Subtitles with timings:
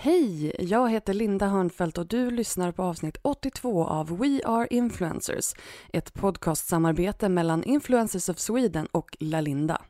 [0.00, 0.52] Hej!
[0.58, 5.54] Jag heter Linda Hörnfeldt och du lyssnar på avsnitt 82 av We Are Influencers,
[5.92, 9.82] ett podcastsamarbete mellan Influencers of Sweden och Lalinda.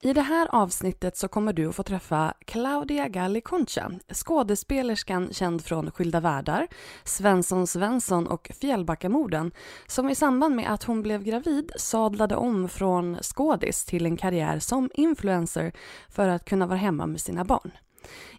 [0.00, 5.64] I det här avsnittet så kommer du att få träffa Claudia Galli Concha, skådespelerskan känd
[5.64, 6.68] från Skilda världar,
[7.04, 9.52] Svensson Svensson och Fjällbackamorden,
[9.86, 14.58] som i samband med att hon blev gravid sadlade om från skådis till en karriär
[14.58, 15.72] som influencer
[16.08, 17.70] för att kunna vara hemma med sina barn.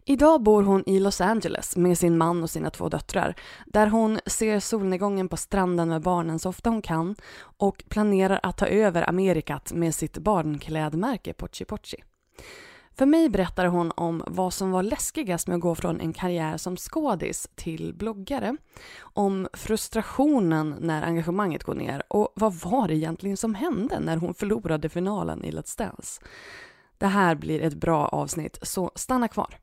[0.05, 4.19] Idag bor hon i Los Angeles med sin man och sina två döttrar där hon
[4.25, 7.15] ser solnedgången på stranden med barnen så ofta hon kan
[7.57, 11.97] och planerar att ta över Amerikat med sitt barnklädmärke Pochi Pochi.
[12.95, 16.57] För mig berättar hon om vad som var läskigast med att gå från en karriär
[16.57, 18.57] som skådis till bloggare.
[18.99, 24.33] Om frustrationen när engagemanget går ner och vad var det egentligen som hände när hon
[24.33, 26.21] förlorade finalen i Let's Dance.
[26.97, 29.59] Det här blir ett bra avsnitt, så stanna kvar.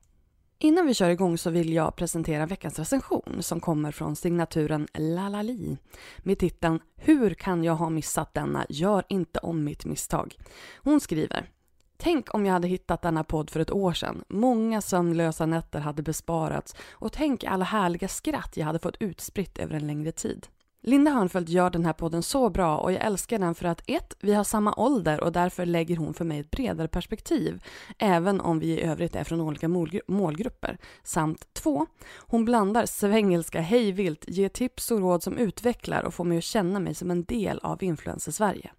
[0.63, 5.77] Innan vi kör igång så vill jag presentera veckans recension som kommer från signaturen Lalali
[6.17, 8.65] med titeln Hur kan jag ha missat denna?
[8.69, 10.35] Gör inte om mitt misstag.
[10.77, 11.49] Hon skriver
[11.97, 14.23] Tänk om jag hade hittat denna podd för ett år sedan.
[14.29, 19.75] Många sömnlösa nätter hade besparats och tänk alla härliga skratt jag hade fått utspritt över
[19.75, 20.47] en längre tid.
[20.83, 24.13] Linda Hörnfeldt gör den här podden så bra och jag älskar den för att ett,
[24.19, 27.63] vi har samma ålder och därför lägger hon för mig ett bredare perspektiv,
[27.97, 29.67] även om vi i övrigt är från olika
[30.07, 30.77] målgrupper.
[31.03, 31.85] Samt två,
[32.17, 36.79] hon blandar svengelska hejvilt, ger tips och råd som utvecklar och får mig att känna
[36.79, 38.71] mig som en del av Influencer-Sverige.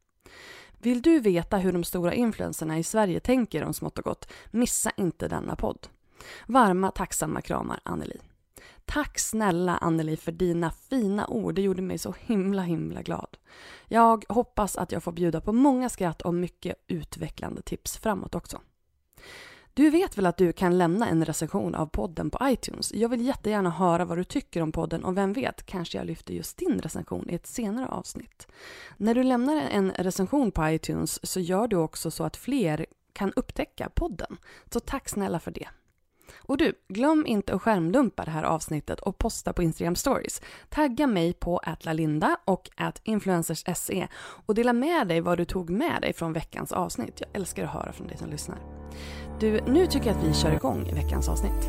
[0.79, 4.91] Vill du veta hur de stora influencerna i Sverige tänker om smått och gott, missa
[4.97, 5.87] inte denna podd.
[6.47, 8.21] Varma tacksamma kramar Anneli.
[8.85, 11.55] Tack snälla Anneli för dina fina ord.
[11.55, 13.37] Det gjorde mig så himla himla glad.
[13.89, 18.61] Jag hoppas att jag får bjuda på många skratt och mycket utvecklande tips framåt också.
[19.75, 22.93] Du vet väl att du kan lämna en recension av podden på iTunes?
[22.93, 26.35] Jag vill jättegärna höra vad du tycker om podden och vem vet, kanske jag lyfter
[26.35, 28.47] just din recension i ett senare avsnitt.
[28.97, 33.33] När du lämnar en recension på iTunes så gör du också så att fler kan
[33.33, 34.37] upptäcka podden.
[34.71, 35.69] Så tack snälla för det.
[36.39, 40.43] Och du, glöm inte att skärmdumpa det här avsnittet och posta på Instagram stories.
[40.69, 42.71] Tagga mig på atlalinda och
[43.03, 44.09] influencers.se
[44.47, 47.21] och dela med dig vad du tog med dig från veckans avsnitt.
[47.21, 48.59] Jag älskar att höra från dig som lyssnar.
[49.41, 51.69] Du, nu tycker jag att vi kör igång veckans avsnitt.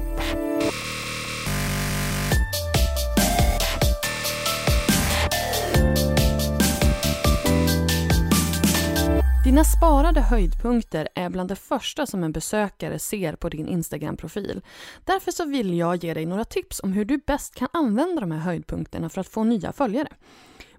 [9.53, 14.62] Dina sparade höjdpunkter är bland det första som en besökare ser på din Instagram-profil.
[15.06, 18.31] Därför så vill jag ge dig några tips om hur du bäst kan använda de
[18.31, 20.08] här höjdpunkterna för att få nya följare.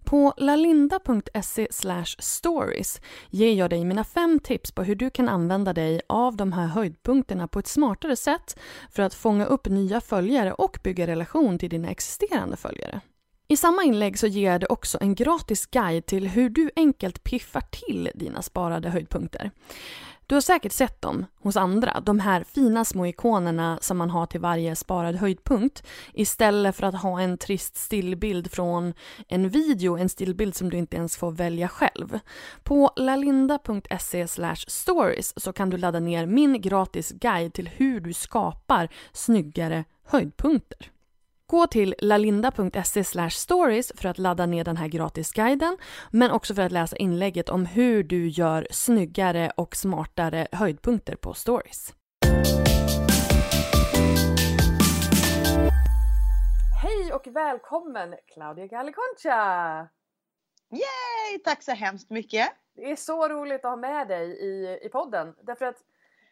[0.04, 1.68] På lalinda.se
[2.18, 6.52] stories ger jag dig mina fem tips på hur du kan använda dig av de
[6.52, 8.58] här höjdpunkterna på ett smartare sätt
[8.90, 13.00] för att fånga upp nya följare och bygga relation till dina existerande följare.
[13.54, 17.24] I samma inlägg så ger jag dig också en gratis guide till hur du enkelt
[17.24, 19.50] piffar till dina sparade höjdpunkter.
[20.26, 24.26] Du har säkert sett dem hos andra, de här fina små ikonerna som man har
[24.26, 28.94] till varje sparad höjdpunkt istället för att ha en trist stillbild från
[29.28, 32.18] en video, en stillbild som du inte ens får välja själv.
[32.62, 34.26] På lalinda.se
[34.66, 40.93] stories så kan du ladda ner min gratis guide till hur du skapar snyggare höjdpunkter.
[41.54, 45.76] Gå till lalinda.se stories för att ladda ner den här gratisguiden
[46.10, 51.34] men också för att läsa inlägget om hur du gör snyggare och smartare höjdpunkter på
[51.34, 51.94] stories.
[56.82, 59.88] Hej och välkommen Claudia Galliconcha!
[60.70, 61.38] Yay!
[61.44, 62.48] Tack så hemskt mycket!
[62.74, 65.78] Det är så roligt att ha med dig i, i podden därför att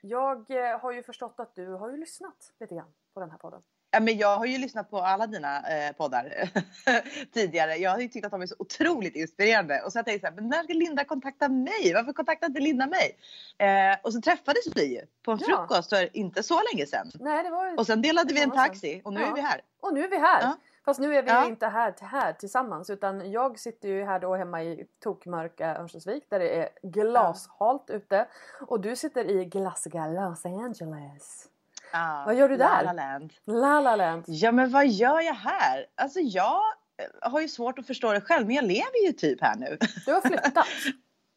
[0.01, 3.39] jag eh, har ju förstått att du har ju lyssnat lite grann på den här
[3.39, 3.63] podden.
[3.95, 6.51] Ja, men jag har ju lyssnat på alla dina eh, poddar
[7.33, 7.77] tidigare.
[7.77, 9.83] Jag har ju tyckt att de är så otroligt inspirerande.
[9.83, 11.93] Och så jag tänkte så här, men när ska Linda kontakta mig?
[11.95, 13.17] Varför kontaktar inte Linda mig?
[13.59, 15.47] Eh, och så träffades vi ju på en ja.
[15.47, 17.11] frukost för inte så länge sedan.
[17.21, 19.27] Nej, det var och sen delade vi en taxi och nu ja.
[19.27, 19.61] är vi här.
[19.81, 20.43] Och nu är vi här.
[20.43, 20.57] Ja.
[20.85, 21.47] Fast nu är vi ja.
[21.47, 26.39] inte här, här tillsammans utan jag sitter ju här då hemma i tokmörka Örnsköldsvik där
[26.39, 27.95] det är glashalt ja.
[27.95, 28.27] ute.
[28.61, 31.49] Och du sitter i glassiga Los Angeles.
[31.93, 32.85] Ja, vad gör du där?
[32.85, 33.33] La La Land.
[33.47, 34.25] La La Land.
[34.27, 35.87] Ja men vad gör jag här?
[35.95, 36.61] Alltså jag
[37.03, 39.79] eh, har ju svårt att förstå det själv men jag lever ju typ här nu.
[40.07, 40.67] Du har flyttat.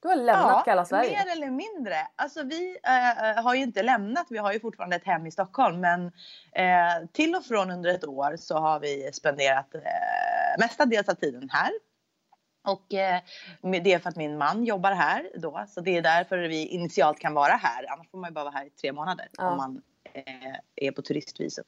[0.01, 1.09] Du har lämnat ja, kalla Sverige.
[1.09, 1.95] mer eller mindre.
[2.15, 5.79] Alltså vi äh, har ju inte lämnat, vi har ju fortfarande ett hem i Stockholm
[5.79, 6.05] men
[6.51, 9.81] äh, till och från under ett år så har vi spenderat äh,
[10.59, 11.71] mestadels av tiden här.
[12.67, 13.21] Och eh,
[13.83, 17.19] det är för att min man jobbar här då så det är därför vi initialt
[17.19, 17.91] kan vara här.
[17.91, 19.51] Annars får man ju bara vara här i tre månader ja.
[19.51, 19.81] om man eh,
[20.13, 21.65] Eh, är på turistvisum.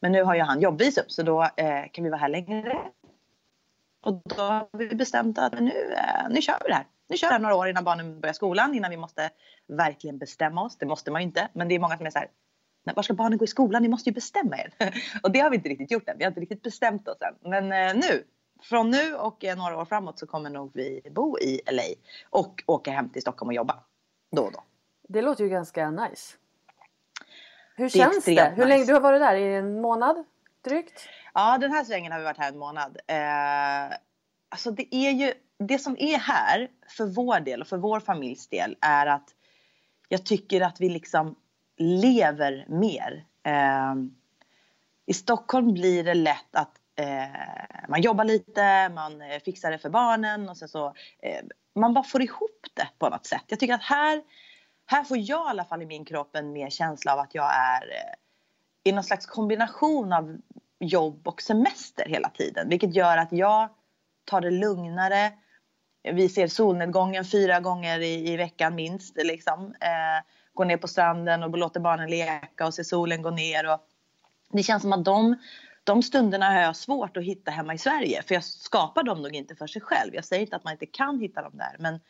[0.00, 2.76] Men nu har ju han jobbvisum så då eh, kan vi vara här längre.
[4.02, 6.86] Och då har vi bestämt att nu, eh, nu kör vi det här.
[7.08, 9.30] Nu kör vi några år innan barnen börjar skolan innan vi måste
[9.66, 10.76] verkligen bestämma oss.
[10.78, 11.48] Det måste man ju inte.
[11.52, 12.28] Men det är många som är så här.
[12.94, 13.82] Var ska barnen gå i skolan?
[13.82, 14.74] Ni måste ju bestämma er.
[15.22, 16.18] och det har vi inte riktigt gjort än.
[16.18, 17.50] Vi har inte riktigt bestämt oss än.
[17.50, 18.24] Men eh, nu,
[18.62, 21.82] från nu och eh, några år framåt så kommer nog vi bo i LA
[22.30, 23.84] och åka hem till Stockholm och jobba
[24.36, 24.62] då och då.
[25.08, 26.36] Det låter ju ganska nice.
[27.76, 28.52] Hur känns det?
[28.56, 29.34] Hur länge du har varit där?
[29.34, 30.24] I en månad
[30.64, 31.08] drygt?
[31.34, 32.98] Ja, den här svängen har vi varit här en månad.
[33.06, 33.96] Eh,
[34.48, 38.48] alltså det är ju det som är här för vår del och för vår familjs
[38.48, 39.34] del är att
[40.08, 41.36] jag tycker att vi liksom
[41.76, 43.24] lever mer.
[43.42, 43.94] Eh,
[45.06, 50.48] I Stockholm blir det lätt att eh, man jobbar lite, man fixar det för barnen
[50.48, 50.86] och sen så
[51.22, 51.44] eh,
[51.74, 53.44] man bara får ihop det på något sätt.
[53.46, 54.22] Jag tycker att här
[54.86, 57.54] här får jag i alla fall i min kropp en mer känsla av att jag
[57.54, 58.14] är eh,
[58.84, 60.36] i någon slags kombination av
[60.78, 62.68] jobb och semester hela tiden.
[62.68, 63.68] Vilket gör att jag
[64.24, 65.32] tar det lugnare.
[66.12, 69.16] Vi ser solnedgången fyra gånger i, i veckan minst.
[69.16, 69.74] Liksom.
[69.80, 70.24] Eh,
[70.54, 73.72] går ner på stranden och låter barnen leka och ser solen gå ner.
[73.72, 73.80] Och
[74.52, 75.36] det känns som att de,
[75.84, 78.22] de stunderna har jag svårt att hitta hemma i Sverige.
[78.22, 80.14] För jag skapar dem nog inte för sig själv.
[80.14, 81.76] Jag säger inte att man inte kan hitta dem där.
[81.78, 82.00] Men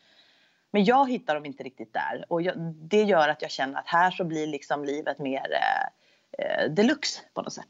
[0.70, 3.86] men jag hittar dem inte riktigt där och jag, det gör att jag känner att
[3.86, 7.68] här så blir liksom livet mer eh, eh deluxe på något sätt.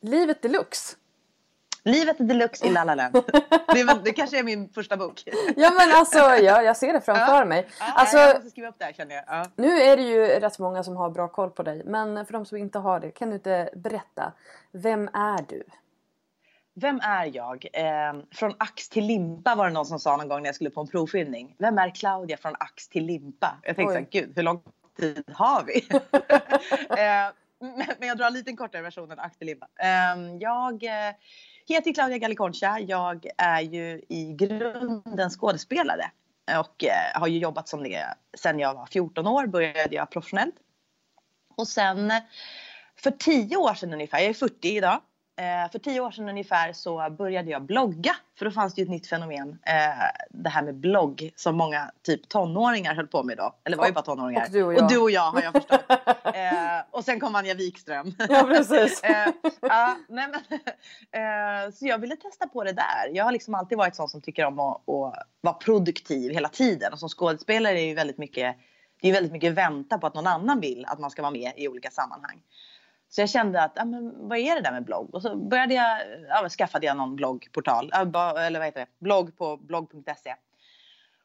[0.00, 0.96] Livet deluxe?
[1.84, 3.14] Livet deluxe i La La Land.
[3.74, 5.22] det, det kanske är min första bok.
[5.56, 7.44] ja men alltså ja, jag ser det framför ja.
[7.44, 7.68] mig.
[7.78, 9.24] Alltså, jag måste skriva upp det här känner jag.
[9.26, 9.44] Ja.
[9.56, 12.46] Nu är det ju rätt många som har bra koll på dig men för de
[12.46, 14.32] som inte har det kan du inte berätta.
[14.72, 15.62] Vem är du?
[16.80, 17.66] Vem är jag?
[17.72, 20.70] Eh, från ax till limpa var det någon som sa någon gång när jag skulle
[20.70, 21.54] på en provfilmning.
[21.58, 23.56] Vem är Claudia från ax till limpa?
[23.62, 24.62] Jag tänkte så här, gud hur lång
[24.98, 25.88] tid har vi?
[27.02, 27.32] eh,
[27.98, 29.68] men jag drar en liten kortare version än ax till limpa.
[29.80, 30.84] Eh, jag
[31.68, 32.78] heter Claudia Galliconcha.
[32.78, 36.10] Jag är ju i grunden skådespelare
[36.60, 38.04] och eh, har ju jobbat som det
[38.38, 40.54] sen jag var 14 år började jag professionellt.
[41.56, 42.12] Och sen
[42.96, 45.00] för 10 år sedan ungefär, jag är 40 idag,
[45.72, 48.16] för tio år sedan ungefär så började jag blogga.
[48.38, 49.58] För då fanns det ju ett nytt fenomen.
[49.66, 49.74] Eh,
[50.30, 53.54] det här med blogg som många typ tonåringar höll på med då.
[53.64, 54.44] Eller var ju bara tonåringar.
[54.44, 54.82] Och du och jag.
[54.82, 55.84] Och du och jag har jag förstått.
[56.24, 58.14] eh, och sen kom Anja Wikström.
[58.28, 59.02] Ja precis.
[59.04, 59.28] eh,
[59.60, 60.60] ja, nej, men,
[61.66, 63.10] eh, så jag ville testa på det där.
[63.12, 66.92] Jag har liksom alltid varit sån som tycker om att, att vara produktiv hela tiden.
[66.92, 68.56] Och som skådespelare är ju väldigt mycket
[69.00, 71.52] det är väldigt mycket vänta på att någon annan vill att man ska vara med
[71.56, 72.42] i olika sammanhang.
[73.08, 75.14] Så jag kände att, ah, men vad är det där med blogg?
[75.14, 75.98] Och så började jag,
[76.28, 80.34] ja, skaffade jag någon bloggportal, eller vad heter det, blogg på blogg.se.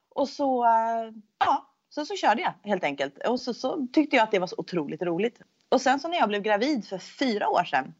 [0.09, 3.27] Och så, eh, ja, så, så körde jag helt enkelt.
[3.27, 5.41] Och så, så tyckte jag att det var så otroligt roligt.
[5.69, 7.93] Och sen så när jag blev gravid för fyra år sedan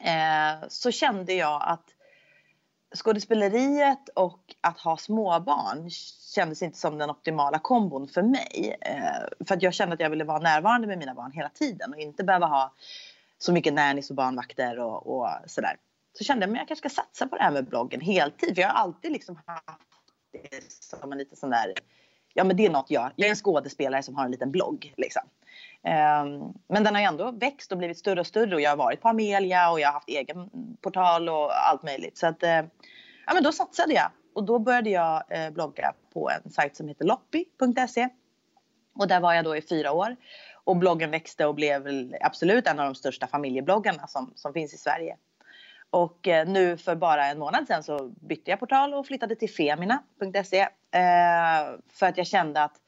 [0.00, 1.94] eh, så kände jag att
[2.94, 5.90] skådespeleriet och att ha småbarn
[6.34, 8.76] kändes inte som den optimala kombon för mig.
[8.80, 11.92] Eh, för att jag kände att jag ville vara närvarande med mina barn hela tiden
[11.92, 12.72] och inte behöva ha
[13.38, 15.76] så mycket nannies och barnvakter och, och sådär.
[16.18, 18.54] Så kände jag att jag kanske ska satsa på det här med bloggen heltid.
[18.54, 19.80] För jag har alltid liksom haft
[20.32, 21.72] det som en liten sån där
[22.34, 24.94] ja men det är något jag, jag är en skådespelare som har en liten blogg
[24.96, 25.22] liksom.
[25.84, 28.76] Ehm, men den har ju ändå växt och blivit större och större och jag har
[28.76, 32.18] varit på Amelia och jag har haft egen portal och allt möjligt.
[32.18, 32.62] Så att, eh,
[33.26, 36.88] ja men då satsade jag och då började jag eh, blogga på en sajt som
[36.88, 38.08] heter loppy.se.
[38.94, 40.16] Och där var jag då i fyra år.
[40.64, 44.76] Och bloggen växte och blev absolut en av de största familjebloggarna som, som finns i
[44.76, 45.16] Sverige.
[45.90, 49.50] Och eh, nu för bara en månad sedan så bytte jag portal och flyttade till
[49.50, 50.68] femina.se.
[51.92, 52.81] För att jag kände att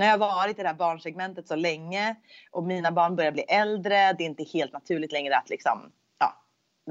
[0.00, 2.16] när jag varit i det här barnsegmentet så länge
[2.50, 6.34] och mina barn börjar bli äldre, det är inte helt naturligt längre att liksom, ja,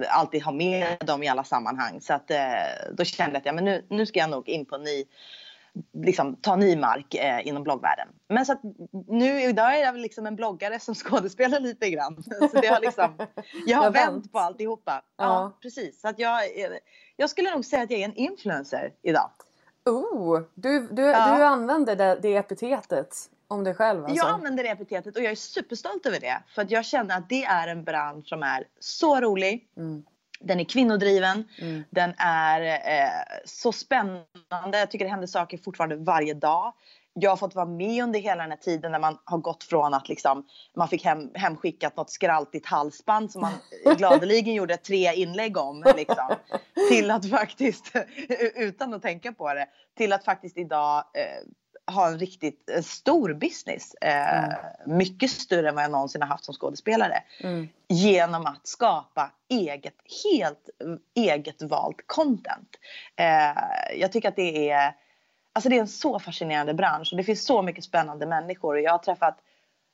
[0.10, 2.02] alltid ha med dem i alla sammanhang.
[2.02, 2.38] Så att, eh,
[2.94, 5.06] då kände jag att ja, men nu, nu ska jag nog in på ny
[5.94, 8.08] liksom, ta ny mark eh, inom bloggvärlden.
[8.28, 8.62] Men så att
[9.08, 12.24] nu idag är jag liksom en bloggare som skådespelar lite grann.
[12.24, 13.14] Så det har liksom,
[13.66, 15.04] jag har vänt på alltihopa.
[15.18, 16.02] Ja, ja precis.
[16.02, 16.42] Så att jag,
[17.16, 19.32] jag skulle nog säga att jag är en influencer idag.
[19.86, 21.38] Oh, du, du, ja.
[21.38, 23.16] du använder det, det epitetet
[23.48, 24.18] om dig själv alltså.
[24.18, 26.44] Jag använder det epitetet och jag är superstolt över det.
[26.56, 29.68] För att jag känner att det är en bransch som är så rolig.
[29.78, 30.04] Mm.
[30.40, 31.44] Den är kvinnodriven.
[31.62, 31.84] Mm.
[31.90, 33.10] Den är eh,
[33.46, 34.80] så spännande.
[34.80, 36.74] Jag tycker det händer saker fortfarande varje dag.
[37.22, 39.94] Jag har fått vara med under hela den här tiden när man har gått från
[39.94, 40.46] att liksom,
[40.76, 43.54] man fick hem, hemskickat något skraltigt halsband som man
[43.98, 45.84] gladeligen gjorde tre inlägg om.
[45.96, 46.36] Liksom,
[46.90, 47.92] till att faktiskt,
[48.56, 51.48] utan att tänka på det, till att faktiskt idag eh,
[51.90, 53.94] ha en riktigt en stor business.
[54.02, 54.58] Eh, mm.
[54.86, 57.24] Mycket större än vad jag någonsin har haft som skådespelare.
[57.44, 57.70] Mm.
[57.88, 60.70] Genom att skapa eget, helt
[61.16, 62.70] eget valt content.
[63.16, 64.94] Eh, jag tycker att det är,
[65.54, 68.76] alltså det är en så fascinerande bransch och det finns så mycket spännande människor.
[68.76, 69.40] Och jag har träffat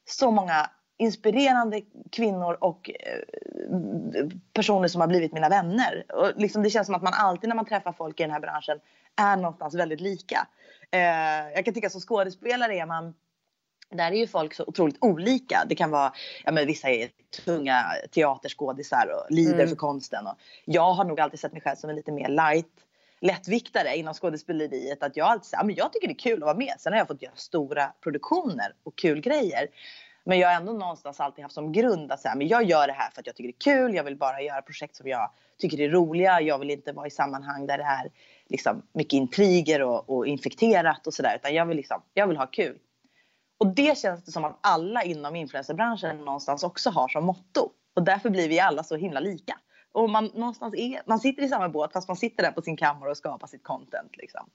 [0.09, 1.81] så många inspirerande
[2.11, 6.05] kvinnor och eh, personer som har blivit mina vänner.
[6.13, 8.39] Och liksom det känns som att man alltid när man träffar folk i den här
[8.39, 8.79] branschen
[9.15, 10.47] är någonstans väldigt lika.
[10.91, 10.99] Eh,
[11.55, 13.13] jag kan tycka som skådespelare är man
[13.89, 15.65] där är ju folk så otroligt olika.
[15.69, 17.09] Det kan vara, ja men vissa är
[17.45, 19.67] tunga teaterskådisar och lider mm.
[19.67, 20.27] för konsten.
[20.27, 20.35] Och
[20.65, 22.71] jag har nog alltid sett mig själv som en lite mer light
[23.25, 25.03] lättviktare inom skådespeleriet.
[25.03, 26.73] Att jag alltid säger, att men jag tycker det är kul att vara med.
[26.79, 29.67] Sen har jag fått göra stora produktioner och kul grejer.
[30.23, 32.93] Men jag har ändå någonstans alltid haft som grund att säga, men jag gör det
[32.93, 33.95] här för att jag tycker det är kul.
[33.95, 36.41] Jag vill bara göra projekt som jag tycker är roliga.
[36.41, 38.11] Jag vill inte vara i sammanhang där det är
[38.49, 41.35] liksom mycket intriger och, och infekterat och sådär.
[41.35, 42.77] Utan jag vill, liksom, jag vill ha kul.
[43.57, 47.69] Och det känns det som att alla inom influencerbranschen någonstans också har som motto.
[47.95, 49.59] Och därför blir vi alla så himla lika.
[49.95, 52.77] Och man, någonstans är, man sitter i samma båt fast man sitter där på sin
[52.77, 54.17] kammare och skapar sitt content.
[54.17, 54.49] Liksom.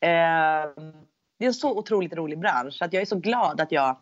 [0.00, 0.08] Eh,
[1.38, 2.74] det är en så otroligt rolig bransch.
[2.74, 3.96] Så att jag är så glad att jag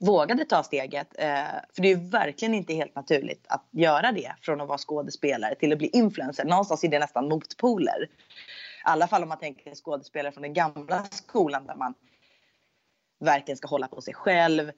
[0.00, 1.08] vågade ta steget.
[1.18, 1.44] Eh,
[1.74, 5.72] för det är verkligen inte helt naturligt att göra det från att vara skådespelare till
[5.72, 6.44] att bli influencer.
[6.44, 8.02] Någonstans är det nästan motpoler.
[8.02, 8.08] I
[8.84, 11.94] alla fall om man tänker skådespelare från den gamla skolan där man
[13.20, 14.72] verkligen ska hålla på sig själv.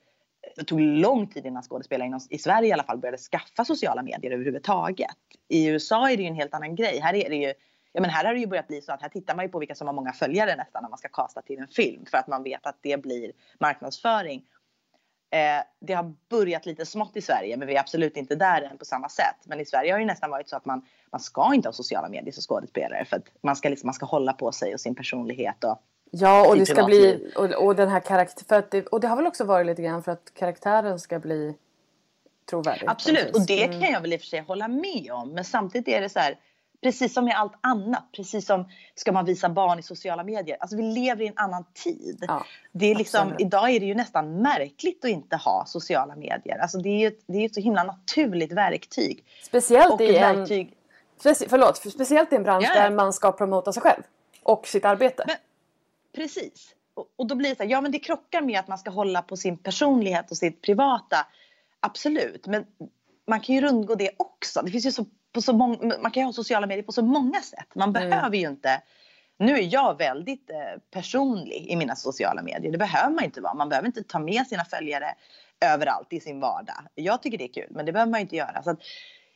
[0.55, 4.03] Det tog lång tid innan skådespelare inom, i Sverige i alla fall började skaffa sociala
[4.03, 5.15] medier överhuvudtaget.
[5.47, 6.99] I USA är det ju en helt annan grej.
[6.99, 7.53] Här är det ju
[7.95, 9.59] Ja, men här har det ju börjat bli så att här tittar man ju på
[9.59, 12.27] vilka som har många följare nästan när man ska kasta till en film för att
[12.27, 14.43] man vet att det blir marknadsföring.
[15.31, 18.77] Eh, det har börjat lite smått i Sverige, men vi är absolut inte där än
[18.77, 19.35] på samma sätt.
[19.45, 22.09] Men i Sverige har det nästan varit så att man, man ska inte ha sociala
[22.09, 24.95] medier som skådespelare för att man ska, liksom, man ska hålla på sig och sin
[24.95, 25.81] personlighet och
[26.11, 29.07] Ja, och det ska bli och, och den här karaktär, för att det, och det
[29.07, 31.55] har väl också varit lite grann för att karaktären ska bli
[32.49, 32.87] trovärdig.
[32.87, 33.81] Absolut, och det mm.
[33.81, 35.29] kan jag väl i och för sig hålla med om.
[35.29, 36.37] Men samtidigt är det så här,
[36.85, 38.03] Precis som med allt annat.
[38.15, 40.57] Precis som ska man visa barn i sociala medier.
[40.59, 42.25] Alltså vi lever i en annan tid.
[42.27, 46.57] Ja, det är liksom, idag är det ju nästan märkligt att inte ha sociala medier.
[46.57, 49.23] Alltså det är ju ett, det är ett så himla naturligt verktyg.
[49.43, 50.37] Speciellt i en...
[50.37, 50.73] Verktyg...
[51.49, 52.81] Förlåt, speciellt i en bransch ja.
[52.81, 54.03] där man ska promota sig själv.
[54.43, 55.23] Och sitt arbete.
[55.27, 55.35] Men,
[56.15, 56.75] precis.
[56.93, 58.89] Och, och då blir det så här, ja men det krockar med att man ska
[58.89, 61.27] hålla på sin personlighet och sitt privata.
[61.79, 62.65] Absolut, men
[63.27, 64.61] man kan ju rundgå det också.
[64.61, 67.01] Det finns ju så på så många, man kan ju ha sociala medier på så
[67.01, 67.67] många sätt.
[67.75, 68.09] Man mm.
[68.09, 68.81] behöver ju inte
[69.37, 72.71] nu är jag väldigt eh, personlig i mina sociala medier.
[72.71, 73.53] Det behöver man inte vara.
[73.53, 75.15] Man behöver inte ta med sina följare
[75.61, 76.75] överallt i sin vardag.
[76.95, 78.63] Jag tycker det är kul, men det behöver man inte göra.
[78.63, 78.79] Så att,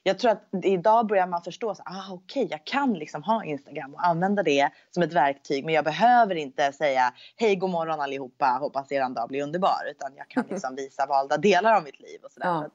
[0.04, 3.44] jag tror att idag börjar man förstå att ah, okej, okay, jag kan liksom ha
[3.44, 5.66] Instagram och använda det som ett verktyg.
[5.66, 9.92] Men jag behöver inte säga hej, god morgon allihopa, hoppas er dag blir underbar.
[9.92, 12.48] Utan jag kan liksom visa valda delar av mitt liv och sådär.
[12.48, 12.64] Ja.
[12.64, 12.70] Så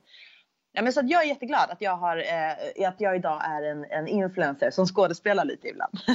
[0.77, 3.63] Ja, men så att jag är jätteglad att jag, har, eh, att jag idag är
[3.63, 5.95] en, en influencer som skådespelar lite ibland.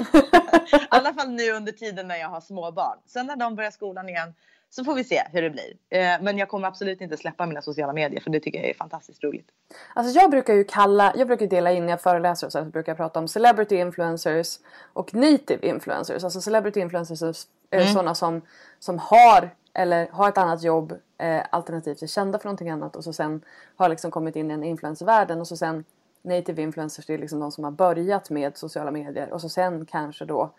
[0.71, 2.97] I alla fall nu under tiden när jag har småbarn.
[3.05, 4.33] Sen när de börjar skolan igen
[4.69, 5.73] så får vi se hur det blir.
[5.89, 8.73] Eh, men jag kommer absolut inte släppa mina sociala medier för det tycker jag är
[8.73, 9.47] fantastiskt roligt.
[9.93, 12.89] Alltså jag brukar ju kalla, jag brukar dela in när jag föreläser och så, brukar
[12.91, 14.59] jag prata om celebrity influencers
[14.93, 16.23] och native influencers.
[16.23, 17.87] Alltså celebrity influencers Mm.
[17.87, 18.41] Sådana som,
[18.79, 23.03] som har eller har ett annat jobb eh, alternativt är kända för någonting annat och
[23.03, 23.41] så sen
[23.75, 25.83] har liksom kommit in i en influencervärlden och så sen
[26.21, 29.85] native influencers det är liksom de som har börjat med sociala medier och så sen
[29.85, 30.51] kanske då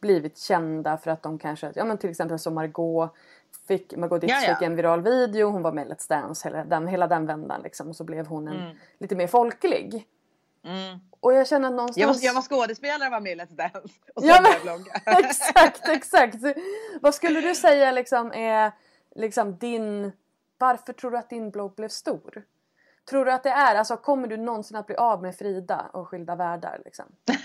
[0.00, 3.14] blivit kända för att de kanske, ja men till exempel som Margot
[3.68, 6.86] fick, Margot Ditz fick en viral video, hon var med i Let's Dance hela den,
[6.86, 8.76] hela den vändan liksom och så blev hon en mm.
[8.98, 10.06] lite mer folklig.
[10.64, 10.98] Mm.
[11.20, 11.96] Och jag känner någonstans...
[11.96, 13.94] Jag var, jag var skådespelare och var med i Let's Dance.
[14.14, 14.62] Och så ja, men...
[14.62, 14.92] blogga.
[15.24, 16.36] exakt, exakt.
[17.00, 18.72] Vad skulle du säga liksom är
[19.14, 20.12] liksom din...
[20.58, 22.44] Varför tror du att din blogg blev stor?
[23.10, 26.08] Tror du att det är, alltså kommer du någonsin att bli av med Frida och
[26.08, 27.06] Skilda Världar liksom?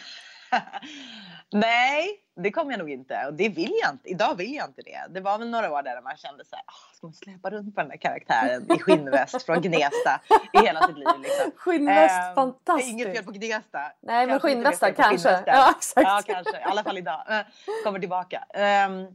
[1.51, 3.25] Nej, det kommer jag nog inte.
[3.27, 4.09] Och det vill jag inte.
[4.09, 5.01] Idag vill jag inte det.
[5.09, 7.75] Det var väl några år där man kände så här, oh, ska man släppa runt
[7.75, 10.21] på den där karaktären i skinnväst från Gnesta
[10.53, 11.51] i hela sitt liv liksom.
[11.55, 12.91] Skinnväst, eh, fantastiskt.
[12.91, 13.91] Inget fel på Gnesta.
[14.01, 15.43] Nej, men skinnvästar kanske.
[15.45, 16.07] Ja, exakt.
[16.07, 16.57] Ja, kanske.
[16.59, 17.45] I alla fall idag.
[17.83, 18.45] Kommer tillbaka.
[18.87, 19.07] Um,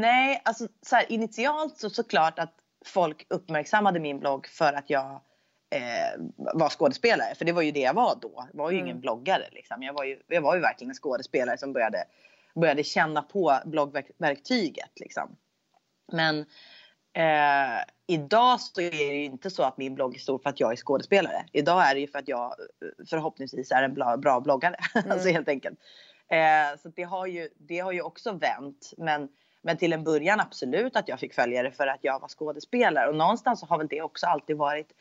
[0.00, 2.54] nej, alltså så här, initialt så såklart att
[2.86, 5.20] folk uppmärksammade min blogg för att jag
[5.72, 7.34] eh, var skådespelare.
[7.34, 8.48] För det var ju det jag var då.
[8.52, 8.86] Jag var ju mm.
[8.86, 9.48] ingen bloggare.
[9.52, 9.82] Liksom.
[9.82, 12.04] Jag, var ju, jag var ju verkligen en skådespelare som började,
[12.54, 14.90] började känna på bloggverktyget.
[14.96, 15.36] Liksom.
[16.12, 16.40] Men
[17.12, 20.60] eh, idag så är det ju inte så att min blogg är stor för att
[20.60, 21.44] jag är skådespelare.
[21.52, 22.54] Idag är det ju för att jag
[23.10, 24.76] förhoppningsvis är en bra, bra bloggare.
[24.94, 25.10] Mm.
[25.10, 25.78] alltså helt enkelt.
[26.28, 28.92] Eh, så det har, ju, det har ju också vänt.
[28.96, 29.28] Men,
[29.62, 33.08] men till en början absolut att jag fick följare för att jag var skådespelare.
[33.08, 34.92] Och någonstans så har väl det också alltid varit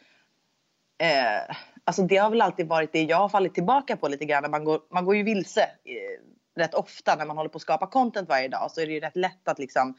[1.02, 1.56] eh,
[1.86, 4.52] alltså det har väl alltid varit det jag har fallit tillbaka på lite grann.
[4.52, 7.88] Man går, man går ju vilse eh, rätt ofta när man håller på att skapa
[7.88, 9.96] content varje dag så är det ju rätt lätt att liksom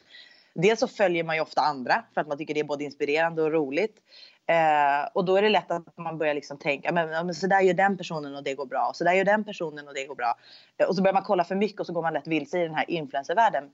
[0.54, 3.42] Dels så följer man ju ofta andra för att man tycker det är både inspirerande
[3.42, 4.02] och roligt.
[4.46, 7.60] Eh, och då är det lätt att man börjar liksom tänka, men, men så där
[7.60, 8.88] gör den personen och det går bra.
[8.88, 10.34] Och så där gör den personen och det går bra.
[10.78, 12.62] Eh, och så börjar man kolla för mycket och så går man lätt vilse i
[12.62, 13.70] den här influencervärlden.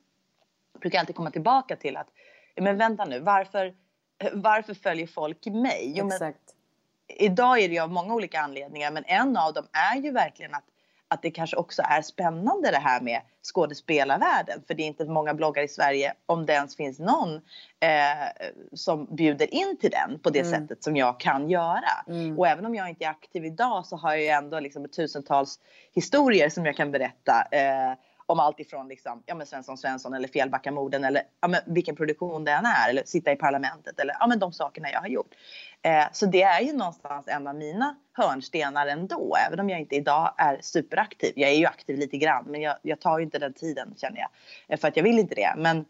[0.73, 2.09] Jag brukar alltid komma tillbaka till att,
[2.61, 3.75] men vänta nu, varför,
[4.19, 5.93] eh, varför följer folk mig?
[5.97, 6.55] Jo, Exakt
[7.09, 10.55] idag är det ju av många olika anledningar men en av dem är ju verkligen
[10.55, 10.65] att,
[11.09, 14.63] att det kanske också är spännande det här med skådespelarvärlden.
[14.67, 17.35] För det är inte många bloggar i Sverige, om det ens finns någon,
[17.81, 20.53] eh, som bjuder in till den på det mm.
[20.53, 22.05] sättet som jag kan göra.
[22.09, 22.39] Mm.
[22.39, 25.61] Och även om jag inte är aktiv idag så har jag ju ändå liksom tusentals
[25.93, 27.43] historier som jag kan berätta.
[27.51, 27.95] Eh,
[28.29, 32.45] om allt ifrån liksom, ja, men Svensson Svensson eller Fjällbackamorden eller ja, men vilken produktion
[32.45, 32.91] det än är.
[32.91, 35.35] Eller sitta i parlamentet eller ja, men de sakerna jag har gjort.
[35.83, 39.37] Eh, så det är ju någonstans en av mina hörnstenar ändå.
[39.47, 41.33] Även om jag inte idag är superaktiv.
[41.37, 44.19] Jag är ju aktiv lite grann men jag, jag tar ju inte den tiden känner
[44.19, 44.29] jag.
[44.69, 45.55] Eh, för att jag vill inte det.
[45.57, 45.85] Men,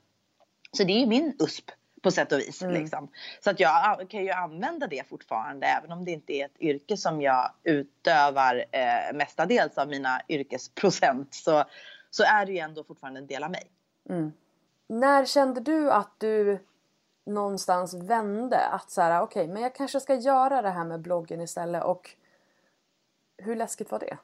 [0.72, 1.70] så det är ju min USP
[2.02, 2.62] på sätt och vis.
[2.62, 2.74] Mm.
[2.74, 3.08] Liksom.
[3.44, 6.96] Så att jag kan ju använda det fortfarande även om det inte är ett yrke
[6.96, 11.34] som jag utövar eh, mestadels av mina yrkesprocent.
[11.34, 11.64] Så,
[12.10, 13.64] så är det ju ändå fortfarande en del av mig.
[14.10, 14.32] Mm.
[14.88, 16.58] När kände du att du
[17.28, 18.66] någonstans vände?
[18.66, 21.84] Att så här, okej, okay, men jag kanske ska göra det här med bloggen istället
[21.84, 22.10] och
[23.38, 24.18] hur läskigt var det?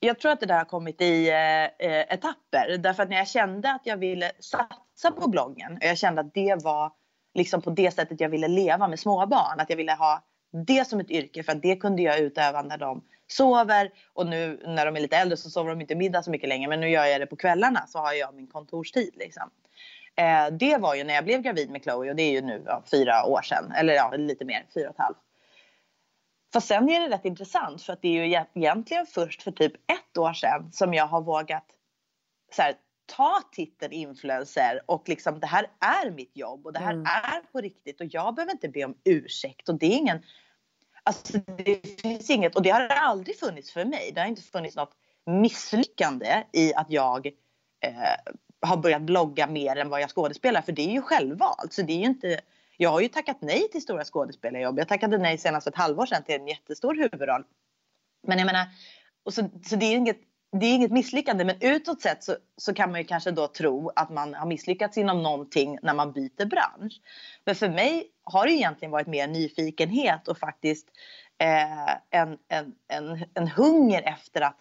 [0.00, 3.28] Jag tror att det där har kommit i eh, eh, etapper därför att när jag
[3.28, 6.92] kände att jag ville satsa på bloggen och jag kände att det var
[7.34, 10.22] liksom på det sättet jag ville leva med småbarn, att jag ville ha
[10.66, 14.62] det som ett yrke för att det kunde jag utöva när de sover och nu
[14.66, 16.88] när de är lite äldre så sover de inte middag så mycket längre men nu
[16.88, 19.50] gör jag det på kvällarna så har jag min kontorstid liksom.
[20.20, 22.62] Eh, det var ju när jag blev gravid med Chloe och det är ju nu
[22.66, 25.18] ja, fyra år sedan eller ja lite mer, fyra och ett halvt.
[26.52, 29.72] Fast sen är det rätt intressant för att det är ju egentligen först för typ
[29.74, 31.64] ett år sedan som jag har vågat
[32.52, 32.74] så här,
[33.16, 37.06] ta titeln influencer och liksom det här är mitt jobb och det här mm.
[37.06, 40.22] är på riktigt och jag behöver inte be om ursäkt och det är ingen
[41.02, 44.12] Alltså det finns inget, och det har aldrig funnits för mig.
[44.14, 44.92] Det har inte funnits något
[45.26, 47.26] misslyckande i att jag
[47.80, 50.62] eh, har börjat blogga mer än vad jag skådespelar.
[50.62, 51.72] För det är ju självvalt.
[51.72, 52.40] Så det är ju inte,
[52.76, 54.78] jag har ju tackat nej till stora skådespelarjobb.
[54.78, 57.44] Jag tackade nej senast för ett halvår sedan till en jättestor huvudroll.
[58.26, 58.66] Men jag menar,
[59.24, 60.20] och så, så det är inget
[60.52, 63.90] det är inget misslyckande men utåt sett så, så kan man ju kanske då tro
[63.96, 67.00] att man har misslyckats inom någonting när man byter bransch.
[67.44, 70.88] Men för mig har det egentligen varit mer nyfikenhet och faktiskt
[71.38, 74.56] eh, en, en, en, en hunger efter att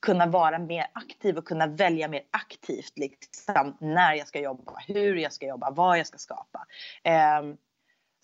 [0.00, 5.16] kunna vara mer aktiv och kunna välja mer aktivt liksom, när jag ska jobba, hur
[5.16, 6.66] jag ska jobba, vad jag ska skapa.
[7.02, 7.42] Eh,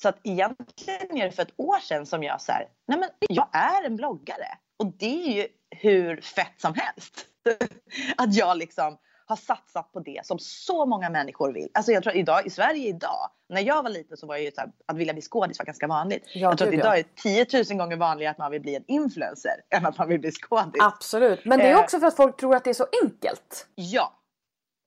[0.03, 3.09] så att egentligen är det för ett år sedan som jag så här, nej men
[3.29, 7.27] jag är en bloggare och det är ju hur fett som helst.
[8.17, 11.69] att jag liksom har satsat på det som så många människor vill.
[11.75, 14.61] Alltså jag tror idag, i Sverige idag, när jag var liten så var ju så
[14.61, 16.23] här, att vilja bli skådis var ganska vanligt.
[16.35, 18.85] Ja, jag tror att idag är 10 000 gånger vanligare att man vill bli en
[18.87, 20.83] influencer än att man vill bli skådis.
[20.83, 21.81] Absolut, men det är eh.
[21.81, 23.67] också för att folk tror att det är så enkelt.
[23.75, 24.13] Ja.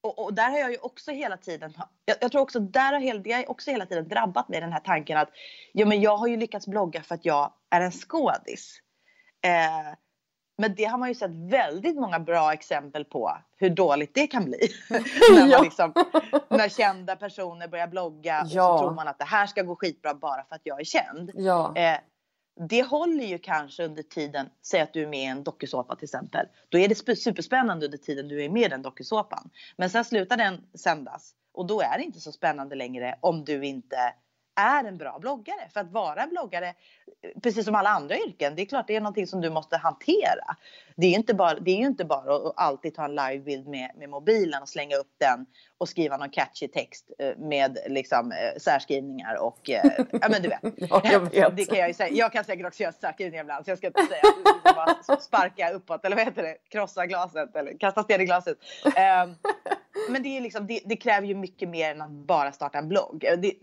[0.04, 1.74] och, och, där har jag ju också hela tiden,
[2.06, 4.74] jag, jag tror också där har hela, jag har också hela tiden drabbat mig den
[4.74, 5.30] här tanken att
[5.74, 8.82] ja, men jag har ju lyckats blogga för att jag är en skådis.
[9.46, 9.94] Eh,
[10.58, 14.46] men det har man ju sett väldigt många bra exempel på hur dåligt det kan
[14.46, 14.60] bli.
[14.90, 15.94] när, man liksom,
[16.50, 18.74] när kända personer börjar blogga ja.
[18.74, 20.84] och så tror man att det här ska gå skitbra bara för att jag är
[20.84, 21.32] känd.
[21.36, 21.76] Ja.
[21.76, 21.98] Eh,
[22.70, 26.06] det håller ju kanske under tiden, säg att du är med i en dokusåpa till
[26.06, 26.48] exempel.
[26.70, 29.50] Då är det superspännande under tiden du är med i den dokusåpan.
[29.78, 33.66] Men sen slutar den sändas och då är det inte så spännande längre om du
[33.66, 34.14] inte
[34.56, 35.70] är en bra bloggare.
[35.74, 36.74] För att vara en bloggare,
[37.44, 40.56] precis som alla andra yrken, det är klart det är någonting som du måste hantera.
[40.96, 43.92] Det är, inte bara, det är ju inte bara att alltid ta en livebild med,
[43.98, 45.46] med mobilen och slänga upp den
[45.78, 50.50] och skriva någon catchy text eh, med liksom eh, särskrivningar och eh, ja men du
[50.50, 50.60] vet.
[50.90, 51.02] ja,
[51.32, 51.56] jag.
[51.56, 52.10] Det kan jag ju säga.
[52.14, 54.22] Jag kan säkert också göra särskrivningar ibland så jag ska inte säga
[54.64, 58.58] bara sparka uppåt eller vad heter det, krossa glaset eller kasta sten i glaset.
[58.86, 59.36] Um,
[60.10, 62.88] men det, är liksom, det, det, kräver ju mycket mer än att bara starta en
[62.90, 63.26] blogg.
[63.38, 63.54] Det,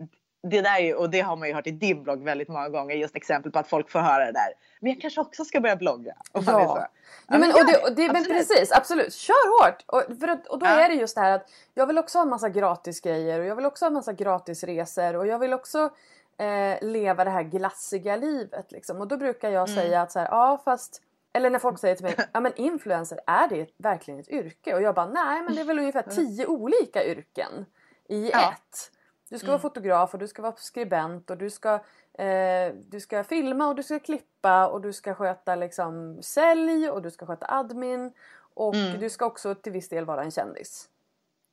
[0.49, 2.95] det där är, och det har man ju hört i din blogg väldigt många gånger,
[2.95, 4.53] just exempel på att folk får höra det där.
[4.79, 6.13] Men jag kanske också ska börja blogga.
[6.33, 6.41] ja.
[6.45, 6.87] ja,
[7.27, 9.13] men, men, och det, och det, men precis, absolut.
[9.13, 9.83] Kör hårt!
[9.85, 10.79] Och, för att, och då ja.
[10.79, 13.45] är det just det här att jag vill också ha en massa gratis grejer och
[13.45, 15.89] jag vill också ha en massa gratis resor och jag vill också
[16.37, 19.01] eh, leva det här glassiga livet liksom.
[19.01, 19.81] Och då brukar jag mm.
[19.81, 21.01] säga att så här, ja fast
[21.33, 24.75] eller när folk säger till mig, ja men influencer, är det verkligen ett yrke?
[24.75, 27.65] Och jag bara, nej men det är väl ungefär tio olika yrken
[28.09, 28.53] i ja.
[28.53, 28.91] ett.
[29.29, 29.51] Du ska mm.
[29.51, 31.73] vara fotograf och du ska vara skribent och du ska,
[32.13, 37.01] eh, du ska filma och du ska klippa och du ska sköta liksom sälj och
[37.01, 38.11] du ska sköta admin
[38.53, 38.99] och mm.
[38.99, 40.89] du ska också till viss del vara en kändis.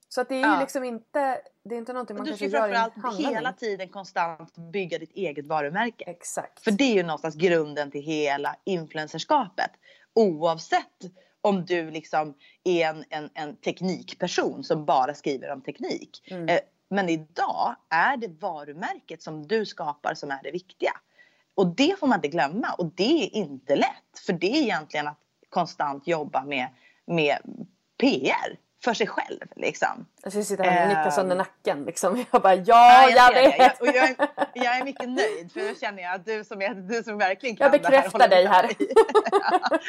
[0.08, 0.54] Så att det är ja.
[0.54, 3.52] ju liksom inte, det är inte någonting man kanske gör i en Du ska hela
[3.52, 6.04] tiden konstant bygga ditt eget varumärke.
[6.04, 6.64] Exakt.
[6.64, 9.70] För det är ju någonstans grunden till hela influencerskapet.
[10.14, 11.00] Oavsett
[11.40, 16.22] om du liksom är en, en, en teknikperson som bara skriver om teknik.
[16.30, 16.58] Mm.
[16.92, 20.92] Men idag är det varumärket som du skapar som är det viktiga.
[21.54, 24.18] Och det får man inte glömma och det är inte lätt.
[24.26, 26.68] För det är egentligen att konstant jobba med,
[27.06, 27.38] med
[28.00, 29.40] PR för sig själv.
[29.56, 30.06] Liksom.
[30.22, 31.84] Jag ska sitta här och nicka sönder nacken.
[31.84, 32.24] Liksom.
[32.32, 33.58] Jag bara ja, ja jag, vet.
[33.58, 34.16] Jag, och jag, är,
[34.54, 37.56] jag är mycket nöjd för då känner jag att du som, är, du som verkligen
[37.56, 38.70] kan Jag bekräftar det här, dig här.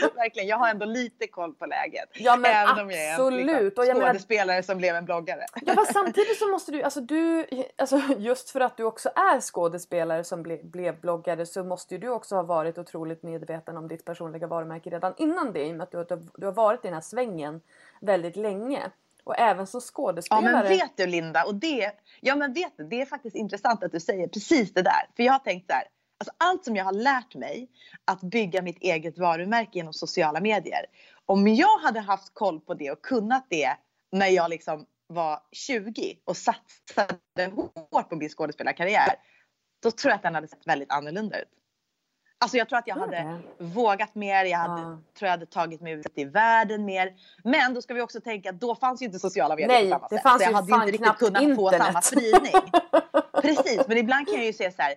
[0.02, 2.10] ja, verkligen, jag har ändå lite koll på läget.
[2.14, 3.78] Ja men Även absolut.
[3.78, 4.62] Om jag är en liksom, skådespelare menar...
[4.62, 5.46] som blev en bloggare.
[5.66, 7.46] ja fast samtidigt så måste du, alltså du,
[7.78, 12.00] alltså just för att du också är skådespelare som ble, blev bloggare så måste ju
[12.00, 15.76] du också ha varit otroligt medveten om ditt personliga varumärke redan innan det i och
[15.76, 17.62] med att du, du har varit i den här svängen
[18.04, 18.92] väldigt länge.
[19.24, 20.46] Och även som skådespelare.
[20.46, 23.84] Ja men vet du Linda, och det, ja, men vet du, det är faktiskt intressant
[23.84, 25.08] att du säger precis det där.
[25.16, 25.84] För jag har tänkt så här,
[26.20, 27.70] alltså allt som jag har lärt mig
[28.06, 30.86] att bygga mitt eget varumärke genom sociala medier.
[31.26, 33.78] Om jag hade haft koll på det och kunnat det
[34.12, 37.52] när jag liksom var 20 och satsade
[37.92, 39.16] hårt på min skådespelarkarriär.
[39.84, 41.50] Då tror jag att den hade sett väldigt annorlunda ut.
[42.44, 43.42] Alltså jag tror att jag hade mm.
[43.58, 45.00] vågat mer, jag hade, ja.
[45.18, 47.14] tror jag hade tagit mig ut i världen mer.
[47.44, 49.90] Men då ska vi också tänka att då fanns ju inte sociala medier Nej, på
[49.90, 50.24] samma det sätt.
[50.24, 51.58] Fanns så jag hade inte riktigt kunnat internet.
[51.58, 52.54] få samma spridning.
[53.42, 54.94] Precis, men ibland kan jag ju säga så här,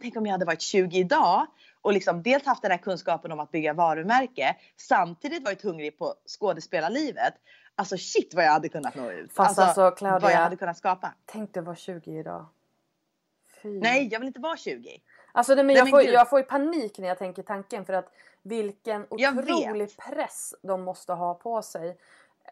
[0.00, 1.46] tänk om jag hade varit 20 idag
[1.82, 6.14] och liksom dels haft den här kunskapen om att bygga varumärke samtidigt varit hungrig på
[6.26, 7.34] skådespelarlivet.
[7.74, 9.32] Alltså shit vad jag hade kunnat nå ut.
[9.32, 11.14] Fast alltså, alltså Claudia, vad jag hade kunnat skapa.
[11.26, 12.46] Tänk dig vara 20 idag.
[13.62, 13.80] Fy.
[13.80, 15.00] Nej, jag vill inte vara 20.
[15.32, 18.12] Alltså det, men jag, får, jag får ju panik när jag tänker tanken för att
[18.42, 21.98] vilken otrolig press de måste ha på sig.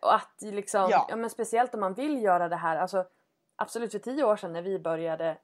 [0.02, 1.06] Och att liksom, ja.
[1.08, 1.16] ja.
[1.16, 2.76] men speciellt om man vill göra det här.
[2.76, 3.04] Alltså,
[3.56, 5.36] absolut för tio år sedan när vi började.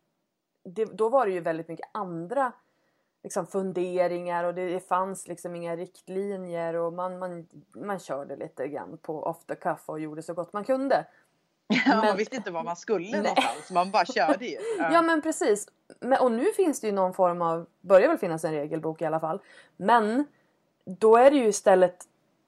[0.65, 2.53] Det, då var det ju väldigt mycket andra
[3.23, 8.69] liksom, funderingar och det, det fanns liksom inga riktlinjer och man, man, man körde lite
[8.69, 11.07] grann på off the cuff och gjorde så gott man kunde.
[11.67, 13.21] Ja, man visste inte var man skulle nej.
[13.21, 14.59] någonstans, man bara körde ju.
[14.79, 15.69] Ja, ja men precis.
[16.01, 19.05] Men, och nu finns det ju någon form av, börjar väl finnas en regelbok i
[19.05, 19.41] alla fall.
[19.77, 20.25] Men
[20.85, 21.97] då är det ju istället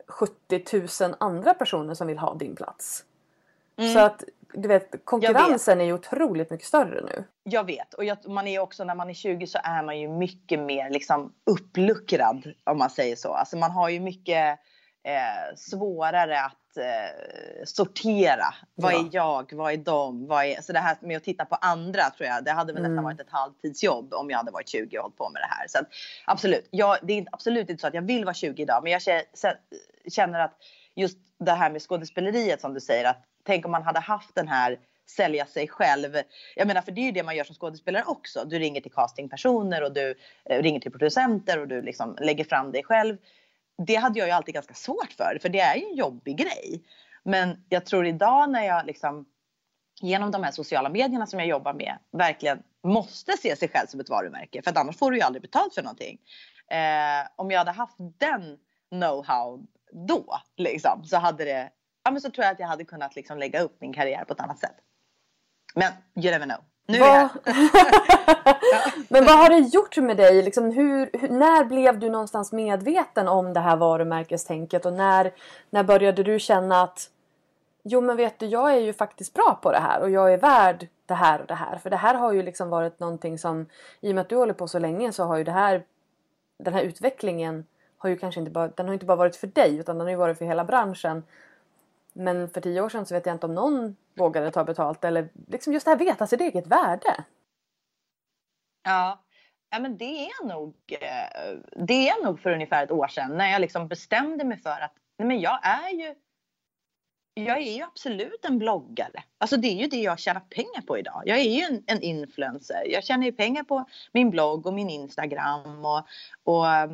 [0.06, 3.04] 70 000 andra personer som vill ha din plats.
[3.76, 3.94] Mm.
[3.94, 5.82] Så att du vet konkurrensen vet.
[5.82, 7.24] är ju otroligt mycket större nu.
[7.42, 10.08] Jag vet och jag, man är också när man är 20 så är man ju
[10.08, 13.32] mycket mer liksom uppluckrad om man säger så.
[13.32, 14.58] Alltså man har ju mycket
[15.06, 18.54] eh, svårare att eh, sortera.
[18.74, 18.98] Vad ja.
[18.98, 19.52] är jag?
[19.52, 20.26] Vad är de?
[20.26, 22.80] Vad är, så det här med att titta på andra tror jag, det hade väl
[22.80, 22.92] mm.
[22.92, 25.68] nästan varit ett halvtidsjobb om jag hade varit 20 och hållit på med det här.
[25.68, 25.86] Så att,
[26.24, 29.02] absolut, jag, det är absolut inte så att jag vill vara 20 idag, men jag
[30.12, 30.54] känner att
[30.94, 34.48] just det här med skådespeleriet som du säger, att tänk om man hade haft den
[34.48, 36.16] här sälja sig själv.
[36.56, 38.44] Jag menar för det är ju det man gör som skådespelare också.
[38.44, 40.14] Du ringer till castingpersoner och du
[40.44, 43.16] eh, ringer till producenter och du liksom lägger fram dig själv
[43.78, 46.82] det hade jag ju alltid ganska svårt för, för det är ju en jobbig grej.
[47.24, 49.26] Men jag tror idag när jag liksom
[50.00, 54.00] genom de här sociala medierna som jag jobbar med verkligen måste se sig själv som
[54.00, 56.18] ett varumärke för att annars får du ju aldrig betalt för någonting.
[56.70, 58.58] Eh, om jag hade haft den
[58.90, 61.70] know-how då liksom så hade det,
[62.04, 64.32] ja men så tror jag att jag hade kunnat liksom lägga upp min karriär på
[64.32, 64.76] ett annat sätt.
[65.74, 66.64] Men you never know.
[66.86, 67.08] Nu vad...
[67.08, 67.28] är jag.
[69.08, 70.42] Men vad har det gjort med dig?
[70.42, 75.32] Liksom, hur, hur, när blev du någonstans medveten om det här varumärkestänket och när,
[75.70, 77.10] när började du känna att
[77.88, 80.38] Jo men vet du, jag är ju faktiskt bra på det här och jag är
[80.38, 81.78] värd det här och det här.
[81.78, 83.66] För det här har ju liksom varit någonting som,
[84.00, 85.82] i och med att du håller på så länge så har ju det här,
[86.58, 87.64] den här utvecklingen
[87.98, 90.10] har ju kanske inte bara, den har inte bara varit för dig utan den har
[90.10, 91.22] ju varit för hela branschen.
[92.16, 95.28] Men för tio år sedan så vet jag inte om någon vågade ta betalt eller
[95.48, 97.24] liksom just det här veta sitt eget värde.
[98.84, 99.24] Ja,
[99.70, 103.50] ja men det är nog, eh, det är nog för ungefär ett år sedan när
[103.50, 106.14] jag liksom bestämde mig för att nej men jag är ju
[107.34, 109.22] jag är ju absolut en bloggare.
[109.38, 111.22] Alltså det är ju det jag tjänar pengar på idag.
[111.24, 112.82] Jag är ju en, en influencer.
[112.86, 116.06] Jag tjänar ju pengar på min blogg och min Instagram och,
[116.44, 116.90] och eh,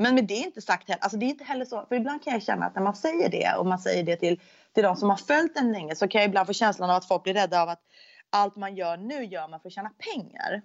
[0.00, 2.32] men med det inte sagt heller, alltså det är inte heller så, för ibland kan
[2.32, 4.40] jag känna att när man säger det och man säger det till,
[4.72, 7.04] till de som har följt en länge så kan jag ibland få känslan av att
[7.04, 7.82] folk blir rädda av att
[8.30, 10.62] allt man gör nu gör man för att tjäna pengar.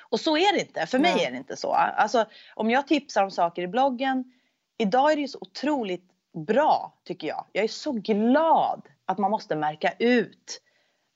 [0.00, 1.72] Och så är det inte, för mig är det inte så.
[1.72, 4.32] Alltså om jag tipsar om saker i bloggen,
[4.78, 6.10] idag är det ju så otroligt
[6.46, 7.46] bra tycker jag.
[7.52, 10.62] Jag är så glad att man måste märka ut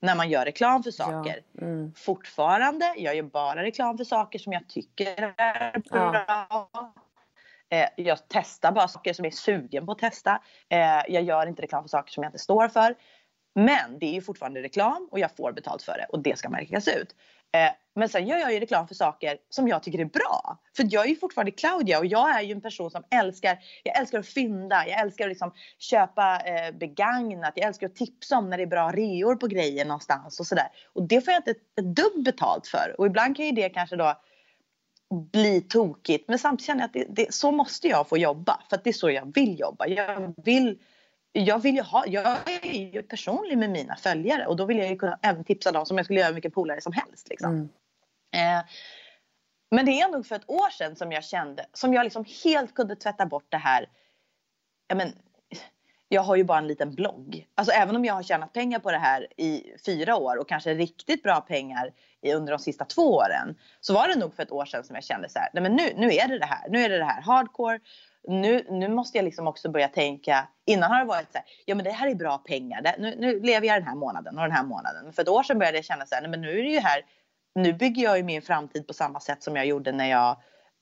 [0.01, 1.41] när man gör reklam för saker.
[1.51, 1.61] Ja.
[1.61, 1.93] Mm.
[1.95, 6.25] Fortfarande, jag gör bara reklam för saker som jag tycker är bra.
[6.27, 6.93] Ja.
[7.69, 10.41] Eh, jag testar bara saker som jag är sugen på att testa.
[10.69, 12.95] Eh, jag gör inte reklam för saker som jag inte står för.
[13.55, 16.49] Men det är ju fortfarande reklam och jag får betalt för det och det ska
[16.49, 17.15] märkas ut.
[17.53, 20.59] Eh, men sen gör jag ju reklam för saker som jag tycker är bra.
[20.75, 23.99] För jag är ju fortfarande Claudia och jag är ju en person som älskar, jag
[23.99, 28.49] älskar att fynda, jag älskar att liksom köpa eh, begagnat, jag älskar att tipsa om
[28.49, 30.67] när det är bra reor på grejer någonstans och sådär.
[30.93, 32.95] Och det får jag inte ett, ett dugg betalt för.
[32.97, 34.15] Och ibland kan ju det kanske då
[35.31, 36.27] bli tokigt.
[36.27, 38.59] Men samtidigt känner jag att det, det, så måste jag få jobba.
[38.69, 39.87] För att det är så jag vill jobba.
[39.87, 40.79] Jag vill
[41.37, 42.25] jag vill ju ha, jag
[42.63, 45.85] är ju personlig med mina följare och då vill jag ju kunna även tipsa dem
[45.85, 47.29] som jag skulle göra mycket polare som helst.
[47.29, 47.69] Liksom.
[48.31, 48.59] Mm.
[48.59, 48.65] Eh,
[49.71, 52.73] men det är nog för ett år sedan som jag kände, som jag liksom helt
[52.73, 53.89] kunde tvätta bort det här.
[54.87, 55.13] Ja, men,
[56.09, 57.47] jag har ju bara en liten blogg.
[57.55, 60.73] Alltså även om jag har tjänat pengar på det här i fyra år och kanske
[60.73, 61.93] riktigt bra pengar
[62.35, 63.57] under de sista två åren.
[63.79, 65.75] Så var det nog för ett år sedan som jag kände så här, nej men
[65.75, 66.69] nu, nu är det det här.
[66.69, 67.79] Nu är det det här hardcore
[68.27, 70.47] nu, nu måste jag liksom också börja tänka.
[70.65, 72.81] Innan har det varit så här, ja men det här är bra pengar.
[72.81, 75.13] Det, nu, nu lever jag den här månaden och den här månaden.
[75.13, 76.79] För ett år sedan började jag känna så här, nej men nu är det ju
[76.79, 77.05] här.
[77.55, 80.37] Nu bygger jag ju min framtid på samma sätt som jag gjorde när jag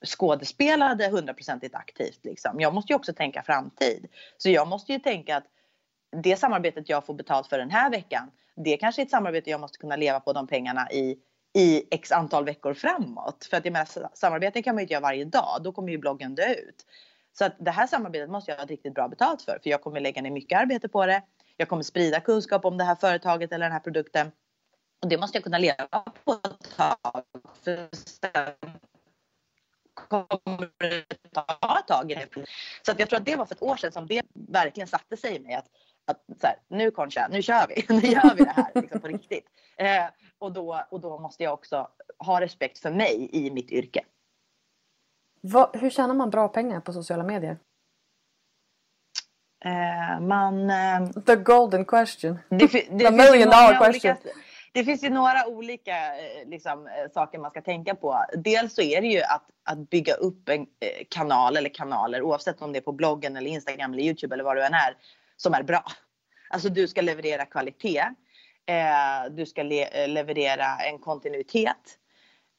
[0.06, 2.20] skådespelade hundraprocentigt aktivt.
[2.26, 2.62] Liksom.
[2.62, 4.08] Jag måste ju också tänka framtid.
[4.38, 5.46] Så jag måste ju tänka att
[6.24, 8.32] det samarbetet jag får betalt för den här veckan.
[8.56, 11.18] Det kanske är ett samarbete jag måste kunna leva på de pengarna i
[11.54, 13.48] i x antal veckor framåt.
[13.50, 15.62] För att jag menar, samarbeten kan man ju inte göra varje dag.
[15.64, 16.86] Då kommer ju bloggen dö ut.
[17.34, 19.60] Så att det här samarbetet måste jag ha riktigt bra betalt för.
[19.64, 21.24] För jag kommer lägga ner mycket arbete på det.
[21.58, 24.32] Jag kommer sprida kunskap om det här företaget eller den här produkten.
[25.02, 27.24] Och det måste jag kunna leva på ett tag.
[27.64, 28.56] För sen
[29.94, 32.28] kommer det ta ett tag.
[32.86, 35.18] Så att jag tror att det var för ett år sedan som det verkligen satte
[35.18, 35.54] sig i mig.
[35.54, 35.68] Att,
[36.06, 37.86] att så här, nu Concha, nu kör vi.
[37.94, 39.46] Nu gör vi det här liksom, på riktigt.
[39.78, 40.06] Eh,
[40.40, 44.04] och, då, och då måste jag också ha respekt för mig i mitt yrke.
[45.46, 47.58] Vad, hur tjänar man bra pengar på sociala medier?
[49.66, 50.70] Eh, man...
[50.70, 52.40] Eh, The golden question.
[52.50, 54.12] Det, det The million dollar question.
[54.12, 54.30] Olika,
[54.74, 58.26] det finns ju några olika eh, liksom, eh, saker man ska tänka på.
[58.38, 62.62] Dels så är det ju att, att bygga upp en eh, kanal eller kanaler oavsett
[62.62, 64.98] om det är på bloggen eller Instagram eller Youtube eller vad det än är
[65.38, 65.84] som är bra.
[66.50, 68.06] Alltså du ska leverera kvalitet.
[68.66, 71.98] Eh, du ska le leverera en kontinuitet.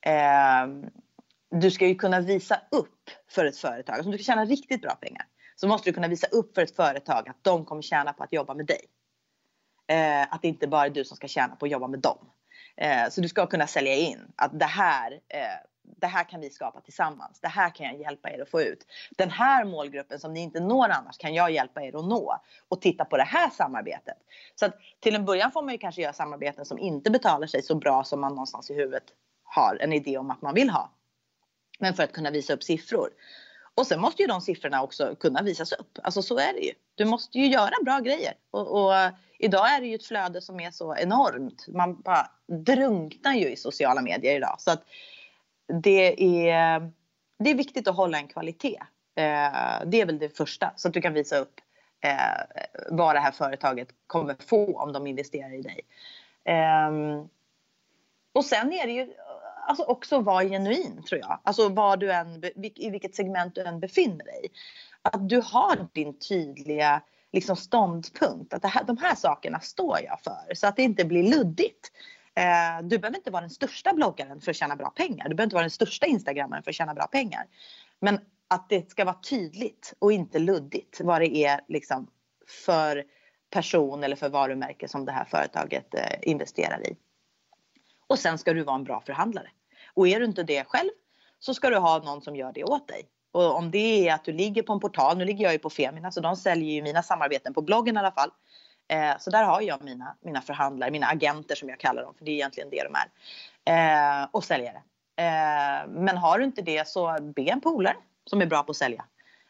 [0.07, 0.67] Eh,
[1.61, 4.83] du ska ju kunna visa upp för ett företag, alltså om du ska tjäna riktigt
[4.83, 8.13] bra pengar så måste du kunna visa upp för ett företag att de kommer tjäna
[8.13, 8.81] på att jobba med dig.
[9.87, 12.19] Eh, att det inte bara är du som ska tjäna på att jobba med dem.
[12.77, 15.39] Eh, så du ska kunna sälja in att det här, eh,
[15.97, 17.41] det här kan vi skapa tillsammans.
[17.41, 18.87] Det här kan jag hjälpa er att få ut.
[19.11, 22.41] Den här målgruppen som ni inte når annars kan jag hjälpa er att nå.
[22.69, 24.17] Och titta på det här samarbetet.
[24.55, 27.63] Så att till en början får man ju kanske göra samarbeten som inte betalar sig
[27.63, 29.05] så bra som man någonstans i huvudet
[29.45, 30.91] har en idé om att man vill ha.
[31.85, 33.11] Men för att kunna visa upp siffror.
[33.75, 35.99] Och sen måste ju de siffrorna också kunna visas upp.
[36.03, 36.73] Alltså så är det ju.
[36.95, 38.35] Du måste ju göra bra grejer.
[38.51, 41.67] Och, och eh, idag är det ju ett flöde som är så enormt.
[41.69, 44.57] Man bara drunknar ju i sociala medier idag.
[44.59, 44.85] Så att
[45.83, 46.91] det är,
[47.39, 48.79] det är viktigt att hålla en kvalitet.
[49.17, 50.73] Eh, det är väl det första.
[50.77, 51.61] Så att du kan visa upp
[52.01, 55.81] eh, vad det här företaget kommer få om de investerar i dig.
[56.45, 57.29] Ehm,
[58.33, 59.13] och sen är det ju
[59.67, 61.41] alltså också vara genuin tror jag.
[61.45, 64.51] Alltså var du än, i vilket segment du än befinner dig.
[65.03, 68.55] Att du har din tydliga liksom, ståndpunkt.
[68.55, 70.55] Att det här, de här sakerna står jag för.
[70.55, 71.93] Så att det inte blir luddigt.
[72.35, 75.29] Eh, du behöver inte vara den största bloggaren för att tjäna bra pengar.
[75.29, 77.47] Du behöver inte vara den största instagrammaren för att tjäna bra pengar.
[78.01, 82.07] Men att det ska vara tydligt och inte luddigt vad det är liksom
[82.65, 83.05] för
[83.51, 86.97] person eller för varumärke som det här företaget eh, investerar i.
[88.07, 89.51] Och sen ska du vara en bra förhandlare.
[89.95, 90.91] Och är du inte det själv
[91.39, 93.09] så ska du ha någon som gör det åt dig.
[93.33, 95.71] Och om det är att du ligger på en portal, nu ligger jag ju på
[95.71, 98.31] Femina så de säljer ju mina samarbeten på bloggen i alla fall.
[98.89, 102.25] Eh, så där har jag mina, mina förhandlare, mina agenter som jag kallar dem, för
[102.25, 104.23] det är egentligen det de är.
[104.23, 104.83] Eh, och säljare.
[105.17, 108.77] Eh, men har du inte det så be en polare som är bra på att
[108.77, 109.05] sälja.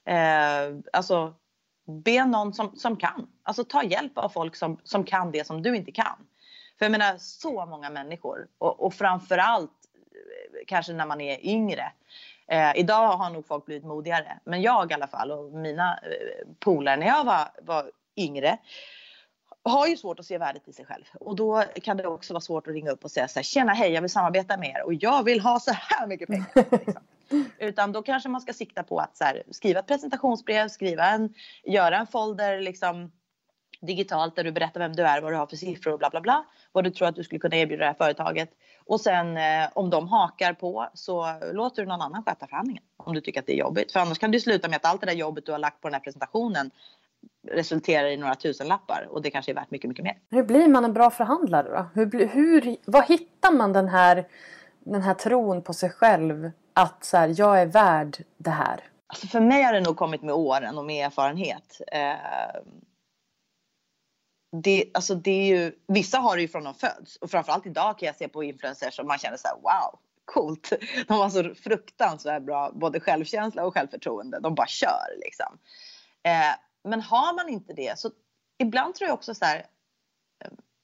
[0.05, 1.35] Eh, alltså
[1.87, 3.29] be någon som, som kan.
[3.43, 6.27] Alltså ta hjälp av folk som, som kan det som du inte kan.
[6.79, 11.93] För jag menar så många människor och, och framförallt eh, kanske när man är yngre.
[12.47, 16.49] Eh, idag har nog folk blivit modigare, men jag i alla fall och mina eh,
[16.59, 18.59] polare när jag var, var yngre
[19.65, 22.41] har ju svårt att se värdet i sig själv och då kan det också vara
[22.41, 24.83] svårt att ringa upp och säga så här, tjena hej jag vill samarbeta med er
[24.83, 26.47] och jag vill ha så här mycket pengar.
[26.87, 27.03] Liksom.
[27.59, 31.35] Utan då kanske man ska sikta på att så här, skriva ett presentationsbrev, skriva en,
[31.65, 33.13] göra en folder liksom
[33.87, 36.21] digitalt där du berättar vem du är, vad du har för siffror och bla bla
[36.21, 36.45] bla.
[36.73, 38.51] Vad du tror att du skulle kunna erbjuda det här företaget.
[38.87, 42.83] Och sen eh, om de hakar på så låter du någon annan sköta förhandlingen.
[42.97, 43.93] Om du tycker att det är jobbigt.
[43.93, 45.89] För annars kan det sluta med att allt det där jobbet du har lagt på
[45.89, 46.71] den här presentationen
[47.51, 50.19] resulterar i några tusenlappar och det kanske är värt mycket, mycket mer.
[50.31, 51.87] Hur blir man en bra förhandlare då?
[51.95, 54.29] Hur, hur, vad hittar man den här,
[54.79, 58.81] den här tron på sig själv att så här, jag är värd det här?
[59.07, 61.81] Alltså för mig har det nog kommit med åren och med erfarenhet.
[61.93, 62.11] Eh,
[64.63, 67.99] det, alltså det är ju, vissa har det ju från de föds och framförallt idag
[67.99, 70.73] kan jag se på influencers som man känner så här, wow, coolt.
[71.09, 74.41] De har så fruktansvärt bra både självkänsla och självförtroende.
[74.41, 75.59] De bara kör liksom.
[76.23, 78.11] Eh, men har man inte det så
[78.59, 79.67] ibland tror jag också så här,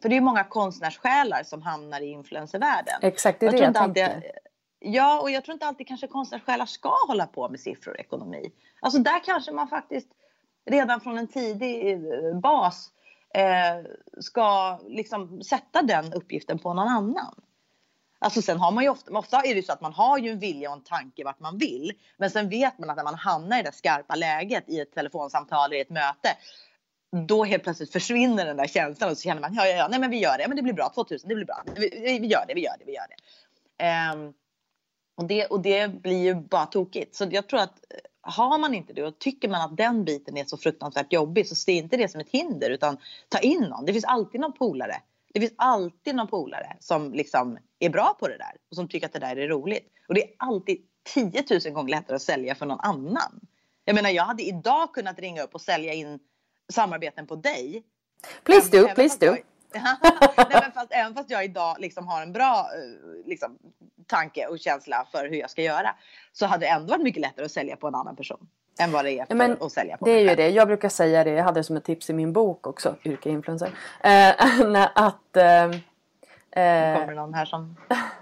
[0.03, 2.95] för det är ju många konstnärssjälar som hamnar i influencervärlden.
[3.03, 4.05] Exakt, det är jag det jag tänkte.
[4.07, 4.31] Alltid,
[4.79, 8.53] ja, och jag tror inte alltid kanske konstnärssjälar ska hålla på med siffror och ekonomi.
[8.81, 10.09] Alltså där kanske man faktiskt
[10.71, 12.93] redan från en tidig eh, bas
[13.35, 13.91] eh,
[14.21, 17.35] ska liksom sätta den uppgiften på någon annan.
[18.19, 20.39] Alltså sen har man ju ofta, ofta är det så att man har ju en
[20.39, 21.93] vilja och en tanke vart man vill.
[22.17, 25.71] Men sen vet man att när man hamnar i det skarpa läget i ett telefonsamtal
[25.71, 26.29] eller i ett möte.
[27.27, 30.01] Då helt plötsligt försvinner den där känslan och så känner man ja, ja, ja, nej
[30.01, 31.63] men vi gör det, men det blir bra 2000, det blir bra.
[31.77, 33.17] Vi, vi gör det, vi gör det, vi gör det.
[34.15, 34.35] Um,
[35.17, 35.47] och det.
[35.47, 37.15] Och det blir ju bara tokigt.
[37.15, 37.85] Så jag tror att
[38.23, 41.55] har man inte det och tycker man att den biten är så fruktansvärt jobbig så
[41.55, 42.97] se inte det som ett hinder utan
[43.29, 43.85] ta in någon.
[43.85, 44.97] Det finns alltid någon polare.
[45.35, 49.07] Det finns alltid någon polare som liksom är bra på det där och som tycker
[49.07, 49.93] att det där är roligt.
[50.09, 50.79] Och det är alltid
[51.15, 53.41] 10 000 gånger lättare att sälja för någon annan.
[53.85, 56.19] Jag menar jag hade idag kunnat ringa upp och sälja in
[56.73, 57.85] samarbeten på dig.
[58.45, 59.27] Please do, please do.
[60.51, 63.59] Nej, fast, även fast jag idag liksom har en bra eh, liksom,
[64.07, 65.95] tanke och känsla för hur jag ska göra
[66.33, 68.49] så hade det ändå varit mycket lättare att sälja på en annan person
[68.81, 70.49] än vad det är för men att sälja på Det är ju det.
[70.49, 71.31] Jag brukar säga det.
[71.31, 72.97] Jag hade det som ett tips i min bok också.
[73.05, 73.71] Yrkeinfluencer.
[74.01, 74.29] Eh,
[74.95, 75.37] att...
[75.37, 75.65] Eh,
[76.65, 77.77] eh, kommer någon här som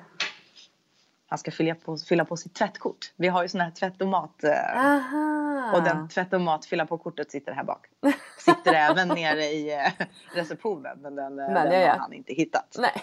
[1.30, 3.12] han ska fylla på, fylla på sitt tvättkort.
[3.16, 4.44] Vi har ju sån här tvättomat.
[4.44, 5.72] Eh, Aha.
[5.74, 7.86] Och den tvättomat fylla på kortet sitter här bak.
[8.38, 12.32] Sitter även nere i eh, receptionen men den, eh, men, den ja, har han inte
[12.32, 12.76] hittat.
[12.78, 13.02] Nej.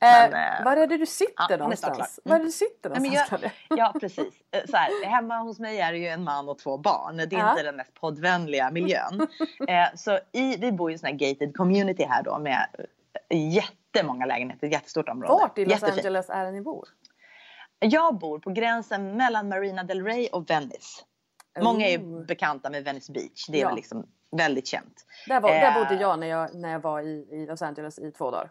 [0.00, 2.20] Men, eh, var är det du sitter ja, någonstans?
[2.24, 2.30] Mm.
[2.30, 3.42] Var är det du sitter någonstans?
[3.42, 4.34] Nej, jag, ja precis.
[4.70, 7.16] Så här, hemma hos mig är det ju en man och två barn.
[7.16, 7.50] Det är ja.
[7.50, 9.26] inte den mest poddvänliga miljön.
[9.94, 12.66] så i, vi bor i en sån här gated community här då med
[13.30, 15.32] jättemånga lägenheter, ett jättestort område.
[15.32, 15.98] Vart i Los Jättefint.
[15.98, 16.88] Angeles är det ni bor?
[17.80, 21.04] Jag bor på gränsen mellan Marina del Rey och Venice.
[21.60, 23.46] Många är ju bekanta med Venice Beach.
[23.48, 23.74] Det är ja.
[23.74, 25.06] liksom väldigt känt.
[25.26, 26.00] Där, var, där bodde eh.
[26.00, 28.50] jag när, jag när jag var i, i Los Angeles i två dagar.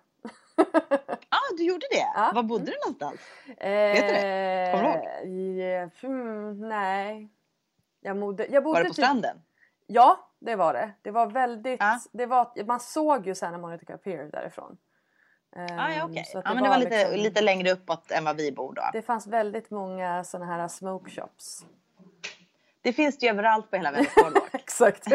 [1.30, 2.08] ah, du gjorde det?
[2.16, 2.32] Ja.
[2.36, 3.20] Var bodde du någonstans?
[3.58, 4.70] Eh, Vet du det?
[4.72, 5.90] Kommer du ihåg?
[6.04, 7.30] Mm, nej.
[8.02, 9.42] Jag bodde, jag bodde var det på typ, stranden?
[9.88, 10.92] Ja, det var det.
[11.02, 11.80] Det var väldigt...
[11.80, 12.00] Ja.
[12.12, 14.78] Det var, man såg ju Santa Monica Pier därifrån.
[15.56, 16.24] Ah, ja, okay.
[16.34, 18.90] ja, men det var lite, liksom, lite längre uppåt än vad vi bor då.
[18.94, 21.66] Det fanns väldigt många sådana här smoke shops.
[22.82, 24.34] Det finns det ju överallt på hela Vänersborg.
[24.54, 25.04] Exakt.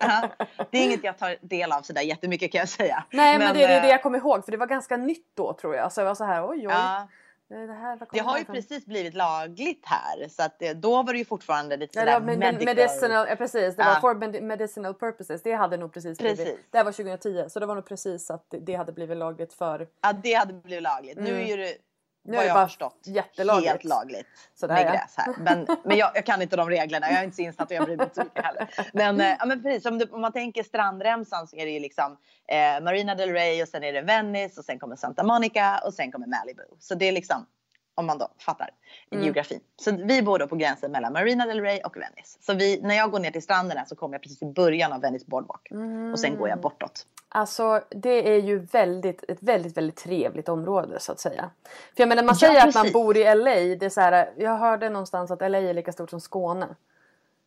[0.00, 0.30] ja,
[0.70, 3.04] det är inget jag tar del av sådär jättemycket kan jag säga.
[3.10, 5.52] Nej men, men det är det jag kommer ihåg för det var ganska nytt då
[5.52, 5.92] tror jag.
[5.92, 6.64] Så jag var så här oj oj.
[6.64, 7.08] Ja.
[7.50, 11.18] Det, här, det har ju precis blivit lagligt här så att det, då var det
[11.18, 12.76] ju fortfarande lite sådär ja, men, medical.
[12.76, 13.26] medicinal.
[13.28, 14.00] Ja, precis, det var ja.
[14.00, 15.42] for medicinal purposes.
[15.42, 16.44] Det hade nog precis, precis.
[16.44, 16.66] blivit.
[16.70, 19.88] Det var 2010 så det var nog precis att det hade blivit lagligt för.
[20.00, 21.18] Ja det hade blivit lagligt.
[21.18, 21.32] Mm.
[21.32, 21.76] Nu är det
[22.22, 23.70] nu är det bara förstått, jättelagligt.
[23.70, 24.90] Helt lagligt Sådär, med ja.
[24.90, 25.34] gräs här.
[25.38, 27.10] Men, men jag, jag, kan inte de reglerna.
[27.10, 28.68] Jag är inte så insatt och jag bryr mig inte så mycket heller.
[28.92, 32.16] Men, ja, men precis, om, det, om man tänker strandremsan så är det ju liksom
[32.48, 35.94] eh, Marina del Rey och sen är det Venice och sen kommer Santa Monica och
[35.94, 36.62] sen kommer Malibu.
[36.78, 37.46] Så det är liksom
[37.94, 38.70] om man då fattar
[39.10, 39.24] mm.
[39.24, 39.60] geografin.
[39.76, 42.38] Så vi bor då på gränsen mellan Marina del Rey och Venice.
[42.40, 45.00] Så vi, när jag går ner till stränderna så kommer jag precis i början av
[45.00, 46.12] Venice Boardwalk mm.
[46.12, 47.06] och sen går jag bortåt.
[47.32, 51.50] Alltså det är ju väldigt, ett väldigt, väldigt trevligt område så att säga.
[51.64, 53.54] För jag menar man säger ja, att man bor i LA.
[53.54, 56.68] Det är så här, jag hörde någonstans att LA är lika stort som Skåne.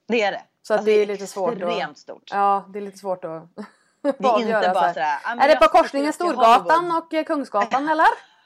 [0.08, 0.42] Det är det.
[0.62, 1.54] Så alltså, det är lite svårt.
[1.54, 2.30] Extremt stort.
[2.32, 3.44] Ja, det är lite svårt att
[4.02, 5.18] Det är inte bara sådär.
[5.40, 8.08] Är det på korsningen Storgatan och Kungsgatan eller?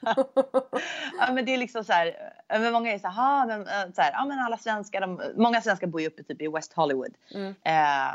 [1.18, 4.12] ja, men det är liksom så här, men många är så här, men, så här
[4.12, 7.14] ja, men alla svenskar, de, många svenskar bor ju uppe typ i West Hollywood.
[7.34, 7.54] Mm.
[7.64, 8.14] Eh,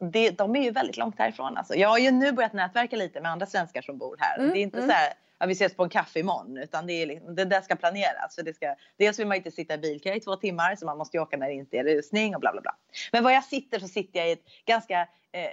[0.00, 1.56] det, de är ju väldigt långt härifrån.
[1.56, 1.74] Alltså.
[1.74, 4.38] Jag har ju nu börjat nätverka lite med andra svenskar som bor här.
[4.38, 4.50] Mm.
[4.50, 4.90] Det är inte mm.
[4.90, 7.60] så här, ja, vi ses på en kaffe imorgon, utan det, är liksom, det där
[7.60, 8.34] ska planeras.
[8.34, 10.98] För det ska, dels vill man inte sitta i bilkö i två timmar, så man
[10.98, 12.76] måste ju åka när det inte är rusning och bla bla bla.
[13.12, 15.00] Men var jag sitter så sitter jag i ett ganska
[15.32, 15.50] eh,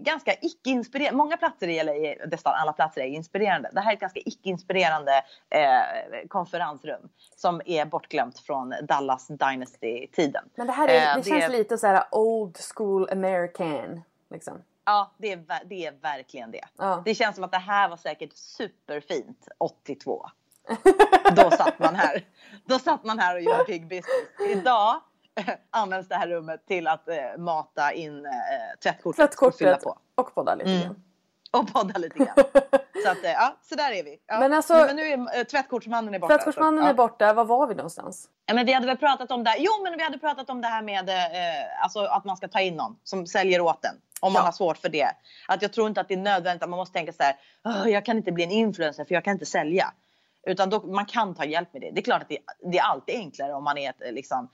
[0.00, 1.16] ganska icke-inspirerande.
[1.16, 3.70] Många platser i LA, nästan alla platser är inspirerande.
[3.72, 10.44] Det här är ett ganska icke-inspirerande eh, konferensrum som är bortglömt från Dallas Dynasty-tiden.
[10.54, 14.02] Men det här är, eh, det, det känns lite så här old school American.
[14.30, 14.62] Liksom.
[14.84, 16.64] Ja, det är, det är verkligen det.
[16.78, 17.02] Ja.
[17.04, 20.26] Det känns som att det här var säkert superfint 82.
[21.36, 22.24] Då satt man här.
[22.64, 24.50] Då satt man här och gjorde big business.
[24.50, 25.00] Idag
[25.70, 28.32] används det här rummet till att eh, mata in eh,
[28.82, 29.98] tvättkortet, tvättkortet och fylla på.
[30.14, 30.82] Och podda lite mm.
[30.82, 31.02] grann.
[31.50, 32.34] Och podda lite grann.
[33.04, 34.18] så att, eh, ja, så där är vi.
[34.26, 34.38] Ja.
[34.38, 36.34] Men, alltså, men nu är äh, tvättkortsmannen är borta.
[36.34, 37.32] Tvättkortsmannen så, är borta.
[37.32, 38.28] Var var vi någonstans?
[38.46, 39.58] Ja, men vi hade väl pratat om det här.
[39.60, 42.60] Jo, men vi hade pratat om det här med eh, alltså att man ska ta
[42.60, 43.94] in någon som säljer åt en.
[44.20, 45.10] Om man har svårt för det.
[45.48, 47.36] Att jag tror inte att det är nödvändigt att man måste tänka så här.
[47.88, 49.92] jag kan inte bli en influencer för jag kan inte sälja.
[50.46, 51.90] Utan då, man kan ta hjälp med det.
[51.90, 52.38] Det är klart att det,
[52.72, 54.48] det är alltid enklare om man är ett, liksom,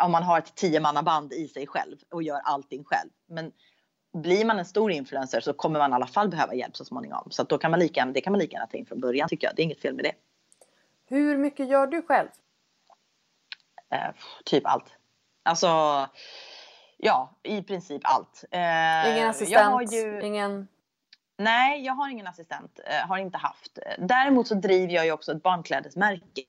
[0.00, 3.10] om man har ett tiomannaband i sig själv och gör allting själv.
[3.28, 3.52] Men
[4.12, 7.30] blir man en stor influencer så kommer man i alla fall behöva hjälp så småningom.
[7.30, 9.46] Så då kan man lika, det kan man lika gärna ta in från början tycker
[9.46, 9.56] jag.
[9.56, 10.12] Det är inget fel med det.
[11.06, 12.28] Hur mycket gör du själv?
[13.90, 14.10] Eh,
[14.44, 14.96] typ allt.
[15.42, 15.68] Alltså,
[16.96, 18.44] ja, i princip allt.
[18.50, 19.92] Eh, ingen assistent?
[19.92, 20.22] Ju...
[20.22, 20.68] Ingen...
[21.38, 22.80] Nej, jag har ingen assistent.
[22.84, 23.78] Eh, har inte haft.
[23.98, 26.42] Däremot så driver jag ju också ett barnklädesmärke.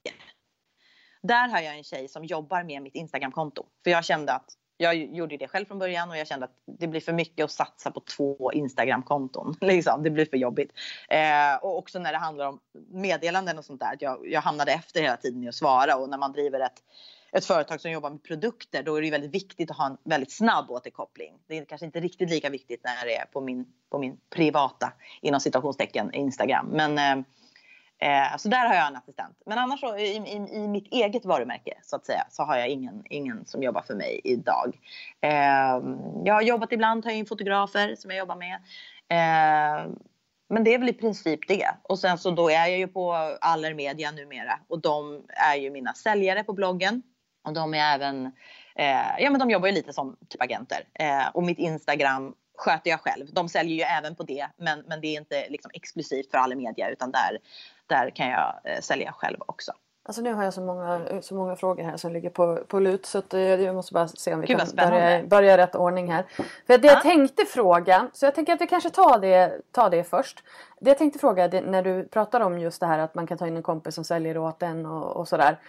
[1.22, 3.66] Där har jag en tjej som jobbar med mitt Instagramkonto.
[3.84, 6.88] För jag kände att jag gjorde det själv från början och jag kände att det
[6.88, 9.56] blir för mycket att satsa på två Instagramkonton.
[9.62, 10.04] Liksom.
[10.04, 10.72] Det blir för jobbigt.
[11.10, 12.60] Eh, och också när det handlar om
[12.92, 13.98] meddelanden och sånt där.
[14.00, 16.84] Jag, jag hamnade efter hela tiden i att svara och när man driver ett,
[17.32, 20.32] ett företag som jobbar med produkter då är det väldigt viktigt att ha en väldigt
[20.32, 21.34] snabb återkoppling.
[21.48, 24.94] Det är kanske inte riktigt lika viktigt när det är på min, på min privata
[25.22, 26.68] inom citationstecken Instagram.
[26.68, 27.26] Men eh,
[28.02, 29.38] Eh, så där har jag en assistent.
[29.46, 32.68] Men annars så, i, i, i, mitt eget varumärke så att säga så har jag
[32.68, 34.80] ingen, ingen som jobbar för mig idag.
[35.22, 35.82] Eh,
[36.26, 38.56] jag har jobbat ibland, tar in fotografer som jag jobbar med.
[39.10, 39.92] Eh,
[40.50, 41.70] men det är väl i princip det.
[41.84, 45.94] Och sen så då är jag ju på Allermedia numera och de är ju mina
[45.94, 47.04] säljare på bloggen.
[47.48, 48.26] Och de är även,
[48.76, 50.84] eh, ja men de jobbar ju lite som typ agenter.
[50.94, 53.28] Eh, och mitt Instagram sköter jag själv.
[53.32, 56.90] De säljer ju även på det, men, men det är inte liksom exklusivt för Allermedia
[56.90, 57.38] utan där,
[57.88, 59.72] där kan jag eh, sälja själv också.
[60.04, 63.06] Alltså nu har jag så många, så många frågor här som ligger på, på lut
[63.06, 65.76] så att eh, jag måste bara se om vi Gud, kan börja, börja i rätt
[65.76, 66.26] ordning här.
[66.68, 66.94] För det ja.
[66.94, 70.44] jag tänkte fråga, så jag tänker att vi kanske tar det, tar det först.
[70.80, 73.38] Det jag tänkte fråga det, när du pratar om just det här att man kan
[73.38, 75.60] ta in en kompis som säljer åt en och, och sådär.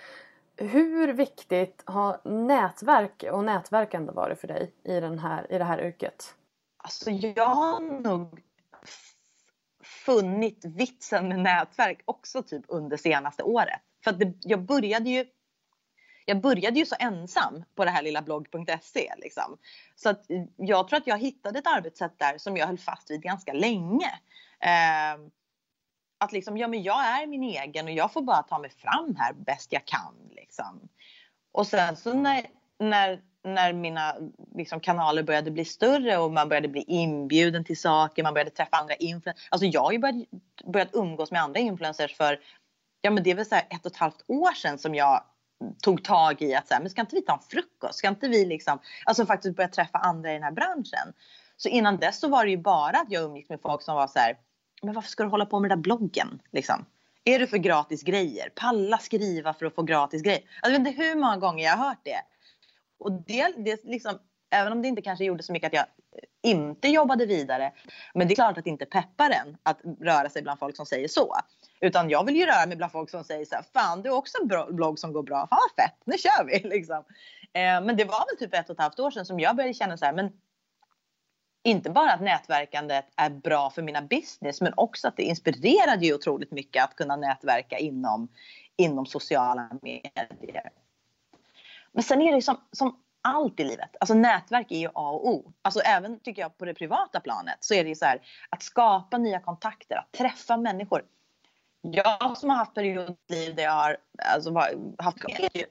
[0.56, 5.80] Hur viktigt har nätverk och nätverkande varit för dig i, den här, i det här
[5.80, 6.34] yrket?
[6.82, 8.42] Alltså jag har nog
[9.82, 13.80] funnit vitsen med nätverk också typ under senaste året.
[14.04, 15.26] För att det, jag började ju
[16.24, 19.58] jag började ju så ensam på det här lilla blogg.se liksom.
[19.94, 20.24] Så att
[20.56, 24.20] jag tror att jag hittade ett arbetssätt där som jag höll fast vid ganska länge.
[24.60, 25.20] Eh,
[26.18, 29.16] att liksom, ja men jag är min egen och jag får bara ta mig fram
[29.18, 30.88] här bäst jag kan liksom.
[31.52, 32.46] Och sen så när,
[32.78, 34.16] när när mina
[34.54, 38.76] liksom, kanaler började bli större och man började bli inbjuden till saker, man började träffa
[38.76, 39.48] andra influencers.
[39.50, 40.16] Alltså jag har ju börjat,
[40.72, 42.40] börjat umgås med andra influencers för,
[43.00, 45.22] ja men det är väl så här ett och ett halvt år sedan som jag
[45.82, 47.98] tog tag i att säga, men ska inte vi ta en frukost?
[47.98, 51.12] Ska inte vi liksom, alltså faktiskt börja träffa andra i den här branschen?
[51.56, 54.06] Så innan dess så var det ju bara att jag umgicks med folk som var
[54.06, 54.36] så här,
[54.82, 56.42] men varför ska du hålla på med den där bloggen?
[56.52, 56.84] Liksom.
[57.24, 58.48] Är du för gratis grejer?
[58.54, 60.40] Palla skriva för att få gratis grejer.
[60.40, 62.20] Alltså, jag vet inte hur många gånger jag har hört det.
[63.00, 64.18] Och det, det liksom,
[64.50, 67.72] även om det inte kanske gjorde så mycket att jag eh, inte jobbade vidare.
[68.14, 70.86] Men det är klart att det inte peppar en att röra sig bland folk som
[70.86, 71.36] säger så.
[71.80, 74.16] Utan jag vill ju röra mig bland folk som säger så här, fan du har
[74.16, 77.04] också en blogg som går bra, fan vad fett, nu kör vi liksom.
[77.52, 79.74] Eh, men det var väl typ ett och ett halvt år sedan som jag började
[79.74, 80.30] känna så här, men
[81.62, 86.14] inte bara att nätverkandet är bra för mina business men också att det inspirerade ju
[86.14, 88.28] otroligt mycket att kunna nätverka inom,
[88.76, 90.70] inom sociala medier.
[91.92, 93.96] Men sen är det som, som allt i livet.
[94.00, 95.52] Alltså nätverk är ju A och O.
[95.62, 98.20] Alltså även tycker jag på det privata planet så är det ju så här
[98.50, 101.02] att skapa nya kontakter, att träffa människor.
[101.82, 103.96] Jag som har haft perioder i liv där jag har
[104.34, 104.54] alltså,
[104.98, 105.18] haft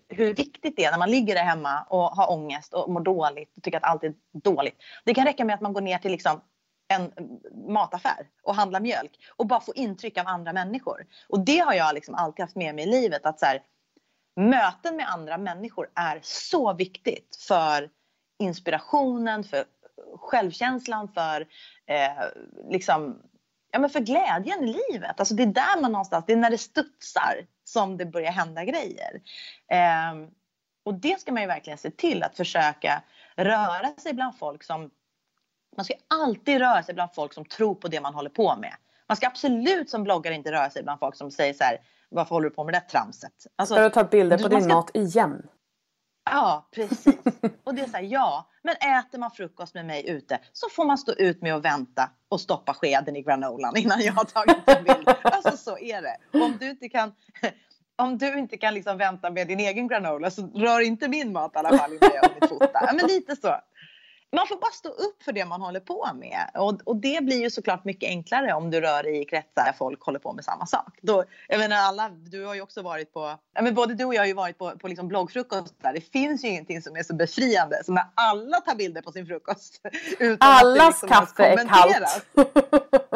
[0.09, 3.57] hur viktigt det är när man ligger där hemma och har ångest och mår dåligt
[3.57, 4.75] och tycker att allt är dåligt.
[5.05, 6.41] Det kan räcka med att man går ner till liksom
[6.87, 7.11] en
[7.67, 11.05] mataffär och handlar mjölk och bara få intryck av andra människor.
[11.27, 13.61] Och det har jag liksom alltid haft med mig i livet att så här,
[14.39, 17.89] möten med andra människor är så viktigt för
[18.39, 19.65] inspirationen, för
[20.17, 21.47] självkänslan, för
[21.85, 22.23] eh,
[22.69, 23.21] liksom,
[23.71, 25.19] ja, men för glädjen i livet.
[25.19, 28.65] Alltså det är där man någonstans, det är när det studsar som det börjar hända
[28.65, 29.21] grejer.
[29.71, 30.29] Eh,
[30.85, 33.03] och det ska man ju verkligen se till att försöka
[33.35, 34.91] röra sig bland folk som
[35.75, 38.73] man ska alltid röra sig bland folk som tror på det man håller på med.
[39.07, 41.77] Man ska absolut som bloggare inte röra sig bland folk som säger så här
[42.09, 43.31] varför håller du på med det tramset?
[43.55, 44.73] Alltså, ska du ta bilder på din ska...
[44.73, 45.47] mat igen?
[46.31, 47.17] Ja, precis.
[47.63, 50.85] Och det är så här, ja, men äter man frukost med mig ute så får
[50.85, 54.57] man stå ut med att vänta och stoppa skeden i granolan innan jag har tagit
[54.65, 55.09] en bild.
[55.23, 56.17] Alltså så är det.
[56.33, 57.13] Och om du inte kan,
[57.95, 61.55] om du inte kan liksom vänta med din egen granola så rör inte min mat
[61.55, 62.93] i alla fall innan jag har hunnit fota.
[62.93, 63.55] Men lite så
[64.31, 66.49] man får bara stå upp för det man håller på med.
[66.53, 69.73] Och, och det blir ju såklart mycket enklare om du rör dig i kretsar där
[69.73, 70.97] folk håller på med samma sak.
[71.01, 74.13] Då, jag menar alla, du har ju också varit på, ja, men både du och
[74.13, 75.93] jag har ju varit på, på liksom bloggfrukost där.
[75.93, 79.25] Det finns ju ingenting som är så befriande som när alla tar bilder på sin
[79.25, 79.81] frukost.
[80.19, 82.25] Utan allas liksom kaffe är kallt.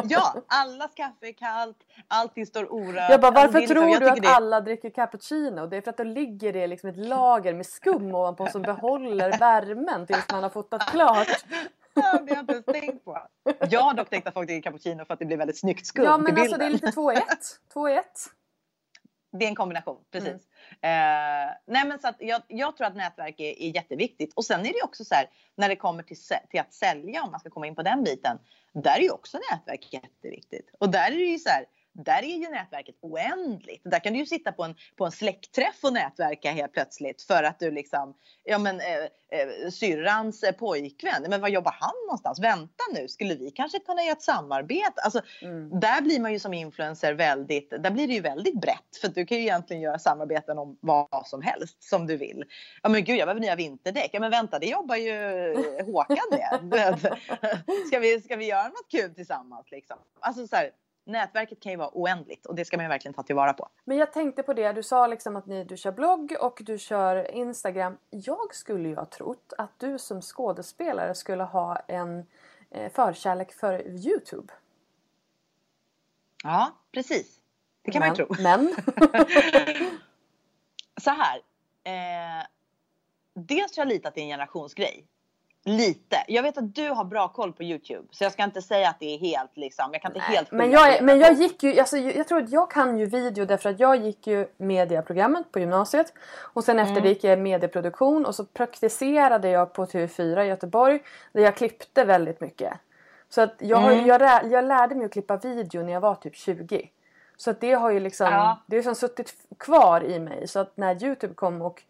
[0.09, 3.09] ja, allas kaffe är kallt, allting står orört.
[3.09, 4.28] Jag bara, varför liksom, tror du att det...
[4.28, 5.68] alla dricker cappuccino?
[5.68, 9.39] Det är för att då ligger det liksom ett lager med skum ovanpå som behåller
[9.39, 11.28] värmen tills man har fotat klart klart.
[11.93, 13.28] det har jag inte ens tänkt på.
[13.70, 16.06] Jag har dock tänkt att folk dricker cappuccino för att det blir väldigt snyggt skum
[16.06, 17.24] Ja men alltså det är lite 2 1.
[17.74, 18.06] 2 1.
[19.39, 20.28] Det är en kombination, precis.
[20.82, 21.47] Mm.
[21.47, 24.34] Uh, nej men så att jag, jag, tror att nätverk är, är, jätteviktigt.
[24.34, 26.18] Och sen är det också så här när det kommer till,
[26.49, 28.39] till att sälja, om man ska komma in på den biten.
[28.74, 30.70] Där är ju också nätverk jätteviktigt.
[30.80, 33.82] Och där är det ju så här, där är ju nätverket oändligt.
[33.84, 37.44] Där kan du ju sitta på en, på en släktträff och nätverka helt plötsligt för
[37.44, 38.14] att du liksom,
[38.44, 42.39] ja men eh, eh, syrrans eh, pojkvän, men var jobbar han någonstans?
[42.39, 45.02] Vänta nu, skulle vi kanske kunna göra ett samarbete?
[45.02, 45.80] Alltså, mm.
[45.80, 49.26] Där blir man ju som influencer väldigt, där blir det ju väldigt brett för du
[49.26, 52.44] kan ju egentligen göra samarbeten om vad som helst som du vill.
[52.84, 54.10] Ja men gud, jag behöver nya vinterdäck.
[54.14, 55.14] Ja men vänta, det jobbar ju
[55.86, 56.18] Håkan
[56.70, 57.00] med.
[57.88, 59.98] ska, vi, ska vi göra något kul tillsammans liksom?
[60.20, 60.72] Alltså så här,
[61.04, 63.70] nätverket kan ju vara oändligt och det ska man ju verkligen ta tillvara på.
[63.84, 66.78] Men jag tänkte på det, du sa liksom att ni, du kör blogg och du
[66.78, 67.97] kör Instagram.
[68.10, 72.26] Jag skulle ju ha trott att du som skådespelare skulle ha en
[72.72, 74.54] eh, förkärlek för Youtube.
[76.43, 77.39] Ja, precis.
[77.82, 78.36] Det kan men, man ju tro.
[78.43, 78.76] Men?
[81.01, 81.41] Så här.
[81.84, 82.45] Eh,
[83.34, 85.08] dels tror jag lite att det är en generationsgrej.
[85.66, 86.24] Lite.
[86.28, 88.07] Jag vet att du har bra koll på Youtube.
[88.11, 89.89] Så jag ska inte säga att det är helt liksom.
[89.91, 92.49] Jag kan inte Nej, helt men jag, men jag gick ju, alltså, jag tror att
[92.49, 96.14] jag kan ju video därför att jag gick ju mediaprogrammet på gymnasiet.
[96.53, 97.03] Och sen efter mm.
[97.03, 100.99] det gick jag medieproduktion och så praktiserade jag på TV4 i Göteborg.
[101.32, 102.74] Där jag klippte väldigt mycket.
[103.30, 104.05] Så att jag, mm.
[104.05, 106.89] jag, jag lärde mig att klippa video när jag var typ 20.
[107.38, 108.64] Så att det har ju liksom, ja.
[108.68, 110.47] det har liksom suttit kvar i mig.
[110.47, 111.84] Så att när Youtube kom och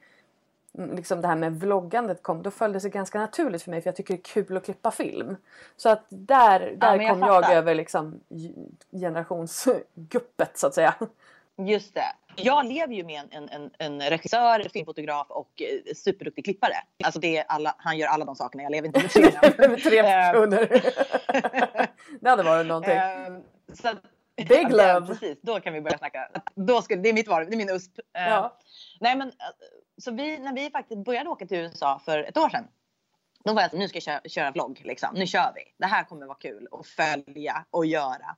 [0.77, 3.87] liksom det här med vloggandet kom, då föll det sig ganska naturligt för mig för
[3.87, 5.35] jag tycker det är kul att klippa film.
[5.77, 8.19] Så att där, där ja, kom jag, jag över liksom
[8.91, 10.95] generationsguppet så att säga.
[11.57, 12.15] Just det.
[12.35, 16.73] Jag lever ju med en, en, en regissör, filmfotograf och eh, superduktig klippare.
[17.03, 18.63] Alltså det är alla, han gör alla de sakerna.
[18.63, 19.23] Jag lever inte med tre
[19.69, 20.67] med tre personer.
[22.21, 22.97] det hade varit någonting.
[23.27, 23.43] Um,
[23.73, 23.87] så,
[24.35, 24.87] Big love!
[24.87, 26.29] Ja, precis, då kan vi börja snacka.
[26.55, 27.99] Då ska, det är mitt varv, det är min USP.
[28.13, 28.57] Ja.
[28.99, 29.31] Nej men
[29.97, 32.67] så vi, när vi faktiskt började åka till USA för ett år sedan.
[33.43, 35.09] Då var jag så nu ska jag köra, köra vlogg liksom.
[35.13, 35.61] Nu kör vi.
[35.77, 38.35] Det här kommer vara kul att följa och göra.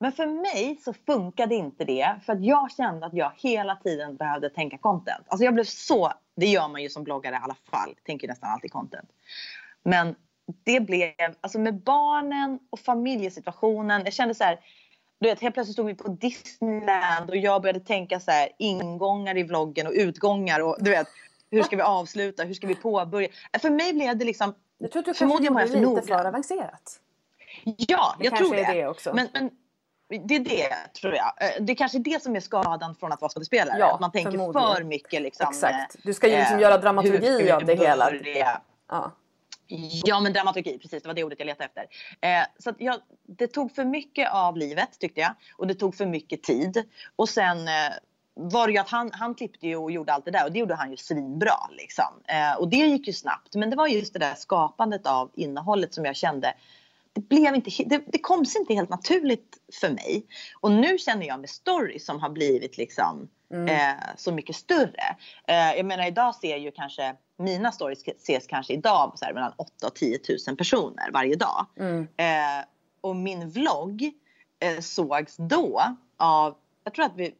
[0.00, 4.16] Men för mig så funkade inte det för att jag kände att jag hela tiden
[4.16, 5.24] behövde tänka content.
[5.28, 8.50] Alltså jag blev så, det gör man ju som bloggare i alla fall, tänker nästan
[8.50, 9.10] alltid content.
[9.82, 10.14] Men
[10.64, 14.60] det blev, alltså med barnen och familjesituationen, jag kände så här,
[15.20, 19.38] du vet, helt plötsligt stod vi på Disneyland och jag började tänka så här ingångar
[19.38, 21.06] i vloggen och utgångar och du vet
[21.50, 23.28] hur ska vi avsluta, hur ska vi påbörja?
[23.62, 27.00] För mig blev det liksom Jag tror att du kanske gjorde lite för avancerat.
[27.64, 28.72] Ja, Det jag tror det.
[28.72, 29.14] det också.
[29.14, 29.50] Men, men
[30.26, 31.32] det är det tror jag.
[31.40, 33.78] Eh, Det är kanske är det som är skadan från att vara skådespelare.
[33.78, 34.74] Ja, att man tänker förmodligen.
[34.76, 35.46] för mycket liksom.
[35.50, 35.94] Exakt.
[35.94, 38.10] eh, Du ska ju liksom eh, göra dramaturgi av det hela.
[38.88, 39.12] Ja.
[40.04, 41.86] Ja men dramaturgi, precis det var det ordet jag letade efter.
[42.20, 46.06] Eh, så jag, det tog för mycket av livet tyckte jag och det tog för
[46.06, 46.84] mycket tid.
[47.16, 47.92] Och sen eh,
[48.34, 50.58] var det ju att han, han klippte ju och gjorde allt det där och det
[50.58, 52.22] gjorde han ju svinbra liksom.
[52.26, 55.94] Eh, och det gick ju snabbt men det var just det där skapandet av innehållet
[55.94, 56.54] som jag kände
[57.12, 60.26] det, blev inte, det, det kom sig inte helt naturligt för mig.
[60.60, 63.28] Och nu känner jag med stories som har blivit liksom
[63.68, 65.16] eh, så mycket större.
[65.48, 69.52] Eh, jag menar idag ser ju kanske mina stories ses kanske idag så här, mellan
[69.56, 70.18] 8 och 10
[70.48, 71.66] 000 personer varje dag.
[72.16, 72.64] Eh,
[73.00, 74.12] och min vlogg
[74.60, 75.82] eh, sågs då
[76.16, 77.34] av, jag tror att vi,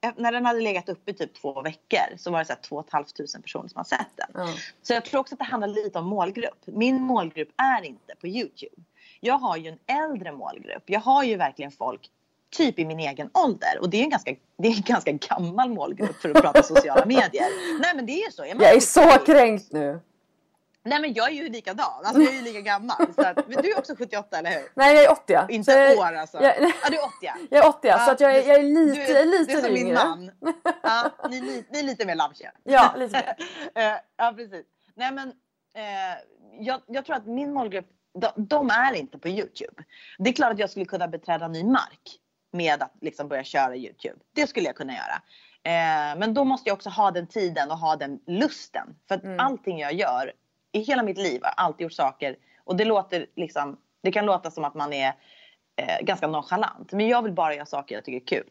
[0.00, 2.60] eh, när den hade legat uppe i typ två veckor så var det så här
[2.60, 3.06] 2 500
[3.42, 4.30] personer som har sett den.
[4.34, 4.54] Ja.
[4.82, 6.66] Så jag tror också att det handlar lite om målgrupp.
[6.66, 8.82] Min målgrupp är inte på Youtube.
[9.20, 10.82] Jag har ju en äldre målgrupp.
[10.86, 12.10] Jag har ju verkligen folk
[12.56, 15.68] typ i min egen ålder och det är en ganska, det är en ganska gammal
[15.70, 17.80] målgrupp för att prata sociala medier.
[17.80, 18.42] Nej men det är ju så.
[18.42, 20.00] man Jag är så 70, kränkt nu.
[20.84, 21.86] Nej men jag är ju likadan.
[22.04, 22.96] Alltså jag är ju lika gammal.
[23.14, 24.68] Så att, du är också 78 eller hur?
[24.74, 25.22] Nej jag är 80.
[25.26, 25.46] ja.
[25.48, 26.42] Inte jag, år alltså.
[26.42, 27.34] jag- ja du är 80 ja.
[27.50, 29.62] Jag är 80 så att jag, är- jag är lite, du är, lite du är
[29.62, 30.30] som min man.
[30.82, 32.50] Ja, ni, ni, ni är lite mer lammkön.
[32.64, 33.36] Ja, lite mer.
[33.82, 34.66] Eh, ja, precis.
[34.94, 35.28] Nej, men
[35.74, 36.16] eh,
[36.60, 37.86] jag, jag tror att min målgrupp,
[38.20, 39.82] de, de är inte på Youtube.
[40.18, 42.18] Det är klart att jag skulle kunna beträda ny mark
[42.56, 44.16] med att liksom börja köra Youtube.
[44.32, 45.22] Det skulle jag kunna göra.
[45.62, 48.96] Eh, men då måste jag också ha den tiden och ha den lusten.
[49.08, 49.40] För att Mm.
[49.40, 50.32] allting jag gör
[50.72, 54.26] i hela mitt liv har jag alltid gjort saker och det låter liksom, det kan
[54.26, 55.14] låta som att man är
[55.76, 56.92] eh, ganska nonchalant.
[56.92, 58.50] Men jag vill bara göra saker jag tycker är kul.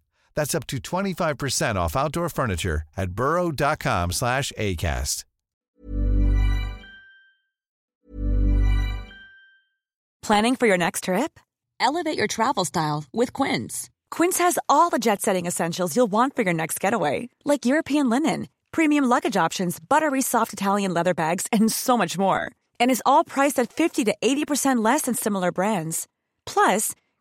[0.35, 5.23] That's up to 25% off outdoor furniture at burrow.com slash ACAST.
[10.21, 11.39] Planning for your next trip?
[11.79, 13.89] Elevate your travel style with Quince.
[14.11, 18.07] Quince has all the jet setting essentials you'll want for your next getaway, like European
[18.07, 22.51] linen, premium luggage options, buttery soft Italian leather bags, and so much more.
[22.79, 26.07] And is all priced at 50 to 80% less than similar brands.
[26.45, 26.93] Plus,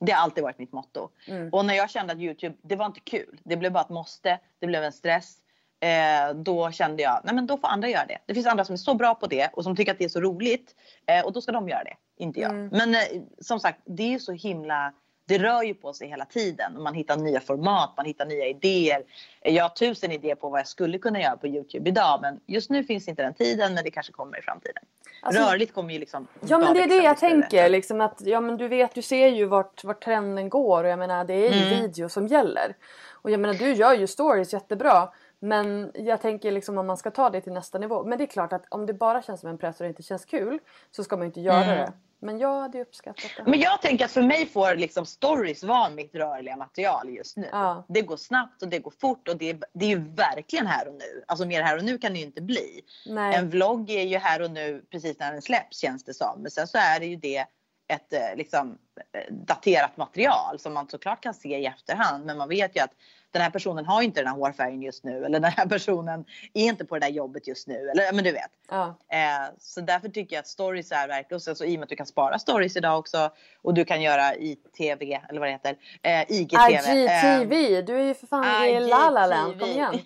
[0.00, 1.08] Det har alltid varit mitt motto.
[1.26, 1.48] Mm.
[1.52, 3.40] Och när jag kände att Youtube, det var inte kul.
[3.44, 4.38] Det blev bara ett måste.
[4.58, 5.36] Det blev en stress.
[5.80, 8.18] Eh, då kände jag, nej men då får andra göra det.
[8.26, 10.08] Det finns andra som är så bra på det och som tycker att det är
[10.08, 10.74] så roligt.
[11.06, 12.50] Eh, och då ska de göra det, inte jag.
[12.50, 12.68] Mm.
[12.68, 13.00] Men eh,
[13.40, 14.92] som sagt, det är ju så himla
[15.28, 16.82] det rör ju på sig hela tiden.
[16.82, 19.02] Man hittar nya format, man hittar nya idéer.
[19.42, 22.18] Jag har tusen idéer på vad jag skulle kunna göra på Youtube idag.
[22.22, 24.82] Men just nu finns inte den tiden, men det kanske kommer i framtiden.
[25.22, 27.30] Alltså- Rörligt kommer ju liksom Ja men det är det jag större.
[27.30, 27.68] tänker.
[27.68, 30.98] Liksom att, ja men du vet, du ser ju vart, vart trenden går och jag
[30.98, 31.82] menar det är ju Mm.
[31.82, 32.76] video som gäller.
[33.12, 35.08] Och jag menar du gör ju stories jättebra.
[35.40, 38.04] Men jag tänker liksom om man ska ta det till nästa nivå.
[38.04, 40.02] Men det är klart att om det bara känns som en press och det inte
[40.02, 40.58] känns kul
[40.90, 41.76] så ska man ju inte göra Mm.
[41.78, 41.92] det.
[42.20, 43.50] Men jag hade uppskattat det.
[43.50, 47.48] Men jag tänker att för mig får liksom stories vara mitt rörliga material just nu.
[47.52, 47.86] Ja.
[47.88, 50.88] Det går snabbt och det går fort och det är, det är ju verkligen här
[50.88, 51.24] och nu.
[51.26, 52.80] Alltså mer här och nu kan det ju inte bli.
[53.06, 53.34] Nej.
[53.34, 56.42] En vlogg är ju här och nu precis när den släpps känns det som.
[56.42, 57.46] Men sen så är det ju det
[57.88, 58.78] ett eh, liksom,
[59.12, 62.26] eh, daterat material som man såklart kan se i efterhand.
[62.26, 62.94] Men man vet ju att
[63.30, 65.24] den här personen har inte den här hårfärgen just nu.
[65.24, 66.24] Eller den här personen
[66.54, 67.90] är inte på det där jobbet just nu.
[67.90, 68.50] Eller men du vet.
[68.70, 68.98] Ja.
[69.12, 71.82] Eh, så därför tycker jag att stories är verkligen, och sen så i och med
[71.82, 73.30] att du kan spara stories idag också
[73.62, 76.72] och du kan göra ITV eller vad det heter, eh, IGTV.
[76.72, 79.98] IGTV, du är ju för fan i La La Land, kom igen.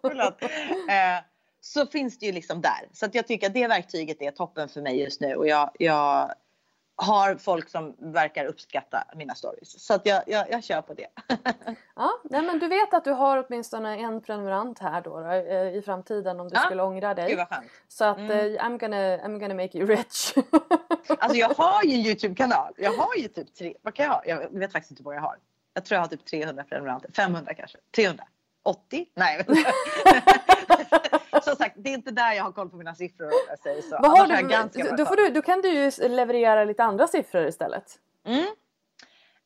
[0.00, 0.42] Förlåt.
[0.42, 1.24] Eh,
[1.60, 2.88] så finns det ju liksom där.
[2.92, 5.70] Så att jag tycker att det verktyget är toppen för mig just nu och jag,
[5.78, 6.34] jag
[7.00, 9.84] har folk som verkar uppskatta mina stories.
[9.86, 11.06] Så att jag, jag, jag kör på det.
[11.96, 15.74] Ja, nej, men du vet att du har åtminstone en prenumerant här då, då eh,
[15.76, 17.28] i framtiden om du Ja, skulle ångra dig.
[17.28, 17.64] Gud vad skönt.
[17.88, 18.30] Så att Mm.
[18.30, 20.34] eh, I'm, gonna, I'm gonna make you rich.
[21.18, 22.72] Alltså jag har ju en Youtube-kanal.
[22.76, 24.22] Jag har ju typ tre, vad kan jag ha?
[24.26, 25.36] Jag vet faktiskt inte vad jag har.
[25.74, 27.12] Jag tror jag har typ 300 prenumeranter.
[27.12, 27.78] 500 kanske.
[27.96, 28.24] 300.
[28.64, 29.06] 80?
[29.14, 29.46] Nej.
[31.48, 33.82] Som sagt, det är inte där jag har koll på mina siffror om jag säger
[33.82, 33.98] så.
[34.02, 37.46] Vad har du, ganska då, får du, då kan du ju leverera lite andra siffror
[37.46, 37.98] istället.
[38.24, 38.46] Mm.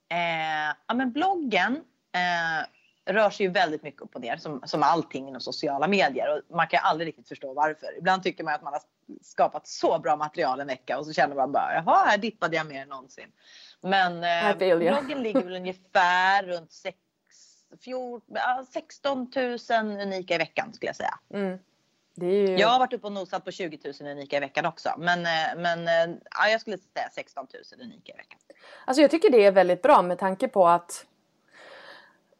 [0.09, 1.81] Eh, ja, men bloggen
[2.13, 6.37] eh, rör sig ju väldigt mycket upp och ner som, som allting inom sociala medier
[6.37, 7.99] och man kan aldrig riktigt förstå varför.
[7.99, 8.83] Ibland tycker man att man har
[9.23, 12.67] skapat så bra material en vecka och så känner man bara jaha här dippade jag
[12.67, 13.29] mer än någonsin.
[13.81, 16.99] Men eh, bloggen ligger väl ungefär runt sex,
[17.85, 19.59] fjol, ja, 16 000
[20.01, 21.19] unika i veckan skulle jag säga.
[21.35, 21.59] Mm.
[22.15, 22.59] Ju...
[22.59, 24.91] Jag har varit uppe och nosat på 20 000 unika i veckan också.
[24.99, 28.39] Men, eh, men eh, ja, jag skulle säga 16 000 unika i veckan.
[28.85, 31.07] Alltså jag tycker det är väldigt bra med tanke på att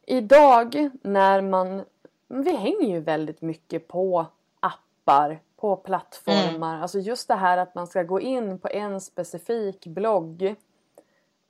[0.05, 1.85] idag när man...
[2.27, 4.25] Vi hänger ju väldigt mycket på
[4.59, 6.81] appar, på plattformar.
[6.81, 10.55] Alltså just det här att man ska gå in på en specifik blogg.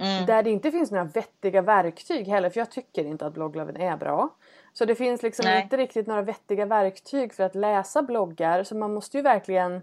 [0.04, 0.26] Mm.
[0.26, 2.50] Där det inte finns några vettiga verktyg heller.
[2.50, 4.30] För jag tycker inte att bloggloven är bra.
[4.74, 5.62] Så det finns liksom Nej.
[5.64, 8.64] inte riktigt några vettiga verktyg för att läsa bloggar.
[8.64, 9.82] Så man måste ju verkligen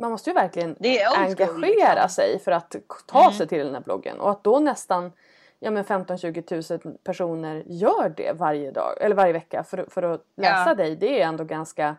[0.00, 0.76] man måste ju verkligen
[1.16, 2.08] engagera liksom.
[2.08, 2.76] sig för att
[3.06, 3.32] ta Mm.
[3.32, 4.20] sig till den här bloggen.
[4.20, 5.12] Och att då nästan
[5.58, 10.24] ja, men 15-20 000 personer gör det varje dag eller varje vecka för, för att
[10.36, 10.74] läsa Ja.
[10.74, 10.96] dig.
[10.96, 11.96] Det är ändå ganska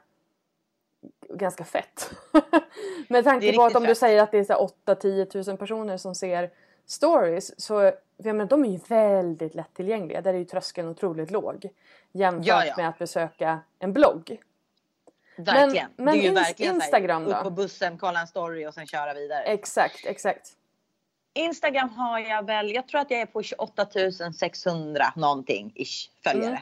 [1.29, 2.11] ganska fett.
[3.09, 3.97] Med tanke på att om du fett.
[3.97, 6.51] säger att det är så här 8-10 000 personer som ser
[6.91, 10.21] stories så jag menar, de är ju väldigt lättillgängliga.
[10.21, 11.69] Där är ju tröskeln otroligt låg
[12.11, 12.73] jämfört Ja, ja.
[12.77, 14.37] med att besöka en blogg.
[15.37, 15.87] Verkligen.
[15.95, 17.37] men det är ju ins- verkligen Instagram här, då?
[17.37, 19.43] upp på bussen, kolla en story och sen köra vidare.
[19.43, 20.49] Exakt, exakt.
[21.33, 23.87] Instagram har jag väl, jag tror att jag är på 28
[24.39, 26.61] 600 någonting ish följare.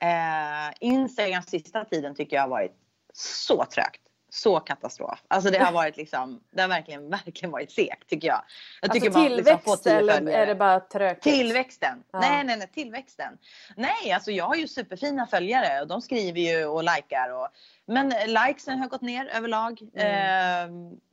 [0.00, 0.68] Mm.
[0.70, 2.72] Eh, Instagram sista tiden tycker jag har varit
[3.12, 4.00] så trögt.
[4.36, 5.22] Så katastrof.
[5.28, 8.42] Alltså det har varit liksom, det har verkligen, verkligen varit segt tycker jag.
[8.82, 11.22] Jag Alltså tycker man liksom tillväxt 10 eller är det bara trögt?
[11.22, 12.02] Tillväxten.
[12.12, 12.20] Ja.
[12.20, 13.38] Nej, nej, nej, tillväxten.
[13.76, 17.32] Nej, alltså jag har ju superfina följare och de skriver ju och likar.
[17.32, 17.48] Och,
[17.86, 19.80] men likesen har gått ner överlag.
[19.94, 20.06] Eh,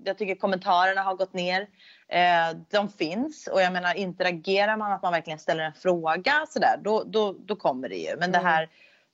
[0.04, 1.62] jag tycker kommentarerna har gått ner.
[2.08, 6.80] Eh, de finns och jag menar interagerar man, att man verkligen ställer en fråga sådär,
[6.84, 8.18] då, då, då kommer det ju.
[8.18, 8.70] Men det här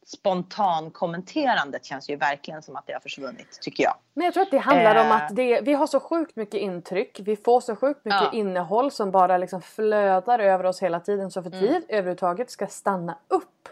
[0.09, 3.93] spontankommenterandet känns ju verkligen som att det har försvunnit, tycker jag.
[4.13, 5.15] Men jag tror att det handlar om Eh.
[5.15, 7.19] att det, vi har så sjukt mycket intryck.
[7.23, 8.31] Vi får så sjukt mycket Ja.
[8.33, 11.31] innehåll som bara liksom flödar över oss hela tiden.
[11.31, 11.65] Så för att Mm.
[11.67, 13.69] vi överhuvudtaget ska stanna upp,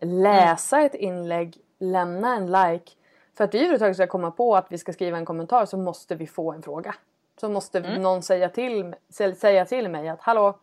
[0.00, 2.92] läsa ett inlägg, lämna en like.
[3.36, 6.14] För att vi överhuvudtaget ska komma på att vi ska skriva en kommentar så måste
[6.14, 6.94] vi få en fråga.
[7.40, 8.02] Så måste Mm.
[8.02, 10.58] någon säga till, sä- säga till mig att hallå,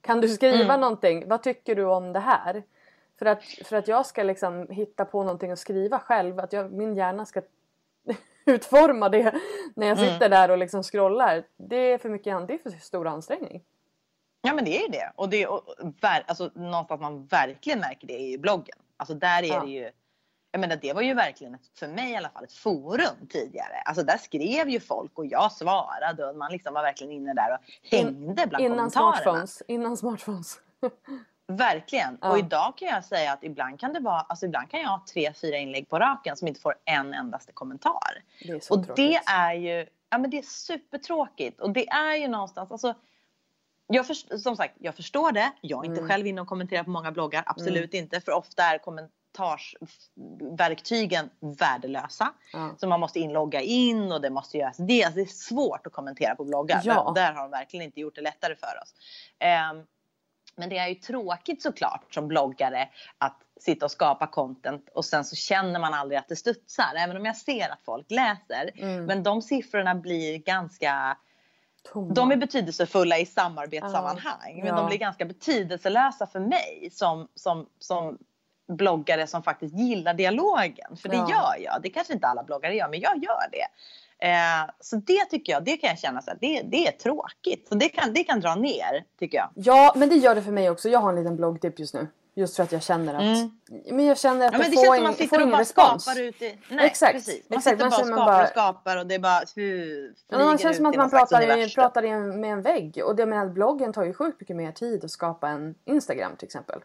[0.00, 0.80] kan du skriva Mm.
[0.80, 1.28] någonting?
[1.28, 2.62] Vad tycker du om det här?
[3.18, 6.72] För att, för att jag ska liksom hitta på någonting att skriva själv, att jag,
[6.72, 7.42] min hjärna ska
[8.46, 9.34] utforma det
[9.74, 10.12] när jag Mm.
[10.12, 11.44] sitter där och liksom scrollar.
[11.56, 13.62] Det är för mycket, det är för stor ansträngning.
[14.42, 15.12] Ja men det är ju det.
[15.16, 15.62] Och, det, och
[16.00, 18.78] ver, alltså, någonstans man verkligen märker det är ju bloggen.
[18.96, 19.60] Alltså där är Ja.
[19.64, 19.90] det ju.
[20.50, 23.76] Jag menar det var ju verkligen ett, för mig i alla fall ett forum tidigare.
[23.84, 27.52] Alltså där skrev ju folk och jag svarade och man liksom var verkligen inne där
[27.54, 27.58] och
[27.90, 28.90] hängde bland Innan kommentarerna.
[28.90, 29.62] smartphones.
[29.68, 30.60] Innan smartphones.
[31.56, 32.18] Verkligen.
[32.20, 32.30] Ja.
[32.30, 35.04] Och idag kan jag säga att ibland kan det vara, alltså ibland kan jag ha
[35.12, 38.22] tre, fyra inlägg på raken som inte får en endaste kommentar.
[38.44, 38.96] Det Och tråkigt.
[38.96, 41.60] det är ju, ja men det är supertråkigt.
[41.60, 42.94] Och det är ju någonstans, alltså
[43.86, 45.52] jag först, som sagt, jag förstår det.
[45.60, 46.10] Jag är inte Mm.
[46.10, 47.42] själv inne och kommenterar på många bloggar.
[47.46, 48.20] Absolut inte.
[48.20, 52.32] För ofta är kommentarsverktygen värdelösa.
[52.52, 52.70] Ja.
[52.78, 55.04] Så man måste inlogga in och det måste göras det.
[55.04, 56.80] Alltså det är svårt att kommentera på bloggar.
[56.84, 57.12] Ja.
[57.14, 58.94] Där, där har de verkligen inte gjort det lättare för oss.
[59.38, 59.82] Ehm,
[60.56, 62.88] men det är ju tråkigt såklart som bloggare
[63.18, 66.94] att sitta och skapa content och sen så känner man aldrig att det studsar.
[66.98, 68.70] Även om jag ser att folk läser.
[68.74, 69.04] Mm.
[69.04, 71.16] Men de siffrorna blir ganska
[71.92, 72.14] Tomma.
[72.14, 74.58] de är betydelsefulla i samarbetssammanhang.
[74.58, 74.64] Ja.
[74.64, 78.18] Men de blir ganska betydelselösa för mig som, som, som
[78.68, 80.96] bloggare som faktiskt gillar dialogen.
[80.96, 81.30] För det Ja.
[81.30, 81.82] gör jag.
[81.82, 83.66] Det kanske inte alla bloggare gör, men jag gör det.
[84.22, 87.68] Eh, så det tycker jag, det kan jag känna så här, det, det är tråkigt.
[87.68, 89.48] Så det kan, det kan dra ner, tycker jag.
[89.54, 90.88] Ja, men det gör det för mig också.
[90.88, 92.06] Jag har en liten bloggdipp just nu.
[92.34, 93.20] Just för att jag känner att...
[93.22, 93.50] Mm.
[93.96, 96.02] Men jag känner att Ja, jag får, in, man får ingen respons.
[96.04, 96.58] skapar ut i...
[96.68, 97.12] Nej, Exakt.
[97.12, 97.44] precis.
[97.48, 99.40] Man Exakt, sitter man bara och skapar bara- och skapar och det är bara...
[99.56, 103.02] Hu, Ja, man flyger känns som att man pratar, i, pratar i med en vägg.
[103.04, 106.36] Och det menar att bloggen tar ju sjukt mycket mer tid att skapa en Instagram
[106.36, 106.80] till exempel.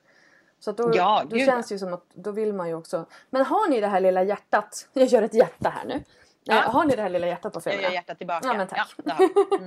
[0.59, 3.05] Så då, Ja, då känns det ju som att då vill man ju också.
[3.29, 4.88] Men har ni det här lilla hjärtat?
[4.93, 6.03] Jag gör ett hjärta här nu.
[6.47, 6.63] Ja.
[6.63, 7.93] Eh, har ni det här lilla hjärtat på Jag gör Fredag?
[7.93, 8.47] hjärtat tillbaka.
[8.47, 8.93] Ja, men tack.
[9.05, 9.29] det, har
[9.59, 9.63] vi.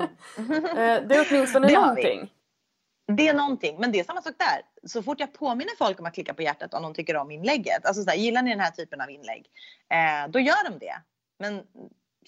[0.55, 0.65] mm.
[0.65, 2.33] Eh, det är åtminstone Det någonting.
[3.17, 3.77] det är någonting.
[3.81, 4.89] Men det är samma sak där.
[4.89, 7.87] Så fort jag påminner folk om att klicka på hjärtat om de tycker om inlägget.
[7.87, 9.47] Alltså så här, gillar ni den här typen av inlägg?
[9.89, 10.95] Eh, då gör de det.
[11.39, 11.63] Men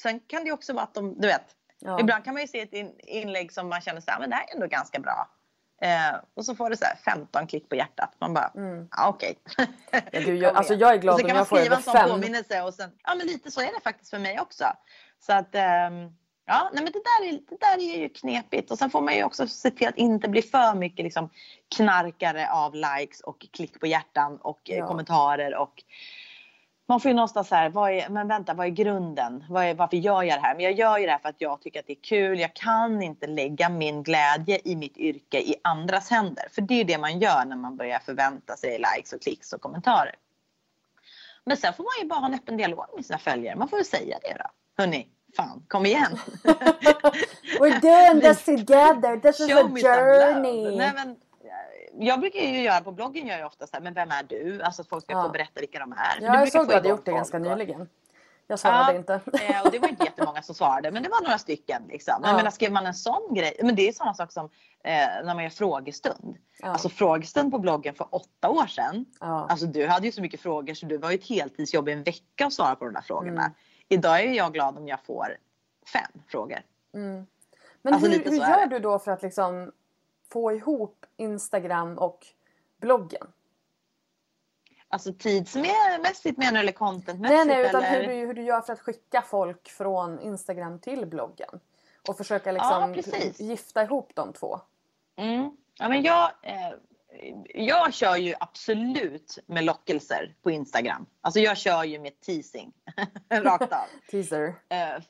[0.03, 1.45] sen kan det också vara att de, du vet.
[1.79, 2.01] Ja.
[2.01, 4.37] Ibland kan man ju se ett in, inlägg som man känner så här, men det
[4.37, 5.29] här är ändå ganska bra.
[5.83, 8.15] Eh, och så får det så här 15 klick på hjärtat.
[8.21, 8.89] Man bara, Mm.
[8.97, 9.39] ja okej.
[9.91, 10.81] Ja, du, jag, Kom alltså igen.
[10.81, 12.11] jag är glad och så om kan man jag får skriva över en sån fem.
[12.11, 14.65] påminnelse och sen, ja men lite så är det faktiskt för mig också.
[15.27, 16.11] Så att, ehm,
[16.47, 19.15] ja nej men det där, är, det där är ju knepigt och sen får man
[19.17, 21.31] ju också se till att inte bli för mycket liksom
[21.77, 24.87] knarkare av likes och klick på hjärtan och eh, Ja.
[24.87, 25.83] kommentarer och
[26.93, 29.45] man får ju någonstans så här, vad är, men vänta, vad är grunden?
[29.49, 30.55] Vad är, varför gör jag det här?
[30.55, 32.41] Men jag gör ju det här för att jag tycker att det är kul.
[32.41, 36.45] Jag kan inte lägga min glädje i mitt yrke i andras händer.
[36.51, 39.53] För det är ju det man gör när man börjar förvänta sig likes och klicks
[39.53, 40.15] och kommentarer.
[41.45, 43.57] Men sen får man ju bara ha en öppen dialog med sina följare.
[43.57, 44.83] Man får väl säga det då.
[44.83, 46.19] Hörni, fan, kom igen.
[47.61, 49.21] We're doing this together.
[49.21, 50.77] This is a journey.
[50.77, 51.17] Nej, men,
[51.99, 54.63] jag brukar ju göra på bloggen gör jag ofta så här, men vem är du?
[54.63, 55.23] Alltså att folk ska Ja.
[55.23, 55.99] få berätta vilka de är.
[56.21, 57.89] Ja, jag såg få du hade gjort det ganska och- nyligen.
[58.47, 59.15] Jag svarade Ja, inte.
[59.15, 61.83] eh, och det var inte jättemånga som svarade, men det var några stycken.
[61.89, 62.15] Liksom.
[62.21, 62.37] Men Ja.
[62.37, 64.45] Menar, skrev man en sån grej, men det är samma sak som
[64.85, 64.93] eh,
[65.25, 66.37] när man gör frågestund.
[66.63, 66.69] Ja.
[66.69, 69.05] Alltså frågestund på bloggen för åtta år sedan.
[69.21, 69.47] Ja.
[69.51, 72.03] Alltså du hade ju så mycket frågor så du var ju ett heltidsjobb i en
[72.03, 73.41] vecka att svara på de där frågorna.
[73.43, 73.53] Mm.
[73.89, 75.37] Idag är jag glad om jag får
[75.93, 76.59] fem frågor.
[76.95, 77.27] Mm.
[77.83, 79.73] Men Alltså, hur, hur gör du då för att liksom
[80.33, 82.27] få ihop Instagram och
[82.81, 83.27] bloggen?
[84.89, 87.37] Alltså tidsmässigt menar du eller contentmässigt?
[87.37, 88.01] Nej, nej, utan eller?
[88.01, 91.61] hur du, hur du gör för att skicka folk från Instagram till bloggen.
[92.09, 93.41] Och försöka Ja, liksom precis.
[93.41, 94.61] gifta ihop de två.
[95.17, 95.57] Mm.
[95.79, 96.73] Ja, men jag, eh,
[97.55, 101.07] jag kör ju absolut med lockelser på Instagram.
[101.21, 102.73] Alltså jag kör ju med teasing
[103.31, 103.87] rakt av.
[104.11, 104.55] Teaser.
[104.69, 105.03] Eh,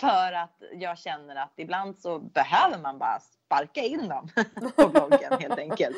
[0.00, 4.28] för att jag känner att ibland så behöver man bara sparka in dem
[4.76, 5.96] på bloggen helt enkelt.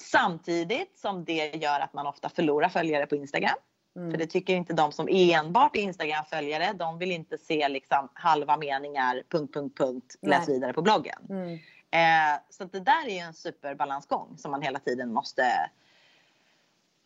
[0.00, 3.56] Samtidigt som det gör att man ofta förlorar följare på Instagram.
[3.96, 4.10] Mm.
[4.10, 6.72] För det tycker inte de som enbart är Instagram-följare.
[6.72, 10.54] De vill inte se liksom halva meningar, punkt, punkt, punkt, läs Nej.
[10.56, 11.26] vidare på bloggen.
[11.30, 11.58] Mm.
[11.90, 15.70] Eh, så det där är ju en superbalansgång som man hela tiden måste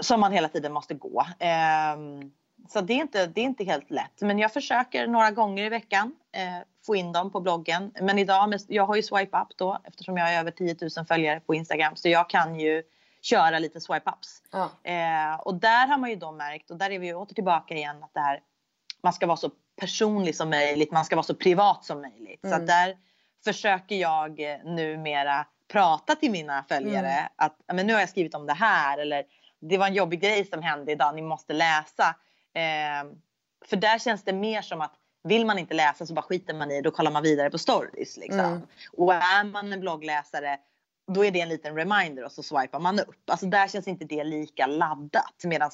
[0.00, 1.26] som man hela tiden måste gå.
[1.38, 2.32] Ehm,
[2.68, 4.20] så det är, inte, det är inte helt lätt.
[4.20, 6.42] Men jag försöker några gånger i veckan eh,
[6.86, 7.92] få in dem på bloggen.
[8.00, 11.40] Men idag, jag har ju swipe up då eftersom jag har över 10 000 följare
[11.40, 11.96] på Instagram.
[11.96, 12.82] Så jag kan ju
[13.22, 14.42] köra lite swipe ups.
[14.52, 14.70] Ja.
[14.90, 17.74] Eh, och där har man ju då märkt, och där är vi ju åter tillbaka
[17.74, 18.40] igen, att det här,
[19.02, 19.50] man ska vara så
[19.80, 22.40] personlig som möjligt, man ska vara så privat som möjligt.
[22.40, 22.60] Så Mm.
[22.60, 22.96] att där
[23.44, 27.24] försöker jag eh, numera prata till mina följare Mm.
[27.36, 29.24] att "Ja, men nu har jag skrivit om det här eller
[29.60, 32.14] det var en jobbig grej som hände idag, ni måste läsa.
[32.54, 33.12] Eh,
[33.66, 34.94] för där känns det mer som att
[35.24, 37.58] vill man inte läsa så bara skiter man i det och kollar man vidare på
[37.58, 38.16] stories.
[38.16, 38.40] Liksom.
[38.40, 38.62] Mm.
[38.92, 40.58] Och är man en bloggläsare
[41.06, 43.30] då är det en liten reminder och så swipar man upp.
[43.30, 45.44] Alltså där känns inte det lika laddat.
[45.44, 45.70] Medan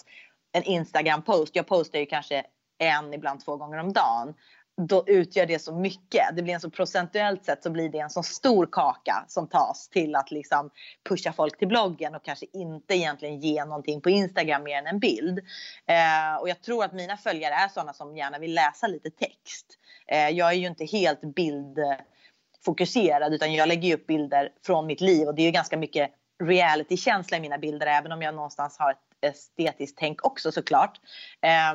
[0.53, 2.45] en Instagram-post, jag postar ju kanske
[2.79, 4.35] en, ibland två gånger om dagen.
[4.81, 6.37] Då utgör det så mycket.
[6.37, 9.89] Det blir en så procentuellt sett så blir det en så stor kaka som tas
[9.89, 10.70] till att liksom
[11.09, 14.99] pusha folk till bloggen och kanske inte egentligen ge någonting på Instagram mer än en
[14.99, 15.39] bild.
[15.87, 19.66] Eh, och jag tror att mina följare är sådana som gärna vill läsa lite text.
[20.07, 25.01] Eh, jag är ju inte helt bildfokuserad utan jag lägger ju upp bilder från mitt
[25.01, 26.11] liv och det är ju ganska mycket
[26.45, 31.01] reality-känsla i mina bilder även om jag någonstans har ett estetiskt tänk också såklart.
[31.41, 31.74] Eh,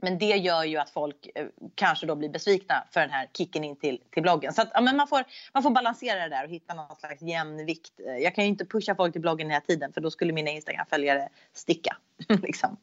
[0.00, 3.64] men det gör ju att folk eh, kanske då blir besvikna för den här kicken
[3.64, 4.52] in till, till bloggen.
[4.52, 5.24] Så att, ja, men man, får,
[5.54, 7.92] man får balansera det där och hitta någon slags jämvikt.
[8.06, 10.50] Eh, jag kan ju inte pusha folk till bloggen hela tiden för då skulle mina
[10.50, 11.96] Instagram-följare sticka.
[12.42, 12.76] liksom.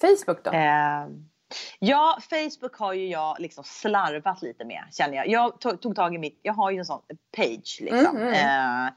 [0.00, 0.50] Facebook då?
[0.50, 1.06] Eh,
[1.78, 5.28] ja, Facebook har ju jag liksom slarvat lite med känner jag.
[5.28, 7.02] Jag tog, tog tag i mitt, jag har ju en sån
[7.36, 8.16] page liksom.
[8.16, 8.90] Mm -hmm.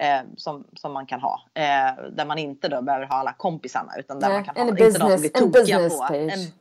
[0.00, 1.42] Eh, som, som man kan ha.
[1.54, 4.72] Eh, där man inte då behöver ha alla kompisarna utan där Nej, man kan ha
[4.72, 6.06] business, inte de som blir tokiga på.
[6.08, 6.32] Page.
[6.32, 6.52] En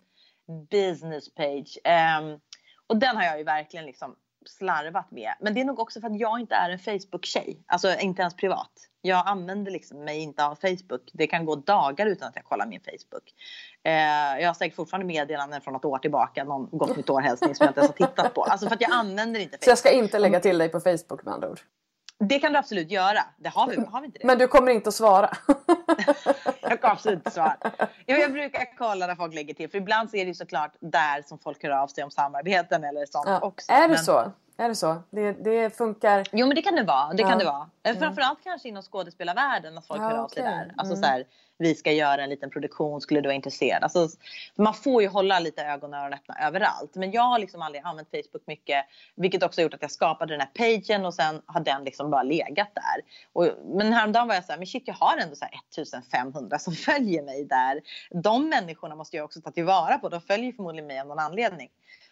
[0.72, 1.78] business page.
[2.22, 2.40] Um,
[2.88, 5.34] och den har jag ju verkligen liksom slarvat med.
[5.40, 7.64] Men det är nog också för att jag inte är en Facebook-tjej.
[7.66, 8.72] Alltså inte ens privat.
[9.02, 11.10] Jag använder liksom mig inte av Facebook.
[11.14, 13.34] Det kan gå dagar utan att jag kollar min Facebook.
[13.84, 16.44] Eh, jag har säkert fortfarande meddelanden från något år tillbaka.
[16.44, 18.44] Någon gott nytt år hälsning som jag inte ens har tittat på.
[18.44, 19.64] Alltså för att jag använder inte Facebook.
[19.64, 21.60] Så jag ska inte lägga till dig på Facebook med andra ord?
[22.20, 23.20] Det kan du absolut göra.
[23.38, 24.28] Det har vi, har vi inte det?
[24.28, 25.30] Men du kommer inte att svara?
[26.62, 27.56] jag kommer absolut inte svara.
[28.06, 29.70] Jag, jag brukar kolla när folk lägger till.
[29.70, 32.84] För ibland så är det ju såklart där som folk hör av sig om samarbeten
[32.84, 33.40] eller sånt ja.
[33.40, 33.72] också.
[33.72, 33.98] Är det men...
[33.98, 34.32] så?
[34.58, 35.04] Är det så?
[35.10, 36.28] Det, det funkar?
[36.32, 37.14] Jo men det kan det vara.
[37.14, 37.30] Det ja.
[37.30, 37.70] kan det vara.
[37.84, 38.00] Mm.
[38.00, 40.74] Framförallt kanske inom skådespelarvärlden att folk ja, hör av sig där.
[40.78, 41.04] Alltså mm.
[41.04, 41.26] så här,
[41.58, 43.84] vi ska göra en liten produktion, skulle du vara intresserad?
[43.84, 44.10] Alltså,
[44.56, 46.96] man får ju hålla lite ögon och öron öppna överallt.
[46.96, 48.86] Men jag har liksom aldrig använt Facebook mycket,
[49.16, 52.24] vilket också gjort att jag skapade den här pagen och sen har den liksom bara
[52.24, 53.02] legat där.
[53.34, 56.60] Och, men häromdagen var jag så här, men shit jag har ändå så här 1500
[56.60, 57.82] som följer mig där.
[58.10, 61.70] De människorna måste jag också ta tillvara på, de följer förmodligen mig av någon anledning.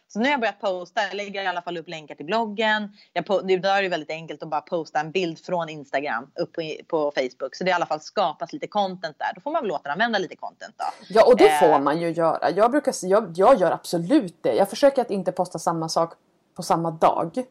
[0.07, 2.89] Så nu har jag börjat posta, jag lägger i alla fall upp länkar till bloggen.
[3.13, 6.61] Jag idag är det väldigt enkelt att bara posta en bild från Instagram upp på,
[6.87, 7.55] på, Facebook.
[7.55, 9.31] Så det är i alla fall skapas lite content där.
[9.35, 10.85] Då får man väl återanvända lite content då.
[11.09, 11.59] Ja och det eh.
[11.59, 12.49] får man ju göra.
[12.51, 14.55] Jag, brukar, jag, jag gör absolut det.
[14.55, 16.13] Jag försöker att inte posta samma sak
[16.55, 17.45] på samma dag.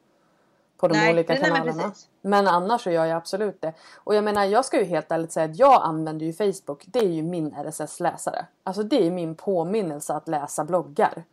[0.77, 1.73] På de nej, olika kanalerna.
[1.73, 1.93] Men,
[2.31, 3.73] men annars så gör jag absolut det.
[3.97, 6.85] Och jag menar jag ska ju helt ärligt säga att jag använder ju Facebook.
[6.87, 8.47] Det är ju min RSS-läsare.
[8.65, 11.25] Alltså det är min påminnelse att läsa bloggar.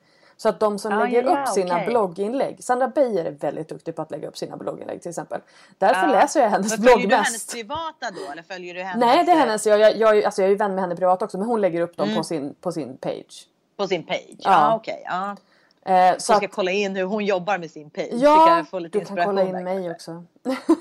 [0.42, 1.88] Så att de som ah, lägger ja, upp sina okay.
[1.88, 2.64] blogginlägg.
[2.64, 5.42] Sandra Beijer är väldigt duktig på att lägga upp sina blogginlägg till exempel.
[5.78, 6.12] Därför ah.
[6.12, 7.02] läser jag hennes blogg mest.
[7.02, 8.32] Följer du hennes privata då?
[8.32, 9.06] Eller följer du hennes...
[9.06, 9.68] Nej det är hennes.
[9.68, 11.82] Jag, jag, jag, alltså jag är ju vän med henne privat också men hon lägger
[11.82, 12.18] upp dem mm.
[12.18, 13.48] på, sin, på sin page.
[13.78, 14.36] På sin page?
[14.38, 15.04] Ja ah, okej.
[15.06, 15.18] Okay.
[15.18, 15.36] Ah.
[15.92, 18.10] Eh, så jag ska att, kolla in hur hon jobbar med sin page.
[18.12, 20.24] Ja, få lite du kan kolla in mig också.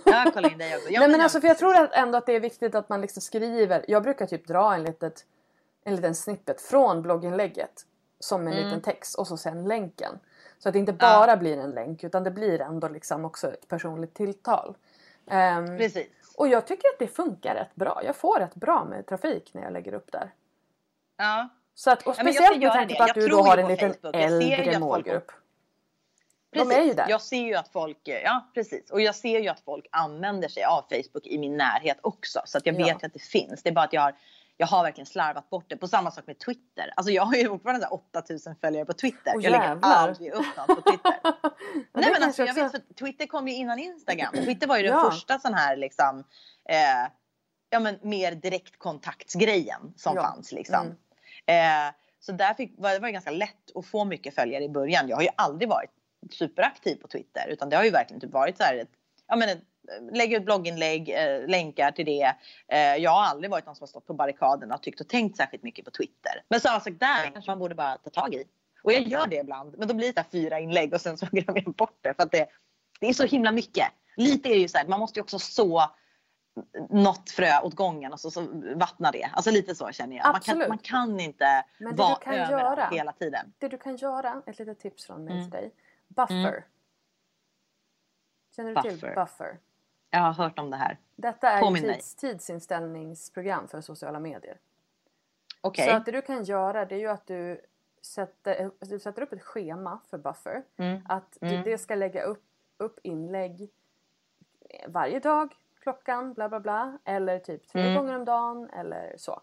[0.04, 0.90] ja, kolla in dig också.
[0.90, 3.00] Ja, Nej, men alltså, för jag tror att ändå att det är viktigt att man
[3.00, 3.84] liksom skriver.
[3.88, 5.24] Jag brukar typ dra en, litet,
[5.84, 7.86] en liten snippet från blogginlägget
[8.20, 8.64] som en mm.
[8.64, 10.18] liten text och så sen länken.
[10.58, 11.36] Så att det inte bara ja.
[11.36, 14.76] blir en länk utan det blir ändå liksom också ett personligt tilltal.
[15.26, 16.08] Um, Precis.
[16.36, 18.02] Och jag tycker att det funkar rätt bra.
[18.04, 20.30] Jag får rätt bra med trafik när jag lägger upp där.
[21.16, 21.48] Ja.
[21.74, 24.16] Så att, och speciellt med tanke på att du då har en liten Facebook.
[24.16, 25.32] äldre målgrupp.
[26.52, 26.68] Precis.
[26.68, 27.06] De är ju där.
[27.08, 28.90] Jag ser ju att folk, ja precis.
[28.90, 32.42] Och jag ser ju att folk använder sig av Facebook i min närhet också.
[32.44, 33.06] Så att jag vet ja.
[33.06, 33.62] att det finns.
[33.62, 34.14] Det är bara att jag har
[34.60, 35.76] jag har verkligen slarvat bort det.
[35.76, 36.92] På samma sak med Twitter.
[36.96, 39.36] Alltså jag har ju fortfarande 8000 följare på Twitter.
[39.36, 41.14] Oh, jag lägger aldrig upp något på Twitter.
[41.92, 44.32] Nej men alltså jag vet för Twitter kom ju innan Instagram.
[44.32, 45.10] Twitter var ju den ja.
[45.10, 46.24] första sån här liksom
[46.68, 47.10] eh,
[47.70, 50.22] ja men mer direktkontaktsgrejen som ja.
[50.22, 50.96] fanns liksom.
[51.46, 51.88] Mm.
[51.88, 55.08] Eh, så där fick, var det var ganska lätt att få mycket följare i början.
[55.08, 55.90] Jag har ju aldrig varit
[56.30, 58.90] superaktiv på Twitter utan det har ju verkligen typ varit så här ett,
[59.26, 59.62] ja men ett
[60.12, 62.34] lägger ut blogginlägg, eh, länkar till det.
[62.68, 65.36] Eh, jag har aldrig varit någon som har stått på barrikaderna och tyckt och tänkt
[65.36, 66.42] särskilt mycket på Twitter.
[66.48, 68.44] Men samma sak där kanske man borde bara ta tag i.
[68.82, 69.74] Och jag gör det ibland.
[69.78, 72.14] Men då blir det fyra inlägg och sen så glömmer jag bort det.
[72.14, 72.46] För att det,
[73.00, 73.88] det är så himla mycket.
[74.16, 75.90] Lite är det ju så här, man måste ju också så
[76.90, 79.30] något frö åt gången och så, så vattna det.
[79.32, 80.32] Alltså lite så känner jag.
[80.32, 83.52] Man kan, man kan, inte vara överallt hela tiden.
[83.58, 85.44] Det du kan göra, ett litet tips från mig mm.
[85.44, 85.74] till dig.
[86.08, 86.34] Buffer.
[86.34, 86.62] Mm.
[88.56, 88.90] Känner du buffer.
[88.90, 89.58] till buffer?
[90.10, 90.98] Jag har hört om det här.
[91.16, 94.58] Detta är ett tids, tidsinställningsprogram för sociala medier.
[95.62, 95.88] Okay.
[95.88, 97.60] Så att det du kan göra det är ju att du
[98.02, 100.62] sätter, du sätter upp ett schema för Buffer.
[100.76, 101.00] Mm.
[101.08, 101.62] Att mm.
[101.64, 102.44] det ska lägga upp,
[102.76, 103.70] upp inlägg
[104.86, 106.98] varje dag klockan bla bla bla.
[107.04, 107.94] Eller typ tre mm.
[107.94, 109.42] gånger om dagen eller så.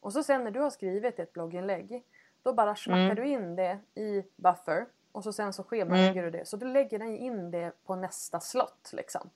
[0.00, 2.04] Och så sen när du har skrivit ett blogginlägg
[2.42, 3.16] då bara smackar mm.
[3.16, 6.24] du in det i Buffer och så sen så schemalägger mm.
[6.24, 6.44] du det.
[6.44, 9.30] Så du lägger in det på nästa slott liksom.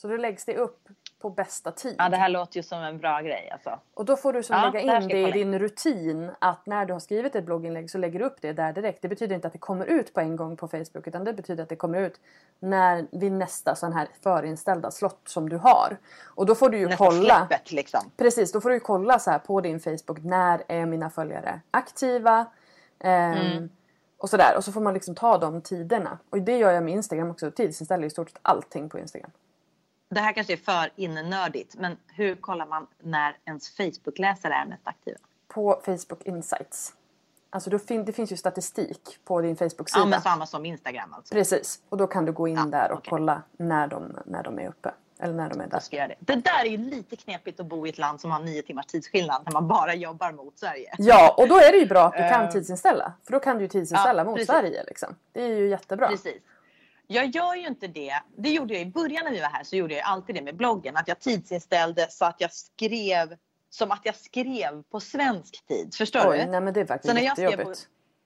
[0.00, 0.88] Så då läggs det upp
[1.18, 1.94] på bästa tid.
[1.98, 3.78] Ja det här låter ju som en bra grej alltså.
[3.94, 6.92] Och då får du som ja, lägga in det i din rutin att när du
[6.92, 9.02] har skrivit ett blogginlägg så lägger du upp det där direkt.
[9.02, 11.62] Det betyder inte att det kommer ut på en gång på Facebook utan det betyder
[11.62, 12.20] att det kommer ut
[12.58, 15.96] när vid nästa sån här förinställda slott som du har.
[16.24, 17.46] Och då får du ju nästa kolla.
[17.46, 18.00] Släppet, liksom.
[18.16, 21.60] Precis, då får du ju kolla så här på din Facebook när är mina följare
[21.70, 22.46] aktiva?
[22.98, 23.70] Ehm, mm.
[24.18, 24.56] Och sådär.
[24.56, 26.18] Och så får man liksom ta de tiderna.
[26.30, 27.50] Och det gör jag med Instagram också.
[27.50, 29.30] Tidsinställer i stort sett allting på Instagram.
[30.10, 34.86] Det här kanske är för innenördigt, men hur kollar man när ens Facebook-läsare är mest
[34.88, 35.18] aktiva?
[35.48, 36.94] På Facebook Insights.
[37.50, 40.00] Alltså då fin- det finns ju statistik på din Facebook-sida.
[40.00, 41.34] Ja, men samma som Instagram alltså.
[41.34, 43.10] Precis, och då kan du gå in Ja, där och okej.
[43.10, 44.94] kolla när de, när de är uppe.
[45.22, 45.82] Eller när de är där.
[45.90, 46.14] Jag det.
[46.20, 48.86] det där är ju lite knepigt att bo i ett land som har nio timmars
[48.86, 50.94] tidsskillnad när man bara jobbar mot Sverige.
[50.98, 52.50] Ja, och då är det ju bra att du kan Eh.
[52.50, 53.12] tidsinställa.
[53.24, 54.46] För då kan du ju tidsinställa Ja, mot precis.
[54.50, 55.14] Sverige liksom.
[55.32, 56.08] Det är ju jättebra.
[56.08, 56.36] Precis.
[57.12, 58.14] Jag gör ju inte det.
[58.36, 60.56] Det gjorde jag i början när vi var här så gjorde jag alltid det med
[60.56, 60.96] bloggen.
[60.96, 63.36] Att jag tidsinställde så att jag skrev
[63.70, 65.94] som att jag skrev på svensk tid.
[65.94, 66.44] Förstår Oj, du?
[66.50, 67.74] nej men det är Så verkligen när jag skrev på-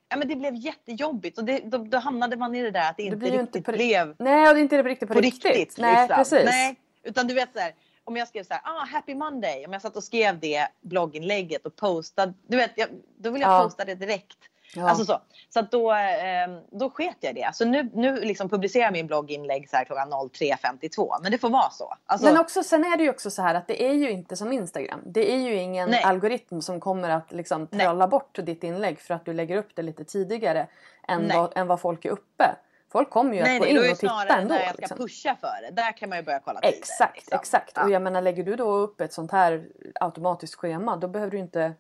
[0.09, 2.97] Ja, men det blev jättejobbigt och det, då, då hamnade man i det där att
[2.97, 5.21] det inte ju riktigt inte på- blev Nej, och det är inte riktigt på, på
[5.21, 5.45] riktigt.
[5.57, 5.79] riktigt.
[5.79, 6.17] Nej, liksom.
[6.17, 6.45] precis.
[6.45, 7.75] Nej, utan du vet så här,
[8.05, 11.67] om jag skrev så här, ah, happy monday, om jag satt och skrev det blogginlägget
[11.67, 13.63] och postade, du vet, jag, då vill jag Ja.
[13.65, 14.39] posta det direkt.
[14.75, 14.89] Ja.
[14.89, 15.21] Alltså så.
[15.49, 17.51] Så då, eh, då sket jag i det.
[17.55, 21.17] Så nu, nu liksom publicerar jag min blogginlägg så här klockan 03.52.
[21.23, 21.95] Men det får vara så.
[22.07, 24.37] Alltså, Men också, sen är det ju också så här att det är ju inte
[24.37, 25.01] som Instagram.
[25.07, 26.03] Det är ju ingen Nej.
[26.03, 27.87] algoritm som kommer att liksom Nej.
[27.87, 30.67] trolla bort ditt inlägg för att du lägger upp det lite tidigare
[31.09, 31.37] än, Nej.
[31.37, 32.55] vad, än vad folk är uppe.
[32.93, 34.55] Folk kommer ju nej, att gå nej, in är det och titta snarare ändå.
[34.55, 34.99] när jag ska liksom.
[34.99, 35.71] pusha för det.
[35.71, 36.79] Där kan man ju börja kolla tider.
[36.79, 37.39] Exakt, liksom.
[37.41, 37.73] exakt.
[37.77, 37.85] Ja.
[37.85, 39.67] Och jag menar lägger du då upp ett sånt här
[40.01, 41.73] automatiskt schema då behöver du inte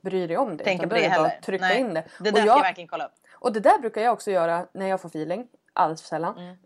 [0.00, 0.74] bry dig om det.
[0.74, 1.40] Utan på det heller.
[1.42, 1.80] trycka Nej.
[1.80, 2.04] in det.
[2.18, 3.12] Det och, där ska jag, jag verkligen kolla upp.
[3.32, 5.48] och det där brukar jag också göra när jag får feeling.
[5.72, 6.38] Alldeles för sällan.
[6.38, 6.56] Mm.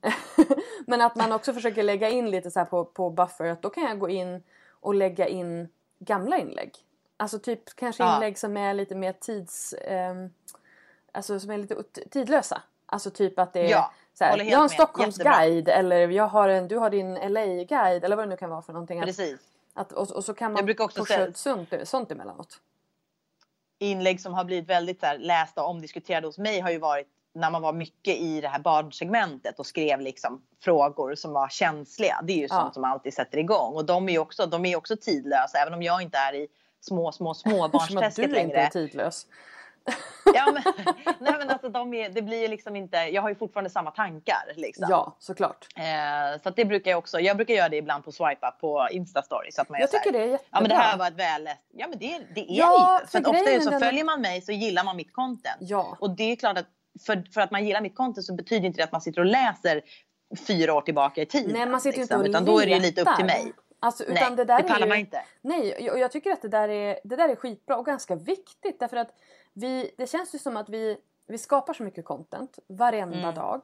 [0.87, 3.45] Men att man också försöker lägga in lite så på, på buffer.
[3.45, 4.43] Att då kan jag gå in
[4.81, 5.69] och lägga in
[5.99, 6.73] gamla inlägg.
[7.17, 8.15] Alltså typ kanske Ja.
[8.15, 9.75] inlägg som är lite mer tids...
[9.85, 10.31] ehm,
[11.13, 12.63] alltså som är lite tidlösa.
[12.87, 14.69] Alltså typ att det är Ja, så här, jag har en.
[14.69, 18.63] Stockholmsguide eller jag har en, du har din LA-guide eller vad det nu kan vara
[18.63, 19.03] för någonting.
[19.03, 19.41] Precis.
[19.75, 22.61] att, och, och så kan man Jag brukar också säga- sånt, sånt emellanåt.
[23.83, 27.07] Inlägg som har blivit väldigt så här, lästa och omdiskuterade hos mig har ju varit
[27.35, 32.21] när man var mycket i det här barnsegmentet och skrev liksom frågor som var känsliga.
[32.25, 32.49] Det är ju Ja.
[32.49, 35.75] sånt som alltid sätter igång och de är ju också, de är också tidlösa även
[35.75, 36.49] om jag inte är i
[36.81, 38.59] små, små, Som att du inte längre.
[38.59, 39.27] är tidlös.
[40.35, 40.63] Ja, men,
[41.19, 43.91] nej, men alltså, de är, det blir ju liksom inte, jag har ju fortfarande samma
[43.91, 44.53] tankar.
[44.57, 44.87] Liksom.
[44.91, 45.67] Ja, såklart.
[45.77, 48.89] Eh, så det brukar jag också, jag brukar göra det ibland på swipe up på
[48.91, 49.53] Instastory.
[49.53, 50.49] Så att man Jag så här, tycker det är jättebra.
[50.51, 51.61] Ja men det här var ett välläst.
[51.73, 54.21] Ja men det, det är Ja, det för För ofta är så den- följer man
[54.21, 55.57] mig så gillar man mitt content.
[55.61, 55.97] Ja.
[56.01, 56.67] Och det är klart att
[57.07, 59.27] för, för att man gillar mitt content så betyder inte det att man sitter och
[59.27, 59.83] läser
[60.47, 61.51] fyra år tillbaka i tiden.
[61.53, 63.53] Nej, man sitter liksom, inte och Utan då är det lite upp till mig.
[63.81, 65.23] Alltså, utan Nej, det, där det pallar är ju, man inte.
[65.41, 68.81] Nej, och jag tycker att det där, är, det där är skitbra och ganska viktigt.
[68.81, 69.09] Därför att
[69.53, 70.97] vi, det känns ju som att vi,
[71.27, 73.35] vi skapar så mycket content varenda Mm.
[73.35, 73.61] dag.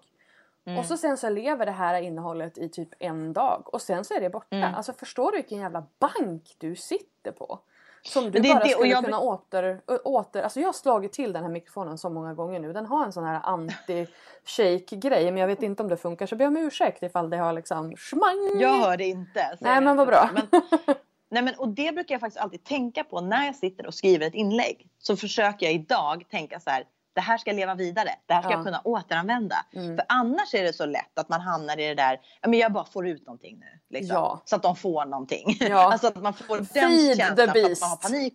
[0.78, 4.14] Och så sen så lever det här innehållet i typ en dag och sen så
[4.14, 4.56] är det borta.
[4.56, 4.74] Mm.
[4.74, 7.58] Alltså förstår du vilken jävla bank du sitter på?
[8.02, 10.42] Som du bara det, skulle jag- kunna åter, åter...
[10.42, 12.72] Alltså jag har slagit till den här mikrofonen så många gånger nu.
[12.72, 16.36] Den har en sån här anti-shake grej men jag vet inte om det funkar så
[16.36, 18.60] be om ursäkt ifall det har liksom schmang.
[18.60, 19.56] Jag hör det inte.
[19.60, 20.30] Nej men vad bra.
[20.34, 20.46] Men,
[21.30, 24.26] nej, men, och det brukar jag faktiskt alltid tänka på när jag sitter och skriver
[24.26, 24.88] ett inlägg.
[24.98, 26.84] Så försöker jag idag tänka så här.
[27.18, 28.10] Det här ska leva vidare.
[28.26, 28.56] Det här ska Ja.
[28.56, 29.56] jag kunna återanvända.
[29.74, 29.96] Mm.
[29.96, 32.20] För annars är det så lätt att man hamnar i det där.
[32.40, 33.78] Ja, men jag bara får ut någonting nu.
[33.98, 34.40] Liksom, Ja.
[34.44, 35.56] Så att de får någonting.
[35.60, 35.92] Ja.
[35.92, 38.34] alltså att man får den känslan för att man har panik.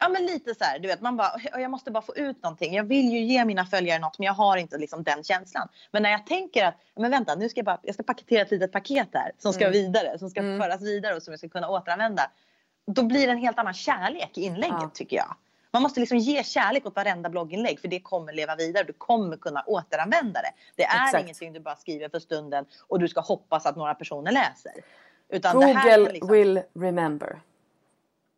[0.00, 2.74] Ja men lite så här, du vet man bara jag måste bara få ut någonting.
[2.74, 5.68] Jag vill ju ge mina följare något men jag har inte liksom den känslan.
[5.90, 8.50] Men när jag tänker att men vänta nu ska jag bara jag ska paketera ett
[8.50, 9.72] litet paket här som ska Mm.
[9.72, 10.60] vidare som ska Mm.
[10.60, 12.30] föras vidare och som jag ska kunna återanvända.
[12.86, 14.90] Då blir det en helt annan kärlek i inlägget Ja.
[14.94, 15.36] tycker jag.
[15.78, 18.84] Man måste liksom ge kärlek åt varenda blogginlägg för det kommer leva vidare.
[18.84, 20.52] Du kommer kunna återanvända det.
[20.76, 21.22] Det är Exakt.
[21.24, 24.72] ingenting du bara skriver för stunden och du ska hoppas att några personer läser.
[25.28, 27.40] Utan det här Google liksom, will remember.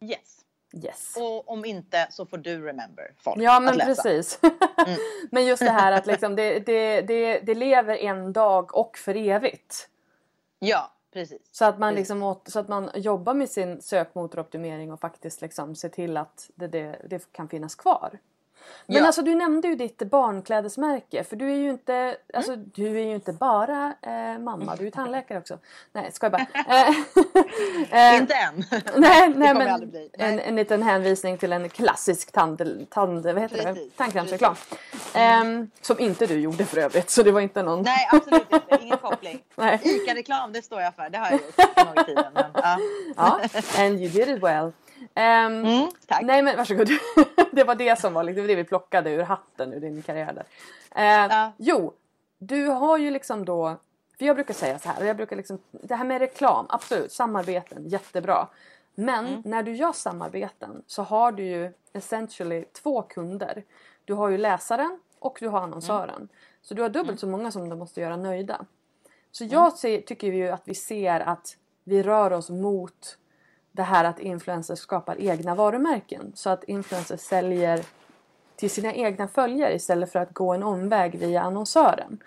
[0.05, 0.41] Yes.
[0.85, 1.17] Yes.
[1.17, 4.03] Och om inte så får du remember folk Ja men att läsa.
[4.03, 4.41] precis.
[4.87, 4.99] Mm.
[5.31, 9.17] men just det här att liksom det, det, det, det lever en dag och för
[9.17, 9.89] evigt.
[10.59, 11.39] Ja, precis.
[11.53, 15.75] Så att man, liksom, åt- så att man jobbar med sin sökmotoroptimering och faktiskt liksom
[15.75, 18.19] ser till att det, det, det kan finnas kvar.
[18.87, 19.07] Men Ja.
[19.07, 22.17] alltså du nämnde ju ditt barnklädesmärke för du är ju inte, Mm.
[22.35, 25.59] alltså, du är ju inte bara eh, mamma, du är ju tandläkare också.
[25.93, 26.47] Nej, ska jag bara.
[27.91, 28.65] Eh, eh, Inte än.
[28.97, 29.91] Nej, nej men.
[29.93, 30.11] Nej.
[30.19, 33.63] En, en liten hänvisning till en klassisk tand, tand, vad heter det?
[33.65, 34.55] Precis, tandkrämsreklam.
[35.15, 37.83] Ehm, som inte du gjorde för övrigt så det var inte någon...
[37.83, 38.79] Nej, absolut inte.
[38.81, 39.43] Ingen koppling.
[39.83, 41.11] ICA-reklam, det står jag för.
[41.11, 42.25] Det har jag gjort en gång i tiden.
[42.35, 42.79] Men, ja.
[43.17, 43.41] Ja,
[43.79, 44.73] and you did it well.
[45.15, 46.23] Ehm, Mm, tack.
[46.23, 46.89] Nej men varsågod.
[47.53, 50.45] det var det som var liksom, det vi plockade ur hatten ur din karriär där.
[50.95, 51.53] Eh, Ja.
[51.57, 51.93] Jo,
[52.39, 53.77] du har ju liksom då,
[54.19, 57.89] för jag brukar säga så här, jag brukar liksom, det här med reklam, absolut, samarbeten,
[57.89, 58.47] jättebra.
[58.95, 59.43] Men Mm.
[59.45, 63.63] när du gör samarbeten så har du ju essentially två kunder.
[64.05, 66.17] Du har ju läsaren och du har annonsören.
[66.17, 66.29] Mm.
[66.63, 68.65] Så du har dubbelt så många som du måste göra nöjda.
[69.33, 73.19] Så jag ser, tycker ju att vi ser att vi rör oss mot
[73.81, 76.33] det här att influencers skapar egna varumärken.
[76.35, 77.81] Så att influencers säljer
[78.57, 82.23] till sina egna följare istället för att gå en omväg via annonsören.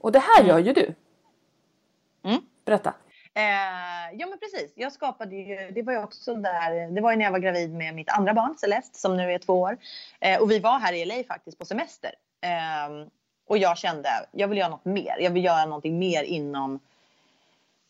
[0.00, 0.94] Och det här gör ju du.
[2.24, 2.40] Mm.
[2.64, 2.94] Berätta.
[3.34, 7.16] Eh, ja men precis, jag skapade ju, det var ju också där, det var ju
[7.16, 9.78] när jag var gravid med mitt andra barn Celeste som nu är två år.
[10.20, 12.10] Eh, och vi var här i LA faktiskt på semester.
[12.42, 13.06] Eh,
[13.48, 16.80] och jag kände, jag vill göra något mer, jag vill göra någonting mer inom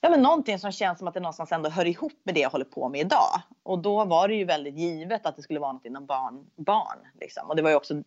[0.01, 2.51] Ja men någonting som känns som att det någonstans ändå hör ihop med det jag
[2.51, 3.43] håller på med idag.
[3.62, 6.47] Och då var det ju väldigt givet att det skulle vara något inom barn.
[6.56, 7.48] barn liksom.
[7.48, 8.02] Och det var ju också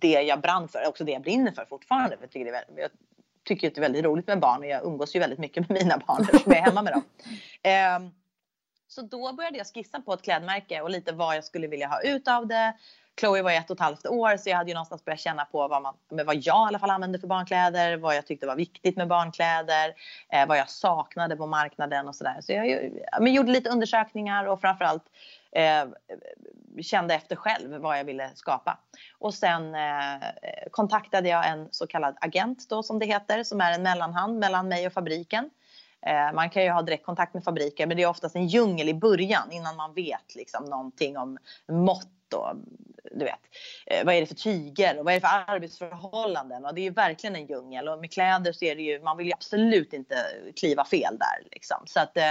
[0.00, 2.16] det jag brann för, också det jag brinner för fortfarande.
[2.20, 2.90] Jag tycker, det är väldigt, jag
[3.44, 5.98] tycker det är väldigt roligt med barn och jag umgås ju väldigt mycket med mina
[6.06, 7.02] barn eftersom jag är hemma med dem.
[7.62, 8.12] Eh,
[8.88, 12.02] så då började jag skissa på ett klädmärke och lite vad jag skulle vilja ha
[12.02, 12.74] ut av det.
[13.20, 15.68] Chloe var ett och ett halvt år så jag hade ju någonstans börjat känna på
[15.68, 18.96] vad, man, vad jag i alla fall använde för barnkläder, vad jag tyckte var viktigt
[18.96, 19.94] med barnkläder,
[20.32, 22.36] eh, vad jag saknade på marknaden och sådär.
[22.40, 22.90] Så jag
[23.20, 25.04] men, gjorde lite undersökningar och framförallt
[25.52, 25.84] eh,
[26.82, 28.78] kände efter själv vad jag ville skapa.
[29.18, 30.22] Och sen eh,
[30.70, 34.68] kontaktade jag en så kallad agent då som det heter som är en mellanhand mellan
[34.68, 35.50] mig och fabriken.
[36.06, 38.94] Eh, man kan ju ha direktkontakt med fabriker men det är oftast en djungel i
[38.94, 41.38] början innan man vet liksom någonting om
[41.68, 42.56] mått och
[43.10, 43.40] du vet,
[43.86, 46.64] eh, vad är det för tyger och vad är det för arbetsförhållanden?
[46.64, 49.16] Och det är ju verkligen en djungel och med kläder så är det ju, man
[49.16, 50.16] vill ju absolut inte
[50.56, 51.82] kliva fel där liksom.
[51.86, 52.30] Så att eh,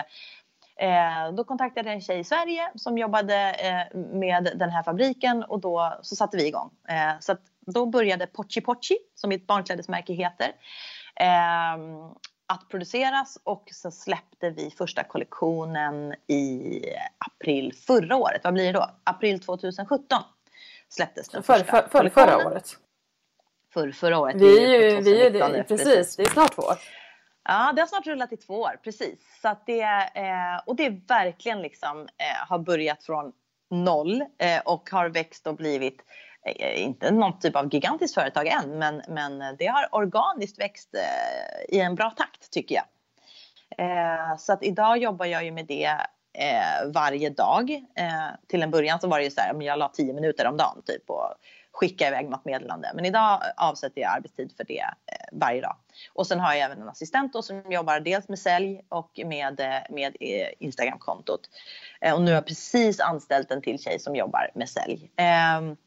[0.79, 5.43] eh då kontaktade jag en tjej i Sverige som jobbade eh, med den här fabriken
[5.43, 6.71] och då så satte vi igång.
[6.89, 10.51] Eh, så att då började Pochi Pochi som mitt barnklädesmärke heter
[11.15, 11.77] eh,
[12.47, 16.81] att produceras och så släppte vi första kollektionen i
[17.17, 18.41] april förra året.
[18.43, 18.89] Vad blir det då?
[19.03, 20.23] April 2017
[20.89, 22.77] släpptes den för, första för, för, Förra året?
[23.73, 24.35] För, förra året.
[24.35, 26.75] Vi är ju, vi är, det, precis, det är snart två år.
[27.43, 29.39] Ja, det har snart rullat i två år, precis.
[29.41, 29.81] Så det,
[30.15, 33.31] eh, och det är verkligen liksom eh, har börjat från
[33.69, 36.01] noll eh, och har växt och blivit
[36.45, 41.75] Eh, inte någon typ av gigantiskt företag än, men, men det har organiskt växt eh,
[41.77, 42.85] i en bra takt tycker jag.
[43.77, 45.97] Eh, så att idag jobbar jag ju med det
[46.33, 47.71] eh, varje dag.
[47.95, 50.57] Eh, till en början så var det ju så här, jag la tio minuter om
[50.57, 51.33] dagen typ och
[51.71, 52.91] skicka iväg något meddelande.
[52.95, 54.85] Men idag avsätter jag arbetstid för det
[55.31, 55.75] varje dag.
[56.13, 59.85] Och sen har jag även en assistent då som jobbar dels med sälj och med,
[59.89, 60.15] med
[60.59, 61.49] Instagramkontot.
[62.13, 65.11] Och nu har jag precis anställt en till tjej som jobbar med sälj.
[65.15, 65.77] Ehm,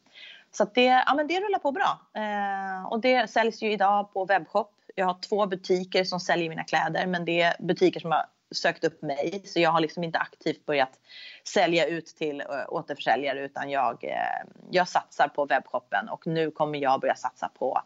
[0.51, 1.99] så det, ja, men det rullar på bra.
[2.13, 4.71] Eh, och det säljs ju idag på webbshop.
[4.95, 8.83] Jag har två butiker som säljer mina kläder men det är butiker som har sökt
[8.83, 10.99] upp mig så jag har liksom inte aktivt börjat
[11.43, 16.79] sälja ut till eh, återförsäljare utan jag, eh, jag satsar på webbshoppen och nu kommer
[16.79, 17.81] jag börja satsa på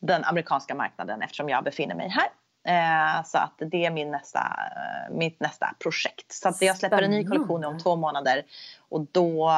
[0.00, 2.28] den amerikanska marknaden eftersom jag befinner mig här.
[2.64, 6.32] Eh, så att det är min nästa, eh, mitt nästa projekt.
[6.32, 8.42] Så att jag släpper en ny kollektion om två månader
[8.78, 9.52] och då,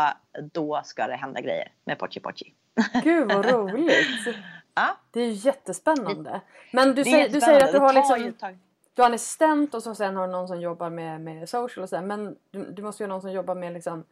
[0.53, 2.55] då ska det hända grejer med Pochi Pochi.
[3.05, 4.37] Gud vad roligt!
[4.75, 4.97] ja.
[5.11, 6.41] Det är jättespännande.
[6.73, 8.33] Men du, säger, du säger att du har liksom
[8.95, 11.83] du har en assistent och så sen har du någon som jobbar med, med social
[11.83, 14.05] och så Men du, du måste ju ha någon som jobbar med liksom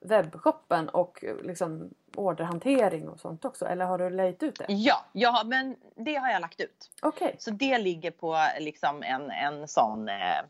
[0.00, 3.66] webbshoppen och liksom orderhantering och sånt också?
[3.66, 4.66] Eller har du lejt ut det?
[4.68, 6.90] Ja, ja men det har jag lagt ut.
[7.02, 7.26] Okej.
[7.26, 7.36] Okay.
[7.38, 10.42] Så det ligger på liksom en, en sån eh,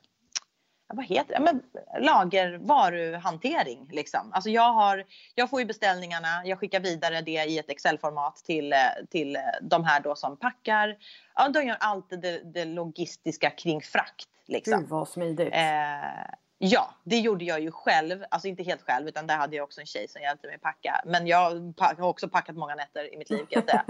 [0.94, 1.40] vad heter det?
[1.40, 1.62] Men,
[2.00, 4.32] lagervaruhantering liksom.
[4.32, 5.04] Alltså jag, har,
[5.34, 8.74] jag får ju beställningarna, jag skickar vidare det i ett Excel-format till,
[9.10, 10.96] till de här då som packar.
[11.34, 14.28] Ja, de gör allt det, det logistiska kring frakt.
[14.46, 14.80] Liksom.
[14.80, 15.54] Gud vad smidigt.
[15.54, 18.24] Eh, Ja, det gjorde jag ju själv.
[18.30, 21.02] Alltså inte helt själv utan där hade jag också en tjej som hjälpte mig packa.
[21.06, 23.84] Men jag har också packat många nätter i mitt liv kan jag säga.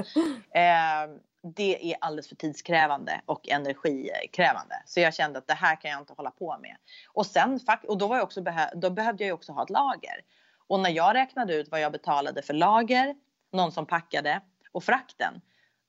[1.05, 1.11] eh,
[1.57, 4.83] det är alldeles för tidskrävande och energikrävande.
[4.87, 6.77] Så jag kände att det här kan jag inte hålla på med.
[7.13, 8.45] Och sen och då, var jag också,
[8.75, 10.21] då behövde jag också ha ett lager.
[10.67, 13.15] Och när jag räknade ut vad jag betalade för lager,
[13.53, 14.41] någon som packade
[14.73, 15.41] och frakten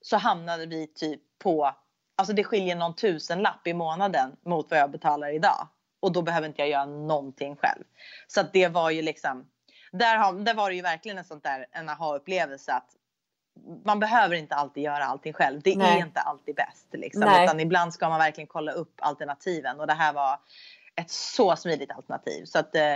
[0.02, 1.76] så hamnade vi typ på,
[2.16, 5.68] alltså det skiljer någon tusenlapp i månaden mot vad jag betalar idag
[6.02, 7.84] och då behöver inte jag göra någonting själv.
[8.28, 9.50] Så det var ju liksom,
[9.92, 12.96] där, har, där var det ju verkligen en sånt där en aha-upplevelse att
[13.86, 15.62] man behöver inte alltid göra allting själv.
[15.62, 16.00] Det Nej.
[16.00, 17.24] är inte alltid bäst liksom.
[17.24, 20.40] Utan ibland ska man verkligen kolla upp alternativen och det här var
[20.96, 22.46] ett så smidigt alternativ.
[22.46, 22.96] Så att eh,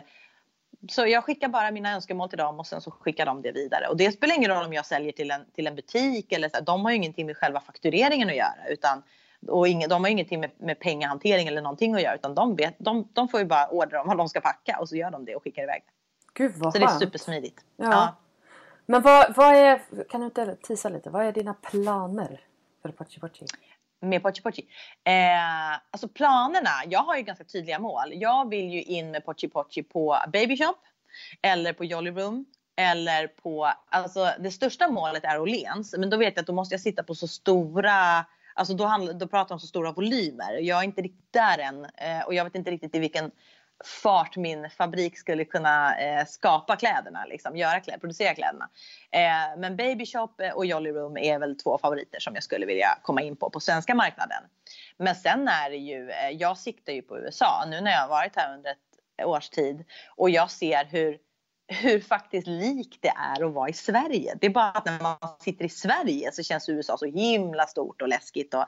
[0.90, 3.88] så jag skickar bara mina önskemål till dem och sen så skickar de det vidare.
[3.88, 6.60] Och det spelar ingen roll om jag säljer till en, till en butik eller så.
[6.60, 9.04] De har ju ingenting med själva faktureringen att göra utan
[9.48, 12.76] och ingen, de har ingenting med, med pengahantering eller någonting att göra utan de, vet,
[12.78, 15.26] de, de får ju bara order om vad de ska packa och så gör de
[15.26, 15.92] det och skickar iväg det.
[16.34, 16.92] Gud vad Så skönt.
[16.92, 17.60] det är supersmidigt.
[17.78, 17.92] Ja.
[17.92, 18.16] ja.
[18.86, 22.40] Men vad, vad är, kan du inte tisa lite, vad är dina planer
[22.82, 23.46] för Pachi Pachi?
[24.00, 24.68] Med Pochi Pochi.
[25.04, 28.12] Eh, alltså planerna, jag har ju ganska tydliga mål.
[28.14, 30.76] Jag vill ju in med Pochi Pochi på Baby Shop
[31.42, 32.46] eller på Jolly Room
[32.76, 35.96] eller på, alltså det största målet är Åhléns.
[35.98, 39.14] Men då vet jag att då måste jag sitta på så stora, alltså då, handlar,
[39.14, 40.60] då pratar de om så stora volymer.
[40.62, 43.32] Jag är inte riktigt där än eh, och jag vet inte riktigt i vilken
[43.84, 48.70] fart min fabrik skulle kunna eh, skapa kläderna, liksom, göra kläder, producera kläderna.
[49.12, 52.66] Eh, men Baby Shop eh, och Jolly Room är väl två favoriter som jag skulle
[52.66, 54.44] vilja komma in på på svenska marknaden.
[54.98, 58.10] Men sen är det ju, eh, jag siktar ju på USA nu när jag har
[58.10, 61.18] varit här under ett års tid och jag ser hur
[61.68, 64.38] hur faktiskt likt det är att vara i Sverige.
[64.42, 68.02] Det är bara att när man sitter i Sverige så känns USA så himla stort
[68.02, 68.54] och läskigt.
[68.54, 68.66] Och,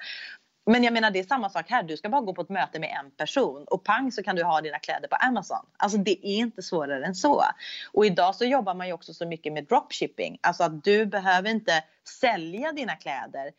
[0.66, 1.84] men jag menar det är samma sak här.
[1.84, 4.44] Du ska bara gå på ett möte med en person och pang så kan du
[4.44, 5.66] ha dina kläder på Amazon.
[5.78, 7.44] Alltså det är inte svårare än så.
[7.92, 10.38] Och idag så jobbar man ju också så mycket med dropshipping.
[10.42, 11.84] Alltså att du behöver inte
[12.20, 13.52] sälja dina kläder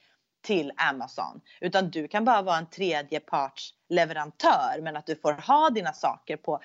[0.43, 5.93] till Amazon utan du kan bara vara en tredjepartsleverantör men att du får ha dina
[5.93, 6.60] saker på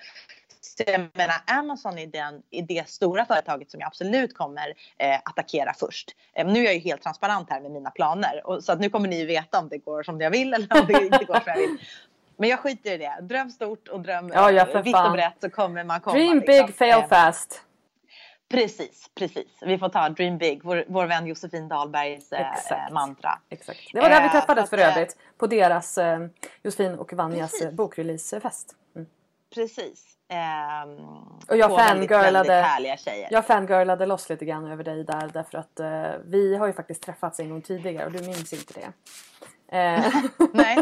[0.64, 5.18] så jag menar Amazon är, den, är det stora företaget som jag absolut kommer eh,
[5.24, 6.16] attackera först.
[6.32, 8.90] Eh, nu är jag ju helt transparent här med mina planer och, så att nu
[8.90, 11.42] kommer ni veta om det går som jag vill eller om det inte går som
[11.46, 11.78] jag vill.
[12.36, 13.18] Men jag skiter i det.
[13.20, 16.16] Dröm stort och dröm ja, ja, vitt och brett så kommer man komma.
[16.16, 16.66] Dream liksom.
[16.66, 17.62] big, fail eh, fast.
[18.48, 19.46] Precis, precis.
[19.60, 23.38] Vi får ta Dream Big, vår, vår vän Josefin Dahlbergs eh, mantra.
[23.48, 23.80] Exakt.
[23.92, 25.16] Det var där vi träffades för övrigt.
[25.38, 26.26] På deras, eh,
[26.62, 28.74] Josefin och Vanjas bokreleasefest.
[28.96, 29.08] Mm.
[29.54, 30.13] Precis.
[30.30, 32.66] Um, och jag fangirlade,
[33.30, 37.02] jag fangirlade loss lite grann över dig där därför att uh, vi har ju faktiskt
[37.02, 38.86] träffats en gång tidigare och du minns inte det.
[39.76, 40.14] Uh,
[40.52, 40.78] Nej.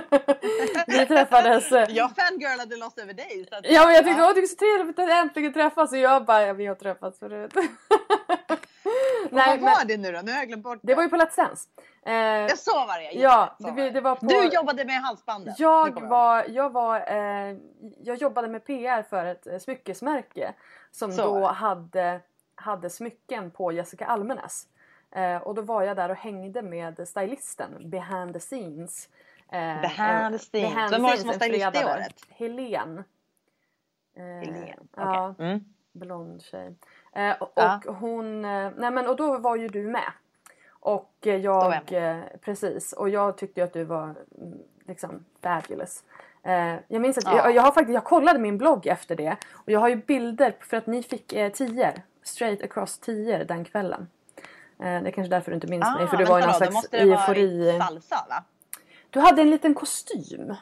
[0.86, 1.72] vi träffades.
[1.72, 3.46] Uh, jag fangirlade loss över dig.
[3.48, 4.32] Så att, ja men jag tyckte ja.
[4.34, 7.54] det var så trevligt att äntligen träffas och jag bara ja, vi har träffats förut.
[9.30, 10.20] Nej, vad var det nu då?
[10.20, 10.86] Nu har jag glömt bort det.
[10.86, 11.68] Det var ju på Let's Dance.
[12.06, 13.18] Eh, jag så var det.
[13.18, 15.58] Ja, det, det, var på, du jobbade med halsbandet.
[15.58, 17.56] Jag var, jag, var eh,
[18.02, 20.54] jag jobbade med PR för ett eh, smyckesmärke
[20.90, 21.22] som så.
[21.22, 22.20] då hade,
[22.54, 24.66] hade smycken på Jessica Almenäs.
[25.10, 29.08] Eh, och då var jag där och hängde med stylisten behind the scenes.
[29.48, 30.50] Eh, behind the scenes.
[30.50, 32.26] Behind Vem var det som var stylist det året?
[32.28, 33.04] Helen.
[34.16, 35.04] Eh, Helen, okay.
[35.04, 35.64] Ja, mm.
[35.92, 36.74] blond tjej.
[37.14, 37.80] Eh, och, ja.
[37.86, 40.12] hon, eh, nej men och då var ju du med.
[40.70, 46.04] Och jag, eh, precis, och jag tyckte att du var mm, liksom fabulous.
[46.42, 47.36] Eh, jag minns att ja.
[47.36, 50.56] jag, jag, har faktiskt, jag kollade min blogg efter det och jag har ju bilder
[50.60, 54.08] för att ni fick eh, tior, straight across tior den kvällen.
[54.78, 56.54] Eh, det är kanske därför du inte minns ah, mig för du var i någon
[56.54, 57.78] slags måste det eufori.
[57.78, 58.44] salsa va?
[59.10, 60.54] Du hade en liten kostym.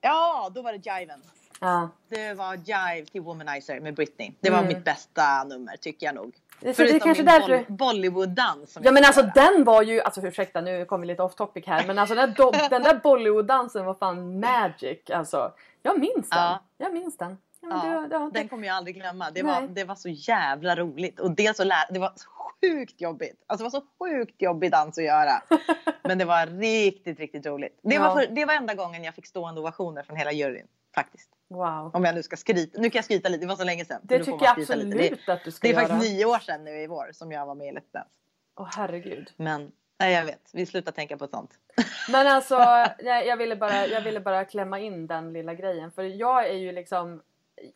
[0.00, 1.22] Ja, då var det jiven.
[1.62, 1.88] Ja.
[2.08, 4.32] Det var Jive till Womanizer med Britney.
[4.40, 4.68] Det var mm.
[4.68, 6.34] mitt bästa nummer tycker jag nog.
[6.62, 7.72] Så Förutom det kanske min därför...
[7.72, 8.78] Bollywood-dans.
[8.82, 11.86] Ja men alltså den var ju, alltså ursäkta nu kommer vi lite off topic här
[11.86, 12.34] men alltså den,
[12.70, 15.52] den där Bollywood-dansen var fan magic alltså.
[15.82, 16.38] Jag minns den.
[16.38, 16.62] Ja.
[16.78, 17.38] Jag minns den.
[17.60, 19.30] Ja, ja, det, det, den kommer jag aldrig glömma.
[19.30, 22.28] Det var, det var så jävla roligt och dels så lär, det var så
[22.60, 23.44] sjukt jobbigt.
[23.46, 25.42] Alltså det var så sjukt jobbig dans att göra.
[26.02, 27.80] Men det var riktigt, riktigt roligt.
[27.82, 28.02] Det, ja.
[28.02, 30.66] var för, det var enda gången jag fick stående ovationer från hela juryn.
[30.94, 31.30] Faktiskt.
[31.52, 31.90] Wow.
[31.94, 32.80] Om jag nu ska skryta.
[32.80, 34.00] Nu kan jag skryta lite, det var så länge sedan.
[34.02, 35.76] Det tycker jag absolut det, att du ska göra.
[35.76, 35.94] Det är göra.
[35.94, 38.10] faktiskt nio år sedan nu i vår som jag var med i Let's Dance.
[38.56, 39.32] Åh oh, herregud.
[39.36, 41.50] Men nej, jag vet, vi slutar tänka på sånt.
[42.10, 42.58] Men alltså,
[43.02, 45.90] nej, jag, ville bara, jag ville bara klämma in den lilla grejen.
[45.92, 47.22] För jag är ju liksom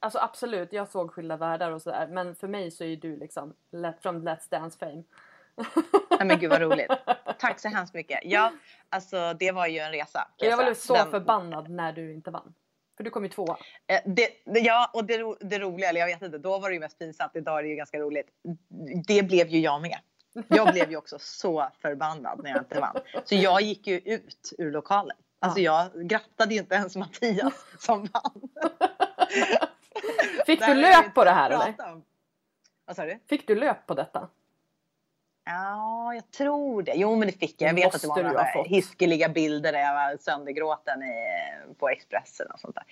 [0.00, 2.06] Alltså absolut, jag såg Skilda Världar och sådär.
[2.06, 3.54] Men för mig så är du liksom
[4.00, 5.02] från Let's Dance fame.
[6.10, 6.90] Nej men gud vad roligt.
[7.38, 8.20] Tack så hemskt mycket.
[8.22, 8.52] Ja,
[8.88, 10.28] alltså det var ju en resa.
[10.36, 11.10] Jag, jag var så Den...
[11.10, 12.54] förbannad när du inte vann.
[12.96, 13.56] För du kom ju tvåa.
[13.86, 16.80] Eh, det, ja, och det, det roliga, eller jag vet inte, då var det ju
[16.80, 17.36] mest pinsamt.
[17.36, 18.26] Idag är det ju ganska roligt.
[19.06, 19.98] Det blev ju jag med.
[20.48, 22.96] Jag blev ju också så förbannad när jag inte vann.
[23.24, 25.16] Så jag gick ju ut ur lokalen.
[25.38, 28.42] Alltså jag grattade ju inte ens Mattias som vann.
[30.46, 31.74] Fick du lök på det här eller?
[32.84, 33.18] Vad sa du?
[33.28, 34.28] Fick du lök på detta?
[35.48, 36.92] Ja, jag tror det.
[36.94, 37.68] Jo, men det fick jag.
[37.68, 41.14] Jag vet att det var några hiskeliga bilder där jag var söndergråten i,
[41.78, 42.84] på Expressen och sånt där.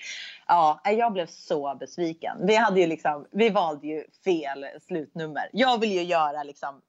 [0.47, 2.47] Ja, jag blev så besviken.
[2.47, 5.49] Vi hade ju liksom, vi valde ju fel slutnummer.
[5.53, 6.83] Jag vill ju göra liksom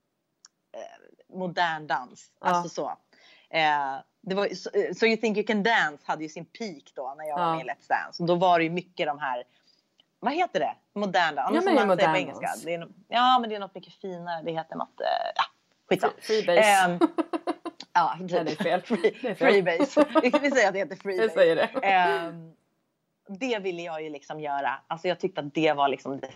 [0.73, 2.47] eh, modern dans, ja.
[2.47, 2.87] alltså så.
[3.49, 7.15] Eh, det var, so, so, You Think You Can Dance hade ju sin peak då
[7.17, 7.45] när jag ja.
[7.45, 8.23] var med i Let's Dance.
[8.23, 9.43] Och då var det ju mycket de här
[10.19, 10.75] vad heter det?
[10.93, 11.55] Modern dans?
[11.55, 12.53] Ja, men det modern på engelska.
[12.63, 14.41] Det är, ja, men det är något mycket finare.
[14.43, 15.01] Det heter något...
[15.35, 15.43] Ja,
[15.89, 16.13] skitsamma.
[16.21, 16.85] Freebase.
[16.87, 17.09] Um,
[17.93, 18.81] ja, det är fel.
[18.85, 19.51] Free, det är fel.
[19.51, 20.05] Freebase.
[20.41, 21.23] Vi säger att det heter freebase.
[21.23, 22.27] Jag säger det.
[22.27, 22.55] Um,
[23.27, 24.81] det ville jag ju liksom göra.
[24.87, 26.31] Alltså jag tyckte att det var liksom det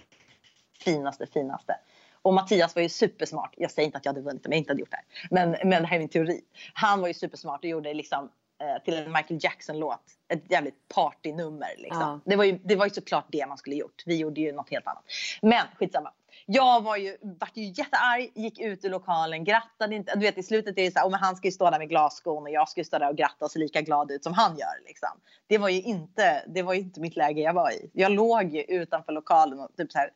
[0.79, 1.75] finaste, finaste.
[2.21, 3.53] Och Mattias var ju supersmart.
[3.57, 5.05] Jag säger inte att jag hade vunnit om jag inte hade gjort det här.
[5.29, 6.41] Men, men det här är min teori.
[6.73, 8.29] Han var ju supersmart och gjorde liksom
[8.61, 10.01] eh, till en Michael Jackson-låt.
[10.27, 12.01] Ett jävligt partynummer liksom.
[12.01, 12.19] Ja.
[12.25, 14.03] Det, var ju, det var ju såklart det man skulle gjort.
[14.05, 15.03] Vi gjorde ju något helt annat.
[15.41, 16.11] Men skitsamma.
[16.51, 20.15] Jag var ju, vart ju jättearg, gick ut ur lokalen, grattade inte.
[20.15, 21.79] Du vet i slutet är det så här, oh, men han ska ju stå där
[21.79, 24.23] med glasskon och jag ska ju stå där och gratta och se lika glad ut
[24.23, 25.09] som han gör liksom.
[25.47, 27.89] Det var ju inte, det var ju inte mitt läge jag var i.
[27.93, 30.09] Jag låg ju utanför lokalen och typ så här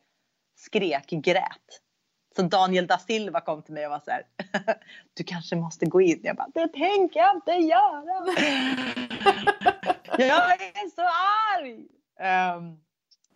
[0.56, 1.80] skrek, grät.
[2.36, 4.22] Så Daniel da Silva kom till mig och var så här,
[5.14, 6.20] du kanske måste gå in.
[6.22, 8.26] Jag bara, det tänker jag inte göra.
[10.18, 11.02] jag är så
[11.58, 11.86] arg.
[12.56, 12.83] Um,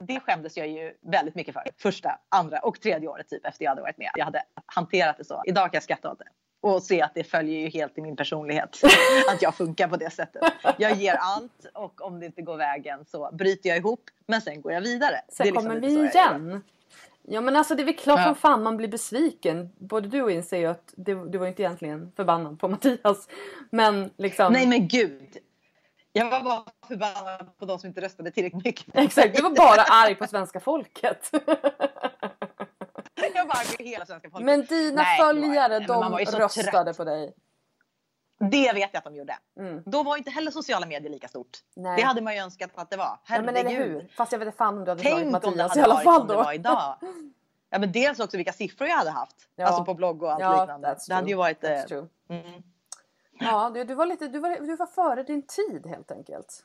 [0.05, 1.63] det skämdes jag ju väldigt mycket för.
[1.77, 4.11] Första, andra och tredje året typ efter jag hade varit med.
[4.15, 5.43] Jag hade hanterat det så.
[5.47, 6.29] Idag kan jag skratta åt det.
[6.61, 8.81] Och se att det följer ju helt i min personlighet.
[9.35, 10.43] att jag funkar på det sättet.
[10.79, 14.01] Jag ger allt och om det inte går vägen så bryter jag ihop.
[14.27, 15.21] Men sen går jag vidare.
[15.29, 16.63] Sen liksom kommer vi igen.
[17.31, 18.25] Ja men alltså det är väl klart Ja.
[18.25, 19.71] som fan man blir besviken.
[19.79, 23.29] Både du och inser ju att det, det var inte egentligen förbannad på Mattias.
[23.71, 24.53] Men liksom.
[24.53, 25.39] Nej men gud.
[26.19, 28.87] Jag var bara förbannad på de som inte röstade tillräckligt mycket.
[28.95, 31.31] Exakt, du var bara arg på svenska folket.
[33.35, 34.47] Jag var arg på hela svenska folket.
[34.47, 36.97] Men dina Nej, följare de röstade trött.
[36.97, 37.35] på dig.
[38.41, 39.39] Det vet jag att de gjorde.
[39.61, 39.83] Mm.
[39.87, 41.59] Då var inte heller sociala medier lika stort.
[41.77, 41.97] Nej.
[41.97, 43.05] Det hade man ju önskat att det var.
[43.05, 43.55] Ja, Herregud.
[43.55, 44.09] men eller hur?
[44.17, 45.95] Fast jag vet inte fan om du hade Tänk om det Mattias i hade alla
[45.95, 46.95] varit fall som det var idag.
[47.71, 49.37] Ja, men dels också vilka siffror jag hade haft.
[49.57, 49.67] Ja.
[49.67, 50.97] Alltså på blogg och allt Ja, liknande.
[51.09, 51.65] Det hade ju varit...
[51.65, 52.07] eh, That's true.
[52.29, 52.63] Mm.
[53.41, 56.65] Ja, du, du, var lite, du, var, du var före din tid helt enkelt.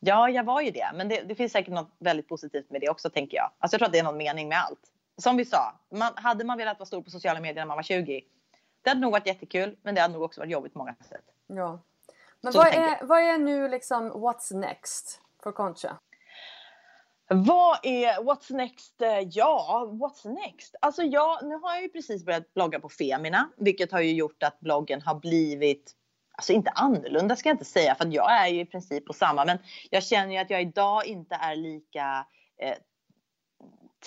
[0.00, 0.90] Ja, jag var ju det.
[0.94, 3.50] Men det, det finns säkert något väldigt positivt med det också, tänker jag.
[3.58, 4.92] Alltså, jag tror att det är någon mening med allt.
[5.16, 7.82] Som vi sa, man, hade man velat vara stor på sociala medier när man var
[7.82, 8.24] 20,
[8.82, 11.24] det hade nog varit jättekul, men det hade nog också varit jobbigt på många sätt.
[11.46, 11.78] Ja.
[12.40, 15.96] Men Så vad är, vad är nu liksom what's next för Concha?
[17.34, 19.02] Vad är what's next?
[19.02, 20.74] Eh, ja, what's next?
[20.80, 24.42] Alltså jag, nu har jag ju precis börjat blogga på Femina, vilket har ju gjort
[24.42, 25.96] att bloggen har blivit
[26.32, 29.12] Alltså inte annorlunda ska jag inte säga för att jag är ju i princip på
[29.12, 29.58] samma men
[29.90, 32.26] jag känner ju att jag idag inte är lika
[32.62, 32.74] eh,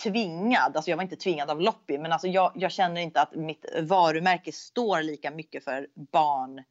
[0.03, 3.35] tvingad, alltså jag var inte tvingad av Loppi men alltså jag, jag känner inte att
[3.35, 6.63] mitt varumärke står lika mycket för barn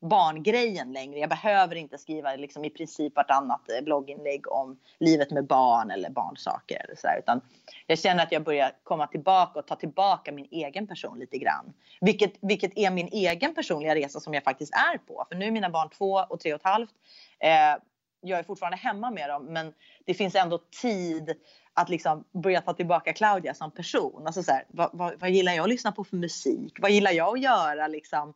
[0.00, 1.18] barngrejen längre.
[1.18, 6.10] Jag behöver inte skriva liksom i princip vartannat eh, blogginlägg om livet med barn eller
[6.10, 7.40] barnsaker eller så här, utan
[7.86, 11.72] jag känner att jag börjar komma tillbaka och ta tillbaka min egen person lite grann.
[12.00, 15.26] Vilket, vilket är min egen personliga resa som jag faktiskt är på.
[15.28, 16.94] För nu är mina barn två och tre och ett halvt.
[17.40, 17.82] Eh,
[18.20, 19.74] jag är fortfarande hemma med dem men
[20.06, 21.34] det finns ändå tid
[21.74, 24.26] att liksom börja ta tillbaka Claudia som person.
[24.26, 26.76] Alltså så här, vad, vad, vad gillar jag att lyssna på för musik?
[26.80, 28.34] Vad gillar jag att göra liksom?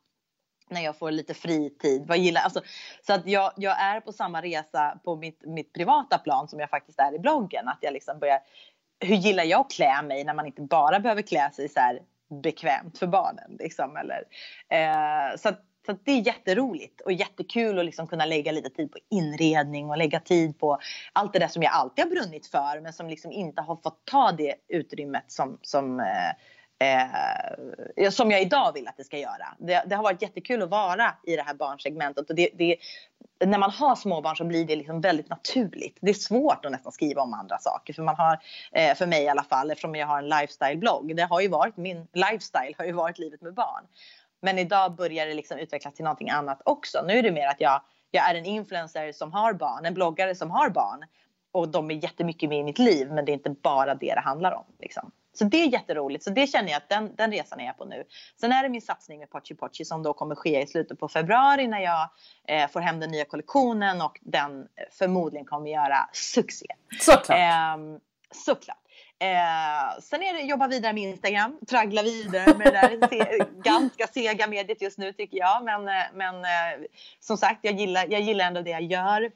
[0.73, 2.05] När jag får lite fritid.
[2.07, 2.61] Vad gillar, alltså,
[3.07, 6.71] så att jag, jag är på samma resa på mitt, mitt privata plan som jag
[6.71, 7.69] faktiskt är i bloggen.
[7.69, 8.41] Att jag liksom börjar,
[9.01, 12.01] hur gillar jag att klä mig när man inte bara behöver klä sig så här
[12.43, 13.57] bekvämt för barnen.
[13.59, 14.25] Liksom, eller,
[14.69, 18.71] eh, så att, så att det är jätteroligt och jättekul att liksom kunna lägga lite
[18.71, 20.79] tid på inredning och lägga tid på
[21.13, 24.05] allt det där som jag alltid har brunnit för men som liksom inte har fått
[24.05, 26.07] ta det utrymmet som, som eh,
[26.83, 29.57] eh, som jag idag vill att det ska göra.
[29.59, 32.77] Det, det har varit jättekul att vara i det här barnsegmentet och det, det,
[33.47, 35.99] när man har småbarn så blir det liksom väldigt naturligt.
[36.01, 38.39] Det är svårt att nästan skriva om andra saker för man har,
[38.73, 41.17] eh, för mig i alla fall, eftersom jag har en lifestyle-blogg.
[41.17, 43.85] Det har ju varit min lifestyle har ju varit livet med barn.
[44.43, 47.03] Men idag börjar det liksom utvecklas till någonting annat också.
[47.07, 50.35] Nu är det mer att jag, jag är en influencer som har barn, en bloggare
[50.35, 51.05] som har barn
[51.53, 54.21] och de är jättemycket med i mitt liv men det är inte bara det det
[54.21, 54.65] handlar om.
[54.79, 55.11] Liksom.
[55.35, 56.25] Så det är jätteroligt.
[56.25, 58.05] Så det känner jag att den, den resan är jag på nu.
[58.41, 61.09] Sen är det min satsning med Pochi Pochi som då kommer ske i slutet på
[61.09, 62.09] februari när jag
[62.49, 66.67] eh, får hem den nya kollektionen och den eh, förmodligen kommer göra succé.
[67.01, 67.39] Såklart.
[67.39, 67.99] Ehm,
[68.45, 68.79] såklart.
[69.23, 74.07] Eh, sen är det jobba vidare med Instagram, traggla vidare med det där se, ganska
[74.07, 75.65] sega mediet just nu tycker jag.
[75.65, 76.87] Men, eh, men eh,
[77.21, 79.31] som sagt, jag gillar, jag gillar ändå det jag gör.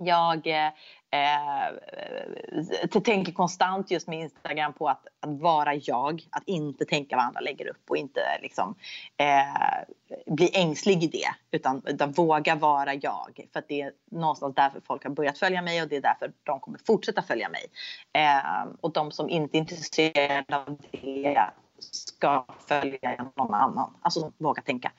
[0.00, 0.66] Jag eh,
[1.10, 7.24] eh, tänker konstant just med Instagram på att, att vara jag, att inte tänka vad
[7.24, 8.74] andra lägger upp och inte liksom
[9.16, 13.48] eh, bli ängslig i det utan, utan våga vara jag.
[13.52, 16.32] För att det är någonstans därför folk har börjat följa mig och det är därför
[16.42, 17.66] de kommer fortsätta följa mig.
[18.12, 21.50] Eh, och de som inte är intresserade av det
[21.90, 23.94] ska följa någon annan.
[24.02, 24.92] Alltså våga tänka.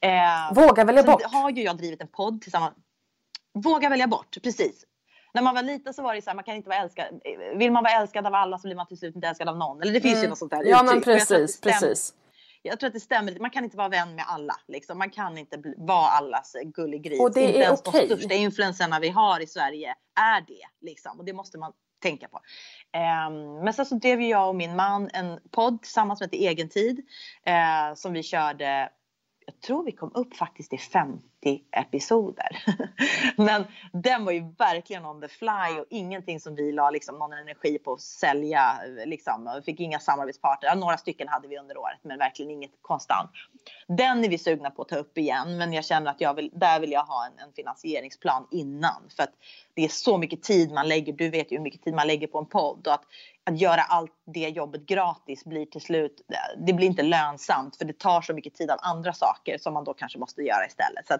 [0.00, 1.22] Eh, Våga välja bort.
[1.22, 2.74] har ju jag drivit en podd tillsammans.
[3.60, 4.84] Våga välja bort, precis.
[5.34, 7.20] När man var liten så var det så här, man kan inte vara älskad.
[7.56, 9.82] Vill man vara älskad av alla så blir man till slut inte älskad av någon.
[9.82, 10.30] Eller det finns ju Mm.
[10.30, 11.06] något sånt där Ja men uttryck.
[11.06, 11.72] Jag det precis, stämmer.
[11.80, 12.14] precis.
[12.62, 13.40] Jag tror att det stämmer.
[13.40, 14.56] Man kan inte vara vän med alla.
[14.68, 14.98] Liksom.
[14.98, 17.20] Man kan inte bli, vara allas gulligris.
[17.20, 18.08] Och det inte är ens okej.
[18.08, 20.86] de största influencerna vi har i Sverige är det.
[20.86, 21.18] Liksom.
[21.18, 21.72] Och det måste man
[22.02, 22.40] tänka på.
[22.92, 26.38] Ehm, men sen så drev ju jag och min man en podd tillsammans som heter
[26.38, 26.98] Egentid.
[27.48, 28.88] Uh, som vi körde
[29.48, 31.22] jag tror vi kom upp faktiskt i 50
[31.72, 32.64] episoder.
[33.36, 37.32] Men den var ju verkligen on the fly och ingenting som vi la liksom någon
[37.32, 38.78] energi på att sälja.
[39.06, 39.52] Liksom.
[39.56, 40.76] Vi fick inga samarbetspartner.
[40.76, 43.30] Några stycken hade vi under året men verkligen inget konstant.
[43.86, 46.50] Den är vi sugna på att ta upp igen men jag känner att jag vill,
[46.52, 49.02] där vill jag ha en, en finansieringsplan innan.
[49.16, 49.32] För att
[49.74, 51.12] det är så mycket tid man lägger.
[51.12, 52.86] Du vet ju hur mycket tid man lägger på en podd.
[52.86, 53.04] Och att
[53.48, 56.20] att göra allt det jobbet gratis blir till slut,
[56.66, 59.84] det blir inte lönsamt för det tar så mycket tid av andra saker som man
[59.84, 61.06] då kanske måste göra istället.
[61.08, 61.18] Så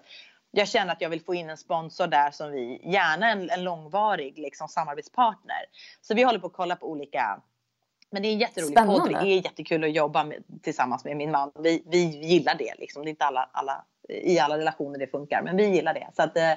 [0.50, 3.64] jag känner att jag vill få in en sponsor där som vi, gärna en, en
[3.64, 5.64] långvarig liksom, samarbetspartner.
[6.00, 7.40] Så vi håller på att kolla på olika
[8.10, 9.00] men det är en jätterolig Spännande.
[9.00, 9.24] podd.
[9.24, 11.52] Det är jättekul att jobba med, tillsammans med min man.
[11.59, 12.74] Vi, vi gillar det.
[12.78, 13.02] Liksom.
[13.02, 16.09] Det är inte alla, alla, i alla relationer det funkar, men vi gillar det.
[16.16, 16.52] Så, att, eh,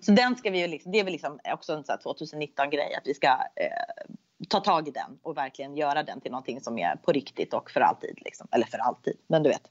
[0.00, 3.14] så den ska vi liksom, det är väl liksom också en 2019 grej att vi
[3.14, 4.14] ska eh,
[4.48, 7.70] ta tag i den och verkligen göra den till någonting som är på riktigt och
[7.70, 8.18] för alltid.
[8.20, 8.48] Liksom.
[8.52, 9.62] Eller för alltid, men du vet.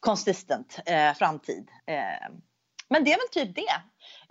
[0.00, 1.68] Consistent eh, framtid.
[1.86, 2.30] Eh,
[2.88, 3.82] men det är väl typ det.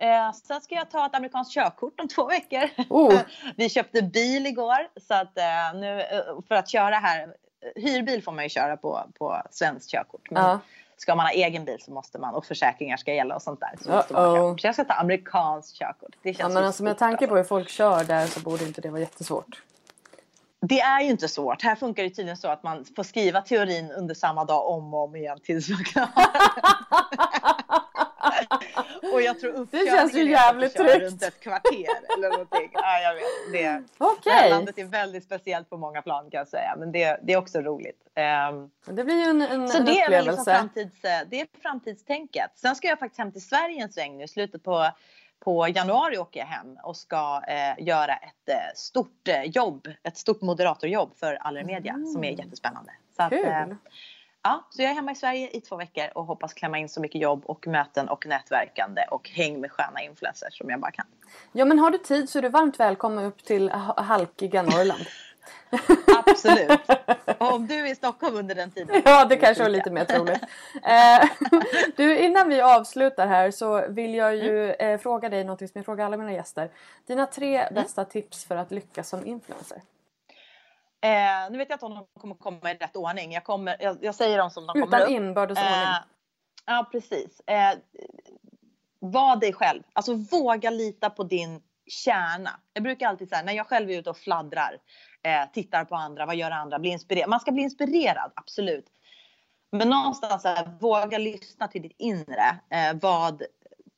[0.05, 2.69] Eh, sen ska jag ta ett amerikanskt körkort om två veckor.
[2.89, 3.21] Oh.
[3.55, 7.35] Vi köpte bil igår så att eh, nu eh, för att köra här.
[7.75, 10.31] Hyrbil får man ju köra på, på svenskt körkort.
[10.31, 10.59] Men ja.
[11.01, 13.71] Ska man ha egen bil så måste man och försäkringar ska gälla och sånt där.
[13.81, 16.15] Så, måste man så jag ska ta amerikanskt körkort.
[16.23, 18.81] Det känns ja, men alltså med tanke på hur folk kör där så borde inte
[18.81, 19.61] det vara jättesvårt.
[20.61, 21.61] Det är ju inte svårt.
[21.61, 25.03] Här funkar det tydligen så att man får skriva teorin under samma dag om och
[25.03, 26.07] om igen tills man kan
[29.13, 31.01] Och jag tror Det känns ju jävligt tryggt.
[31.01, 31.87] runt ett kvarter
[32.17, 32.69] eller någonting.
[32.73, 33.23] Ja, jag vet.
[33.51, 34.49] Det, okay.
[34.49, 36.75] landet är väldigt speciellt på många plan kan jag säga.
[36.77, 38.07] Men det, det är också roligt.
[38.51, 40.15] Um, det blir ju en, en, så en det upplevelse.
[40.15, 42.51] Är liksom framtids, det är framtidstänket.
[42.55, 44.91] Sen ska jag faktiskt hem till Sverige en sväng nu i slutet på
[45.39, 50.17] på januari åker jag hem och ska eh, göra ett eh, stort eh, jobb, ett
[50.17, 52.07] stort moderatorjobb för Allermedia mm.
[52.07, 52.91] som är jättespännande.
[53.17, 53.39] Så Kul!
[53.39, 53.75] Att, eh,
[54.43, 57.01] ja, så jag är hemma i Sverige i två veckor och hoppas klämma in så
[57.01, 61.05] mycket jobb och möten och nätverkande och häng med sköna influencers som jag bara kan.
[61.51, 65.05] Ja men har du tid så är du varmt välkommen upp till halkiga Norrland.
[66.25, 66.79] Absolut.
[67.37, 69.01] Och om du är i Stockholm under den tiden.
[69.05, 70.41] Ja, det kanske var lite mer troligt.
[70.83, 71.29] Eh,
[71.95, 74.93] du, innan vi avslutar här så vill jag ju mm.
[74.93, 76.69] eh, fråga dig något som jag frågar alla mina gäster.
[77.05, 77.73] Dina tre mm.
[77.73, 79.81] bästa tips för att lyckas som influencer?
[81.01, 83.31] Eh, nu vet jag inte om de kommer komma i rätt ordning.
[83.31, 85.09] Jag, kommer, jag, jag säger dem som de Utan kommer upp.
[85.09, 85.73] Utan inbördes ordning.
[85.73, 85.97] Eh,
[86.65, 87.39] ja, precis.
[87.39, 87.77] Eh,
[88.99, 89.83] var dig själv.
[89.93, 92.59] Alltså våga lita på din kärna.
[92.73, 94.77] Jag brukar alltid säga när jag själv är ute och fladdrar
[95.23, 97.29] eh, tittar på andra, vad gör andra, blir inspirerad.
[97.29, 98.85] Man ska bli inspirerad, absolut.
[99.71, 102.59] Men någonstans här, våga lyssna till ditt inre.
[102.69, 103.43] Eh, vad,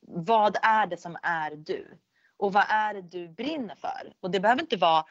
[0.08, 1.98] vad är det som är du?
[2.38, 4.14] Och vad är det du brinner för?
[4.20, 5.06] Och det behöver inte vara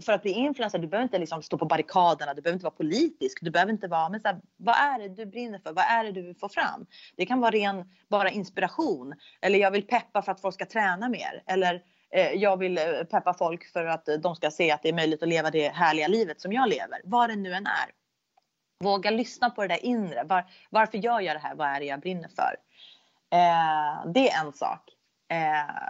[0.00, 2.74] för att bli influencer, du behöver inte liksom stå på barrikaderna, du behöver inte vara
[2.74, 5.72] politisk, du behöver inte vara, men så här, vad är det du brinner för?
[5.72, 6.86] Vad är det du vill få fram?
[7.16, 9.14] Det kan vara ren, bara inspiration.
[9.40, 11.42] Eller jag vill peppa för att folk ska träna mer.
[11.46, 11.82] Eller
[12.12, 14.92] Eh, jag vill eh, peppa folk för att eh, de ska se att det är
[14.92, 17.00] möjligt att leva det härliga livet som jag lever.
[17.04, 17.90] Vad det nu än är.
[18.80, 20.24] Våga lyssna på det där inre.
[20.24, 21.54] Var, varför gör jag det här?
[21.54, 22.56] Vad är det jag brinner för?
[23.32, 24.90] Eh, det är en sak.
[25.28, 25.88] Eh,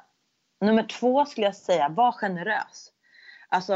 [0.61, 2.92] nummer två skulle jag säga, var generös.
[3.53, 3.75] Alltså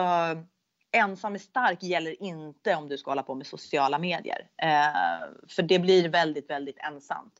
[0.92, 4.48] ensam är stark gäller inte om du ska hålla på med sociala medier.
[4.62, 7.34] Eh, för det blir väldigt, väldigt ensamt.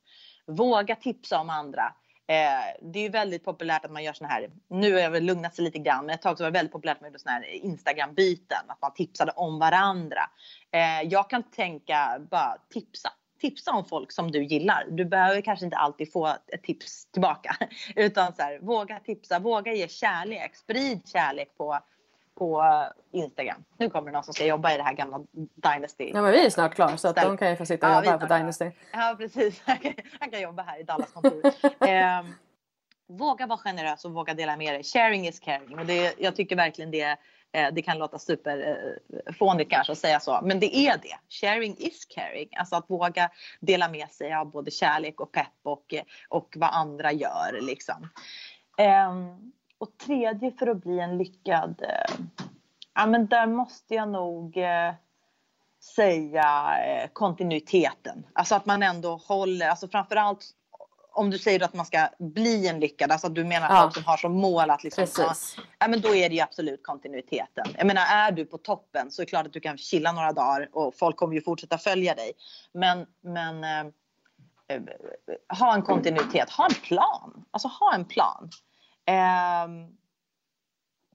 [0.47, 1.95] Våga tipsa om andra.
[2.29, 5.25] Eh, det är ju väldigt populärt att man gör såna här, nu har jag väl
[5.25, 7.45] lugnat sig lite grann, men ett tag så var det väldigt populärt med såna här
[7.45, 10.31] Instagram-byten, att man tipsade om varandra.
[10.71, 13.13] Eh, jag kan tänka bara tipsa.
[13.41, 14.87] Tipsa om folk som du gillar.
[14.91, 17.57] Du behöver kanske inte alltid få ett tips tillbaka.
[17.97, 21.81] Utan så här, våga tipsa, våga ge kärlek, sprid kärlek på
[22.37, 22.65] på
[23.13, 23.65] Instagram.
[23.79, 25.21] Nu kommer det någon som ska jobba i det här gamla
[25.55, 26.11] Dynasty.
[26.15, 27.97] Ja men vi är snart klara så att de kan ju få sitta och ja,
[27.99, 28.71] jobba här på Dynasty.
[28.93, 31.47] Ja precis, han kan, han kan jobba här i Dallas kontor.
[31.81, 32.23] eh,
[33.09, 34.83] våga vara generös och våga dela med dig.
[34.83, 35.79] Sharing is caring.
[35.79, 37.19] Och det, jag tycker verkligen det,
[37.53, 41.19] eh, det kan låta superfånigt eh, kanske att säga så, men det är det.
[41.29, 42.49] Sharing is caring.
[42.57, 43.31] Alltså att våga
[43.61, 45.95] dela med sig av både kärlek och pepp och,
[46.29, 48.09] och vad andra gör liksom.
[48.79, 52.15] Um, och tredje för att bli en lyckad, eh,
[52.95, 54.95] ja men där måste jag nog eh,
[55.97, 58.27] säga eh, kontinuiteten.
[58.33, 60.45] Alltså att man ändå håller, alltså framförallt
[61.17, 63.83] om du säger att man ska bli en lyckad, alltså att du menar ja.
[63.83, 65.57] folk som har som mål att liksom, Precis.
[65.79, 67.67] ja, men då är det ju absolut kontinuiteten.
[67.79, 70.33] Jag menar är du på toppen så är det klart att du kan chilla några
[70.33, 72.33] dagar och folk kommer ju fortsätta följa dig.
[72.73, 73.81] Men, men eh,
[74.69, 74.83] eh
[75.59, 77.45] ha en kontinuitet, ha en plan.
[77.51, 78.51] Alltså ha en plan.
[79.07, 79.69] Eh,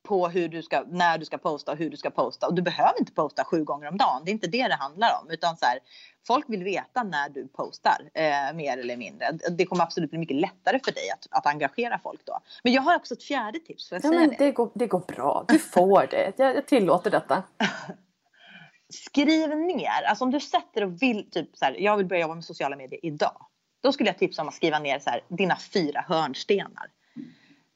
[0.04, 2.48] på hur du ska, när du ska posta och hur du ska posta.
[2.48, 4.22] Och du behöver inte posta sju gånger om dagen.
[4.26, 5.30] Det är inte det det handlar om.
[5.30, 5.80] Utan så här,
[6.28, 9.32] folk vill veta när du postar eh, mer eller mindre.
[9.32, 12.40] Det kommer absolut bli mycket lättare för dig att, att engagera folk då.
[12.64, 13.90] Men jag har också ett fjärde tips.
[13.90, 14.46] Får jag ja, säga men det?
[14.46, 15.46] det, går, det går bra.
[15.48, 16.34] Du får det.
[16.38, 17.44] Jag, jag tillåter detta.
[18.94, 20.04] Skriv ner.
[20.08, 22.76] Alltså om du sätter och vill, typ så här, jag vill börja jobba med sociala
[22.76, 23.46] medier idag.
[23.84, 26.88] Då skulle jag tipsa om att skriva ner så här, dina fyra hörnstenar.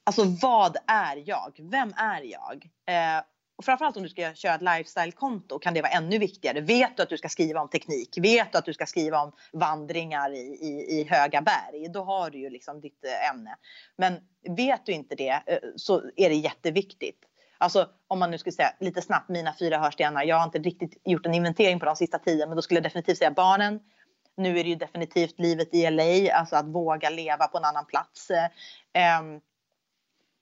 [0.07, 1.59] Alltså vad är jag?
[1.71, 2.69] Vem är jag?
[2.87, 3.23] Eh,
[3.57, 6.61] och framförallt om du ska köra ett lifestyle-konto kan det vara ännu viktigare.
[6.61, 8.17] Vet du att du ska skriva om teknik?
[8.17, 11.89] Vet du att du ska skriva om vandringar i, i, i höga berg?
[11.89, 13.55] Då har du ju liksom ditt eh, ämne.
[13.97, 14.13] Men
[14.55, 17.19] vet du inte det eh, så är det jätteviktigt.
[17.57, 20.23] Alltså om man nu skulle säga lite snabbt mina fyra hörstenar.
[20.23, 22.83] Jag har inte riktigt gjort en inventering på de sista tio men då skulle jag
[22.83, 23.79] definitivt säga barnen.
[24.37, 27.85] Nu är det ju definitivt livet i LA, alltså att våga leva på en annan
[27.85, 28.31] plats.
[28.31, 28.49] Eh,
[28.93, 29.41] ehm,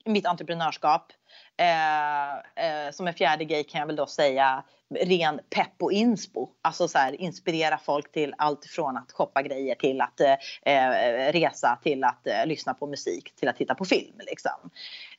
[0.06, 1.12] mitt entreprenörskap.
[1.58, 2.34] Eh,
[2.66, 4.64] eh, som en fjärde grej kan jag väl då säga
[5.02, 6.50] ren pepp och inspo.
[6.62, 10.34] Alltså så här, inspirera folk till allt från att shoppa grejer till att eh,
[10.74, 14.16] eh resa till att eh, lyssna på musik till att titta på film.
[14.20, 14.70] Liksom.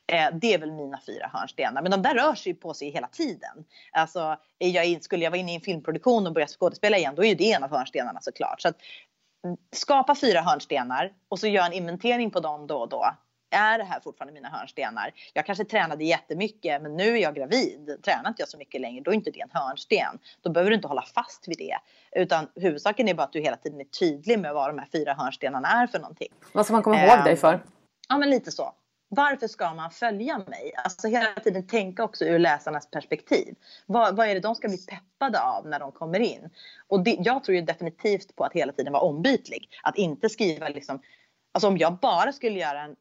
[0.07, 1.81] Eh, det är väl mina fyra hörnstenar.
[1.81, 3.65] Men de där rör sig på sig hela tiden.
[3.91, 7.15] Alltså, är jag in, skulle jag vara inne i en filmproduktion och börja skådespela igen
[7.15, 8.61] då är ju det en av hörnstenarna såklart.
[8.61, 8.77] Så att,
[9.45, 13.15] mm, skapa fyra hörnstenar och så gör en inventering på dem då och då
[13.49, 15.13] är det här fortfarande mina hörnstenar?
[15.33, 17.99] Jag kanske tränade jättemycket men nu är jag gravid.
[18.05, 20.19] Tränar inte jag så mycket längre då är inte det en hörnsten.
[20.41, 21.77] Då behöver du inte hålla fast vid det.
[22.21, 25.13] Utan huvudsaken är bara att du hela tiden är tydlig med vad de här fyra
[25.13, 26.33] hörnstenarna är för någonting.
[26.53, 27.63] Vad ska man komma ihåg um, dig för?
[28.09, 28.73] Ja men lite så.
[29.09, 30.71] Varför ska man följa mig?
[30.83, 33.55] Alltså hela tiden tänka också ur läsarnas perspektiv.
[33.85, 36.49] Vad, vad är det de ska bli peppade av när de kommer in?
[36.87, 39.69] Och det, jag tror ju definitivt på att hela tiden vara ombytlig.
[39.83, 41.01] Att inte skriva liksom
[41.55, 42.95] Alltså om jag bara skulle göra en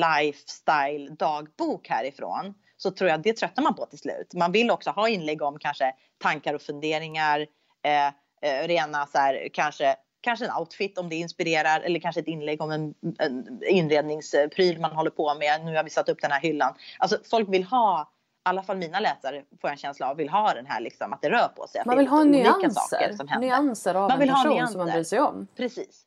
[0.00, 4.34] lifestyle dagbok härifrån så tror jag det tröttnar man på till slut.
[4.34, 5.92] Man vill också ha inlägg om kanske
[6.22, 7.46] tankar och funderingar,
[7.84, 12.28] eh, eh, rena så här, kanske, kanske en outfit om det inspirerar eller kanske ett
[12.28, 15.64] inlägg om en, en inredningspryl man håller på med.
[15.64, 16.74] Nu har vi satt upp den här hyllan.
[16.98, 18.10] Alltså folk vill ha
[18.46, 21.12] i alla fall mina läsare får jag en känsla av vill ha den här liksom
[21.12, 21.82] att det rör på sig.
[21.86, 24.72] Man vill ha nyanser, nyanser av man vill en person nyanser.
[24.72, 25.46] som man bryr sig om.
[25.56, 26.06] Precis.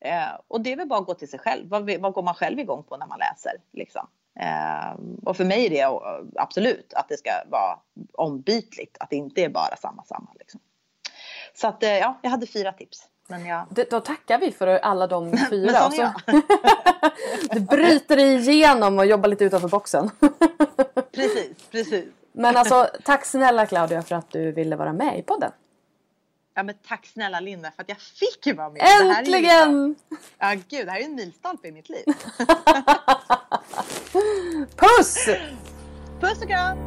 [0.00, 1.68] Eh, och det är väl bara att gå till sig själv.
[1.68, 3.52] Vad, vad går man själv igång på när man läser?
[3.72, 4.06] Liksom?
[4.40, 6.00] Eh, och för mig är det
[6.36, 7.78] absolut att det ska vara
[8.12, 8.96] ombytligt.
[9.00, 10.30] Att det inte är bara samma samma.
[10.38, 10.60] Liksom.
[11.54, 13.08] Så att eh, ja, jag hade fyra tips.
[13.28, 13.66] Men jag...
[13.70, 15.72] det, då tackar vi för alla de fyra.
[15.72, 16.12] Men så
[17.52, 20.10] du bryter igenom och jobbar lite utanför boxen.
[21.12, 22.04] precis, precis.
[22.32, 25.52] Men alltså tack snälla Claudia för att du ville vara med i podden.
[26.60, 28.82] Ja, men tack snälla Linda för att jag fick vara med.
[28.82, 29.94] Äntligen!
[30.08, 32.04] Det här är ja, gud, det här är en milstolpe i mitt liv.
[34.76, 35.26] Puss!
[36.20, 36.78] Puss och kram!